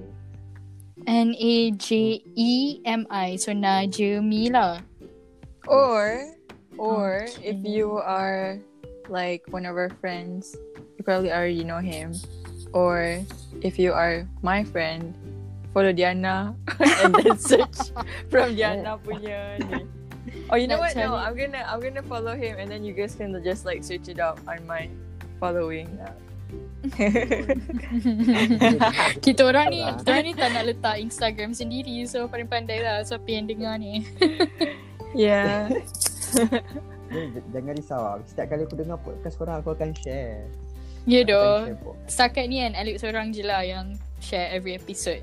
[1.04, 1.88] N A J
[2.32, 2.52] E
[2.82, 3.36] M I.
[3.36, 4.80] So Najmi lah.
[5.64, 6.28] Or
[6.76, 7.72] or if Okay.
[7.72, 8.60] you are
[9.08, 10.56] like one of our friends,
[10.96, 12.14] you probably already know him.
[12.72, 13.22] Or
[13.62, 15.14] if you are my friend,
[15.72, 16.54] follow Diana
[17.02, 17.94] and then search
[18.30, 19.58] from Diana punya.
[20.50, 20.96] Oh, you know what?
[20.96, 24.08] No, I'm gonna I'm gonna follow him and then you guys can just like search
[24.08, 24.88] it up on my
[25.38, 25.90] following.
[29.24, 32.06] kita orang ni, kita orang ni tak nak letak Instagram sendiri.
[32.06, 34.06] So paling pandai lah siapa yang dengar ni.
[35.16, 35.72] yeah.
[37.50, 38.14] Jangan risau lah.
[38.24, 40.46] Setiap kali aku dengar podcast korang aku akan share.
[41.04, 41.58] Ya akan doh.
[42.06, 45.20] Setakat ni kan Alex seorang je lah yang share every episode.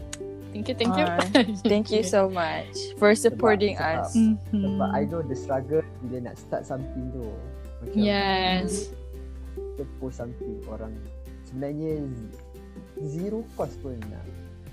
[0.51, 1.07] Thank you, thank you.
[1.07, 1.23] Ah,
[1.63, 4.11] Thank you so much for supporting sebab- us.
[4.13, 4.35] Mhm.
[4.51, 7.23] Sebab I know the struggle bila nak start something tu.
[7.81, 8.91] Macam Yes.
[9.55, 10.93] kita post something orang
[11.47, 12.05] sebenarnya
[13.01, 14.21] zero cost pun nak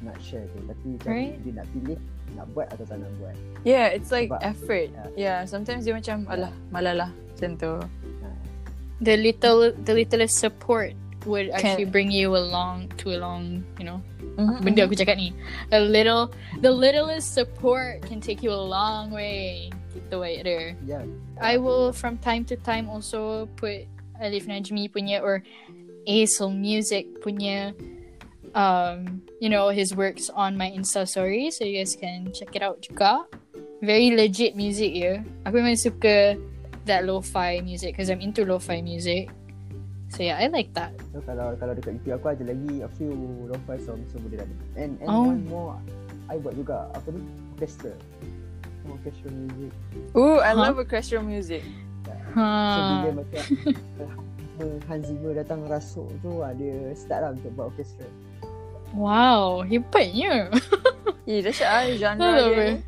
[0.01, 1.35] nak share tu tapi macam Right.
[1.41, 1.99] dia nak pilih
[2.37, 3.35] nak buat atau tak nak buat.
[3.65, 4.89] Yeah, it's like Sebab- effort.
[5.17, 7.73] Yeah, sometimes dia macam alah, malalah macam tu.
[8.99, 10.93] The little, the littlest support
[11.27, 14.03] would Can- actually bring you along to a long, you know,
[14.39, 15.31] Mhm, benda aku cakap ni.
[15.71, 16.31] A little,
[16.63, 19.71] the littlest support can take you a long way.
[19.95, 20.75] Gitu right there.
[20.87, 21.03] Ya.
[21.43, 23.87] I will from time to time also put
[24.19, 25.43] Alif Najmi punya or
[26.07, 27.75] Aesol Music punya
[28.55, 32.63] um you know his works on my Insta story so you guys can check it
[32.63, 33.27] out juga.
[33.79, 35.23] Very legit music ya.
[35.47, 36.35] Aku memang suka
[36.85, 39.31] that lo-fi music because I'm into lo-fi music.
[40.09, 40.97] So yeah, I like that.
[41.13, 43.13] So kalau kalau dekat YouTube aku ada lagi a few
[43.47, 44.49] lo-fi songs so boleh dah.
[44.75, 45.29] And and Oh.
[45.31, 45.77] one more
[46.27, 47.21] I buat juga apa ni?
[47.55, 47.93] Orchestra.
[48.89, 49.73] Orchestra music.
[50.17, 50.65] Ooh, I Huh?
[50.65, 51.61] love orchestral music.
[52.05, 53.05] So Ha.
[53.05, 53.43] bila macam
[54.91, 58.09] Hans Zimmer datang rasuk tu ah, dia start lah untuk buat orchestra.
[58.95, 60.49] Wow, hebatnya.
[61.29, 62.81] Yeah, dahsyat genre Hello, dia.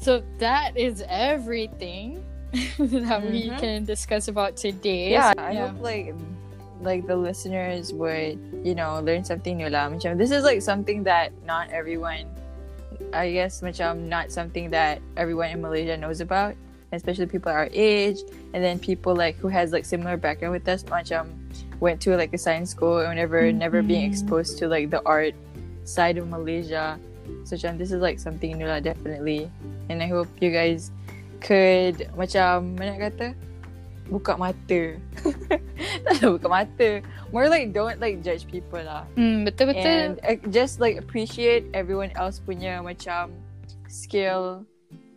[0.00, 2.24] So that is everything
[2.80, 3.60] that we Mhm.
[3.60, 5.12] can discuss about today.
[5.12, 6.16] Yeah, So, I hope like
[6.80, 9.88] like the listeners would, you know, learn something new lah.
[9.92, 12.28] Macam this is like something that not everyone
[13.12, 16.56] I guess macam not something that everyone in Malaysia knows about,
[16.96, 18.20] especially people our age
[18.56, 21.28] and then people like who has like similar background with us macam
[21.80, 25.34] went to like a science school and never never being exposed to like the art
[25.84, 26.98] side of Malaysia.
[27.44, 29.50] So macam this is like something new lah definitely.
[29.90, 30.90] And I hope you guys
[31.42, 33.26] could macam mana nak kata
[34.06, 34.82] buka mata.
[36.06, 36.88] tak ada buka mata.
[37.34, 39.04] More like don't like judge people lah.
[39.18, 39.82] Hmm, betul betul.
[39.82, 43.34] And uh, just like appreciate everyone else punya macam
[43.90, 44.62] skill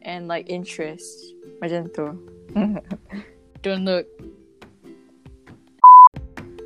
[0.02, 1.38] and like interest.
[1.62, 2.18] Macam tu.
[3.64, 4.08] Don't look.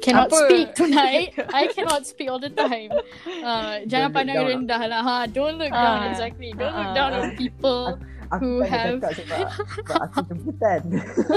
[0.03, 0.37] Cannot Apa?
[0.43, 1.31] speak tonight.
[1.55, 2.91] I cannot speak all the time.
[3.23, 4.49] Uh, jangan Don't pandang down.
[4.51, 5.01] rendah lah.
[5.01, 6.11] Ha, don't look down Ah.
[6.11, 6.51] exactly.
[6.51, 6.93] Don't look Ah.
[6.93, 7.95] down on people.
[8.29, 9.39] Aku Who tak nak have- cakap sebab,
[9.77, 10.81] sebab aku jemputan.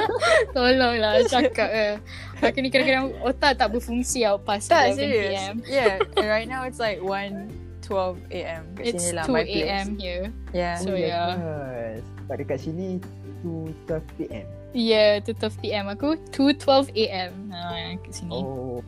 [0.54, 1.94] Tolonglah cakap eh.
[2.40, 5.30] Aku ni kadang-kadang otak tak berfungsi tau past Tak 11 serious.
[5.30, 5.54] PM.
[5.62, 5.94] Yeah.
[6.16, 7.52] And right now it's like 1
[7.84, 8.62] 12 a.m.
[8.74, 9.62] Kat It's sini lah, 2 my place.
[9.62, 10.24] AM here.
[10.50, 10.74] Yeah.
[10.80, 11.28] So, Oh, yeah.
[11.38, 12.02] yes.
[12.26, 12.98] Dekat sini
[13.44, 14.46] 2.12 PM.
[14.76, 15.32] Yeah, 2
[15.64, 17.32] PM aku 2.12 AM.
[17.48, 18.44] Ha, kat sini.
[18.44, 18.84] Oh.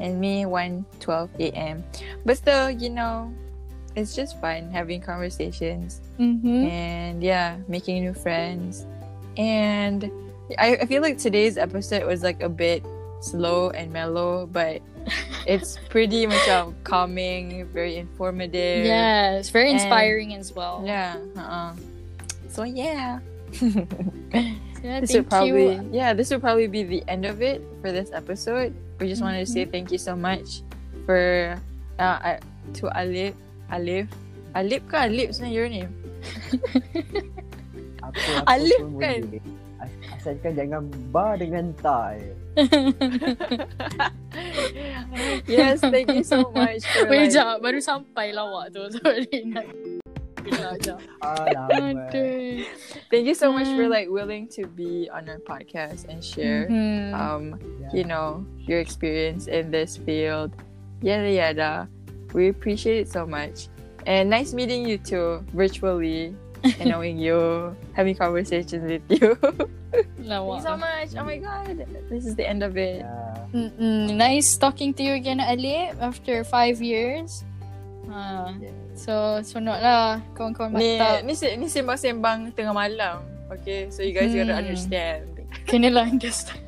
[0.00, 1.84] and me 1 12 a.m.
[2.24, 3.28] But still, you know,
[3.96, 6.68] it's just fun having conversations Mm-hmm.
[6.68, 8.84] and yeah, making new friends.
[9.36, 10.08] And
[10.56, 12.84] I, I feel like today's episode was like a bit
[13.20, 14.80] slow and mellow, but
[15.46, 18.84] it's pretty much um, calming, very informative.
[18.88, 20.80] Yeah, it's very And- inspiring as well.
[20.84, 21.16] Yeah.
[21.36, 21.72] Uh-uh.
[22.48, 23.20] So yeah.
[24.80, 25.90] Yeah, this thank would probably you.
[25.92, 29.44] yeah this would probably be the end of it for this episode we just wanted
[29.44, 29.72] to say Mm-hmm.
[29.76, 30.64] thank you so much
[31.04, 31.52] for
[32.00, 32.40] uh,
[32.80, 33.36] to alif
[33.68, 34.08] alif
[34.56, 35.92] alif ke alif sebenarnya your name
[38.00, 39.20] Apa-apa Alif pun kan?
[39.28, 39.44] boleh.
[40.12, 42.20] Asalkan jangan bar dengan Thai.
[45.48, 47.64] yes, thank you so much for Wait, like, jap.
[47.64, 48.84] Baru sampai lawak tu.
[49.00, 49.96] Sorry.
[50.40, 50.48] Nak...
[50.48, 50.98] Gila, jap.
[51.20, 52.08] Alamak.
[52.10, 52.64] Aduh.
[53.10, 53.92] thank you so much for Mm.
[53.92, 57.12] like willing to be on our podcast and share Mhm.
[57.12, 57.44] um
[57.80, 57.92] Yeah.
[57.92, 60.52] you know your experience in this field.
[61.04, 61.72] Yada yada.
[62.32, 63.68] We appreciate it so much.
[64.06, 69.34] And nice meeting you too virtually and knowing you, having conversations with you.
[69.90, 71.10] Thank you so much.
[71.18, 71.82] Oh my god.
[72.08, 73.02] This is the end of it.
[73.02, 74.06] Yeah.
[74.14, 77.42] Nice talking to you again, Ali, after five years.
[78.06, 78.70] Ah, Yeah.
[79.00, 80.20] So, sunod lah.
[80.36, 81.24] Kawan-kawan Ni, mata.
[81.24, 83.24] ni, se- ni sembang-sembang tengah malam.
[83.48, 84.62] Okay, so you guys gotta Hmm.
[84.62, 85.24] understand.
[85.64, 86.60] Kena lah understand.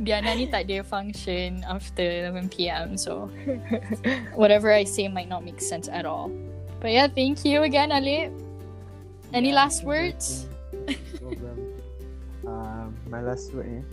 [0.00, 3.28] Diana ni tak ada function after 11pm, so
[4.32, 6.32] whatever I say might not make sense at all.
[6.80, 8.32] But yeah, thank you again, Ali.
[9.36, 10.48] Any Yeah, last words?
[11.18, 11.58] problem.
[12.40, 13.84] Um, my last word eh.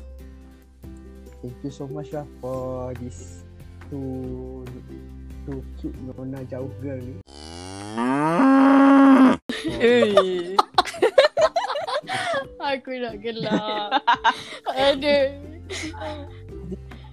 [1.44, 3.44] Thank you so much lah for this
[3.91, 4.64] two
[5.44, 7.19] two cute Nona jauh girl ni.
[12.68, 14.03] Aku nak gelak.
[14.78, 15.28] Aduh.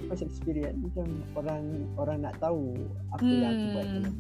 [0.05, 1.65] First experience macam orang
[1.97, 2.77] orang nak tahu
[3.17, 3.97] apa yang aku buat Hmm.
[3.97, 4.13] dalam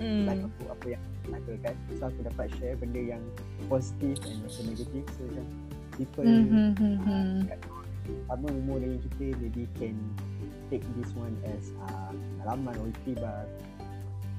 [0.00, 0.24] Hmm.
[0.24, 1.76] life aku apa yang aku lakukan.
[1.92, 3.20] So aku dapat share benda yang
[3.68, 5.04] positif and also negatif.
[5.12, 5.44] So macam
[5.92, 6.72] people Mhm, uh,
[7.04, 7.44] mhm.
[7.44, 7.60] kat
[8.26, 9.92] sama umur dengan kita maybe can
[10.72, 12.08] take this one as uh,
[12.40, 13.44] pengalaman or iktibar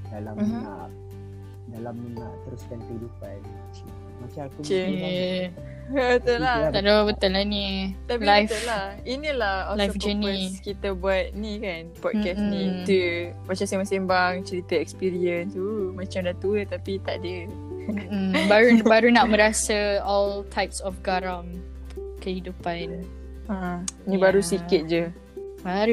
[0.09, 0.65] dalam Mhm.
[0.65, 0.89] nak
[1.69, 3.37] dalam nak teruskan kehidupan.
[4.15, 4.87] Macam aku Cik.
[4.87, 5.49] kan,
[5.83, 6.71] Betul lah.
[6.71, 7.91] tak ada betul lah ni.
[8.05, 8.47] Tapi Life.
[8.47, 8.85] betul lah.
[9.03, 10.41] Inilah also Life journey.
[10.61, 11.91] kita buat ni kan.
[11.99, 12.63] Podcast ni.
[12.63, 12.85] Mm-mm.
[12.85, 12.99] To
[13.45, 15.51] macam sembang-sembang, cerita experience.
[15.53, 17.35] Uh, macam dah tua tapi tak ada.
[17.83, 21.51] Mm, baru baru nak merasa all types of garam
[22.19, 23.03] kehidupan.
[23.45, 24.23] Ha, ni Yeah.
[24.23, 25.03] baru sikit je.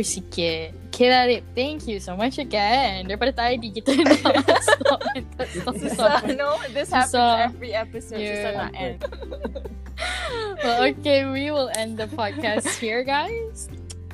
[0.02, 0.68] Sikit.
[0.90, 1.44] Okay lah, Lip.
[1.54, 3.06] Thank you so much again.
[3.06, 6.20] Daripada tadi kita nak stop and tak stop, stop.
[6.26, 6.58] Susah, no?
[6.74, 7.48] This happens Susah.
[7.48, 8.18] every episode.
[8.18, 8.34] Yeah.
[8.34, 8.98] Susah nak end.
[10.60, 13.70] Well, okay, we will end the podcast here, guys.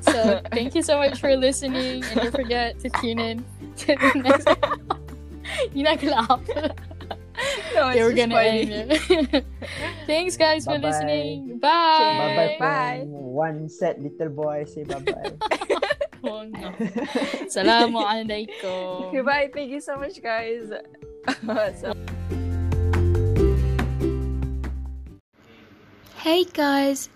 [0.06, 3.42] So thank you so much for listening, and don't forget to tune in
[3.82, 4.46] to the next.
[5.74, 6.76] You're not gonna laugh.
[7.76, 8.72] No, Okay, it's we're gonna funny.
[8.72, 8.90] end
[9.36, 9.44] it.
[10.06, 10.88] Thanks, guys, for Bye-bye.
[10.88, 11.58] listening.
[11.58, 12.16] Bye.
[12.16, 13.04] Bye bye Bye.
[13.06, 15.32] one sad little boy say bye bye.
[16.26, 16.72] Oh, no.
[17.46, 19.12] Assalamualaikum.
[19.12, 19.46] Okay, bye.
[19.52, 20.72] Thank you so much, guys.
[21.78, 21.92] so,
[26.16, 27.08] Hey guys,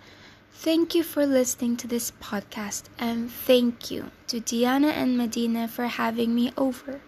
[0.53, 5.87] thank you for listening to this podcast and thank you to Diana and Medina for
[5.87, 7.01] having me over.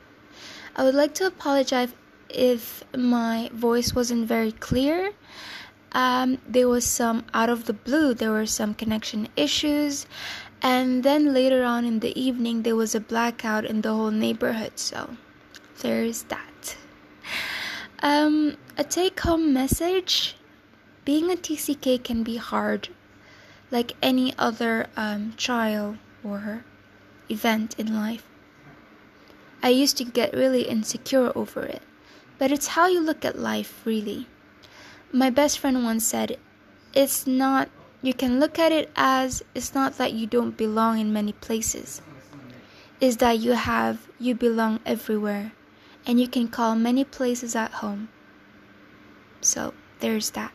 [0.74, 1.92] I would like to apologize
[2.32, 5.12] if my voice wasn't very clear.
[5.92, 10.06] Um, there was some out of the blue, there were some connection issues,
[10.62, 14.78] and then later on in the evening, there was a blackout in the whole neighborhood,
[14.78, 15.16] so
[15.80, 16.76] there's that.
[18.02, 20.36] Um, a take home message
[21.04, 22.88] being a TCK can be hard,
[23.70, 26.64] like any other um, trial or
[27.28, 28.26] event in life.
[29.62, 31.82] I used to get really insecure over it,
[32.42, 34.26] but it's how you look at life, really.
[35.12, 36.38] My best friend once said,
[36.92, 37.70] It's not,
[38.02, 42.02] you can look at it as it's not that you don't belong in many places,
[43.00, 45.52] it's that you have, you belong everywhere,
[46.04, 48.08] and you can call many places at home.
[49.40, 50.50] So, there's that.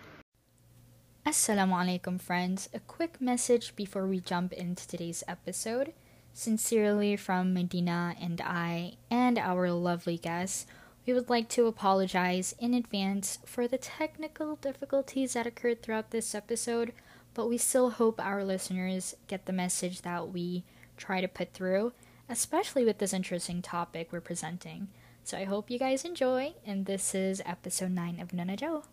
[1.25, 2.67] Assalamu alaikum, friends.
[2.73, 5.93] A quick message before we jump into today's episode.
[6.33, 10.67] Sincerely from Medina and I, and our lovely guests,
[11.07, 16.35] we would like to apologize in advance for the technical difficulties that occurred throughout this
[16.35, 16.91] episode,
[17.33, 20.65] but we still hope our listeners get the message that we
[20.97, 21.93] try to put through,
[22.27, 24.89] especially with this interesting topic we're presenting.
[25.23, 28.83] So I hope you guys enjoy, and this is episode 9 of Nana Joe.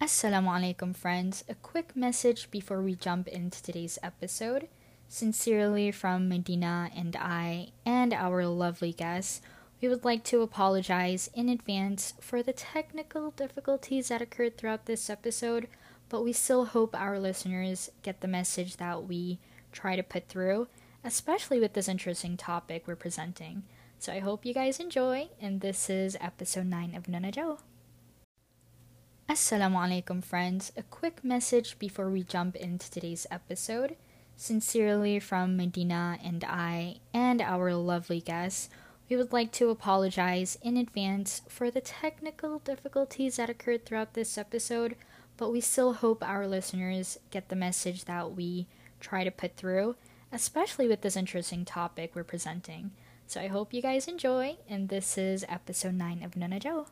[0.00, 1.42] Assalamu alaikum, friends.
[1.48, 4.68] A quick message before we jump into today's episode.
[5.08, 9.40] Sincerely from Medina and I, and our lovely guests,
[9.84, 15.10] we would like to apologize in advance for the technical difficulties that occurred throughout this
[15.10, 15.68] episode,
[16.08, 19.38] but we still hope our listeners get the message that we
[19.72, 20.68] try to put through,
[21.04, 23.62] especially with this interesting topic we're presenting.
[23.98, 27.58] So I hope you guys enjoy, and this is episode 9 of Nana Joe.
[29.28, 30.72] Assalamu alaikum, friends.
[30.78, 33.96] A quick message before we jump into today's episode.
[34.34, 38.70] Sincerely from Medina and I, and our lovely guests,
[39.14, 44.36] we would like to apologize in advance for the technical difficulties that occurred throughout this
[44.36, 44.96] episode,
[45.36, 48.66] but we still hope our listeners get the message that we
[48.98, 49.94] try to put through,
[50.32, 52.90] especially with this interesting topic we're presenting.
[53.28, 56.88] So I hope you guys enjoy, and this is episode 9 of Nona Joe.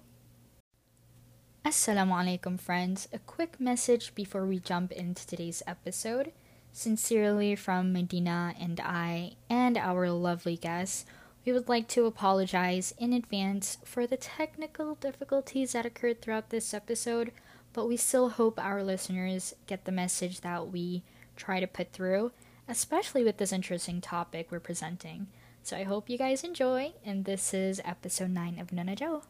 [1.67, 3.09] Assalamu alaikum, friends.
[3.13, 6.31] A quick message before we jump into today's episode.
[6.73, 11.05] Sincerely from Medina and I, and our lovely guests,
[11.45, 16.73] we would like to apologize in advance for the technical difficulties that occurred throughout this
[16.73, 17.33] episode,
[17.73, 21.03] but we still hope our listeners get the message that we
[21.37, 22.31] try to put through,
[22.69, 25.27] especially with this interesting topic we're presenting.
[25.65, 29.23] So I hope you guys enjoy, and this is episode 9 of Nona Joe.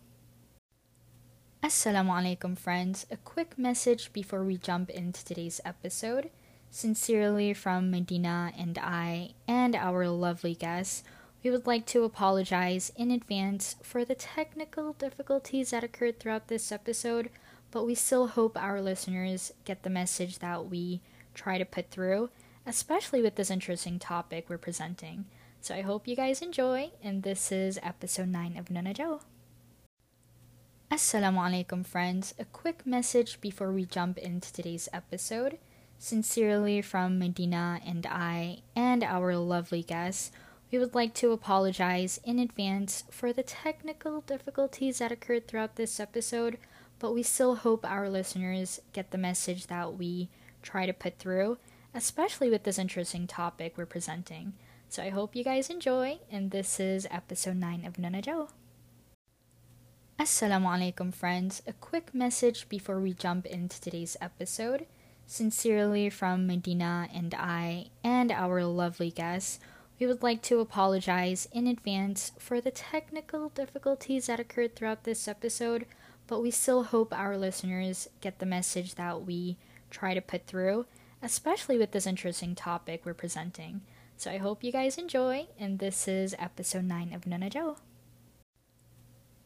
[1.63, 3.07] Assalamu alaikum, friends.
[3.11, 6.31] A quick message before we jump into today's episode.
[6.71, 11.05] Sincerely from Medina and I, and our lovely guests,
[11.43, 16.71] we would like to apologize in advance for the technical difficulties that occurred throughout this
[16.71, 17.31] episode,
[17.73, 21.01] but we still hope our listeners get the message that we
[21.35, 22.31] try to put through,
[22.65, 25.25] especially with this interesting topic we're presenting.
[25.61, 29.21] So I hope you guys enjoy, and this is episode 9 of Nona Joe.
[30.93, 32.35] Assalamu alaikum, friends.
[32.39, 35.59] A quick message before we jump into today's episode.
[35.99, 40.33] Sincerely from Medina and I, and our lovely guests,
[40.73, 46.01] we would like to apologize in advance for the technical difficulties that occurred throughout this
[46.01, 46.57] episode,
[46.99, 50.31] but we still hope our listeners get the message that we
[50.63, 51.59] try to put through,
[51.95, 54.55] especially with this interesting topic we're presenting.
[54.89, 58.49] So I hope you guys enjoy, and this is episode 9 of Nona Joe.
[60.19, 61.61] Assalamu alaikum, friends.
[61.67, 64.87] A quick message before we jump into today's episode.
[65.27, 69.59] Sincerely from Medina and I, and our lovely guests,
[70.03, 75.29] we would like to apologize in advance for the technical difficulties that occurred throughout this
[75.29, 75.87] episode,
[76.27, 79.57] but we still hope our listeners get the message that we
[79.93, 80.87] try to put through,
[81.23, 83.81] especially with this interesting topic we're presenting.
[84.17, 87.77] So I hope you guys enjoy, and this is episode 9 of Nona Joe.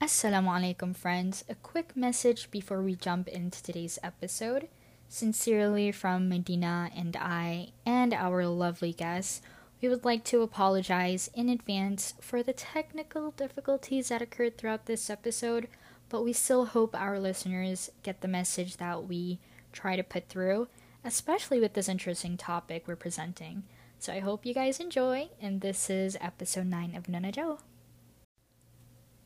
[0.01, 1.45] Assalamu alaikum, friends.
[1.51, 4.69] A quick message before we jump into today's episode.
[5.07, 9.43] Sincerely from Medina and I, and our lovely guests,
[9.81, 15.11] we would like to apologize in advance for the technical difficulties that occurred throughout this
[15.11, 15.69] episode,
[16.09, 19.39] but we still hope our listeners get the message that we
[19.73, 20.69] try to put through,
[21.05, 23.65] especially with this interesting topic we're presenting.
[23.99, 27.59] So I hope you guys enjoy, and this is episode 9 of Nona Joe.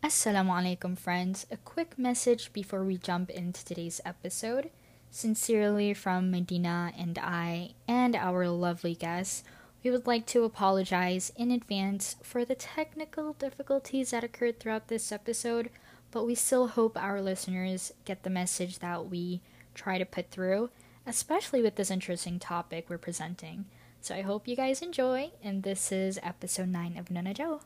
[0.03, 1.47] Assalamu alaikum, friends.
[1.51, 4.71] A quick message before we jump into today's episode.
[5.11, 9.45] Sincerely from Medina and I, and our lovely guests,
[9.83, 15.11] we would like to apologize in advance for the technical difficulties that occurred throughout this
[15.11, 15.71] episode,
[16.11, 19.41] but we still hope our listeners get the message that we
[19.75, 20.71] try to put through,
[21.07, 23.65] especially with this interesting topic we're presenting.
[24.03, 27.61] So I hope you guys enjoy, and this is episode 9 of Nona Joe.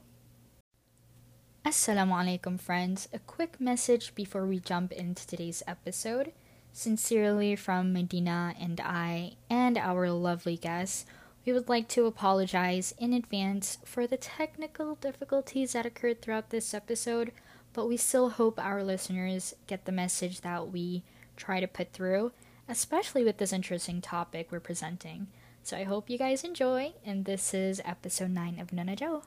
[1.65, 3.09] Assalamu alaikum, friends.
[3.12, 6.32] A quick message before we jump into today's episode.
[6.73, 11.07] Sincerely from Medina and I, and our lovely guests,
[11.47, 16.73] we would like to apologize in advance for the technical difficulties that occurred throughout this
[16.73, 17.33] episode,
[17.75, 21.03] but we still hope our listeners get the message that we
[21.37, 22.33] try to put through,
[22.66, 25.27] especially with this interesting topic we're presenting.
[25.62, 29.25] So I hope you guys enjoy, and this is episode 9 of Nana Joe.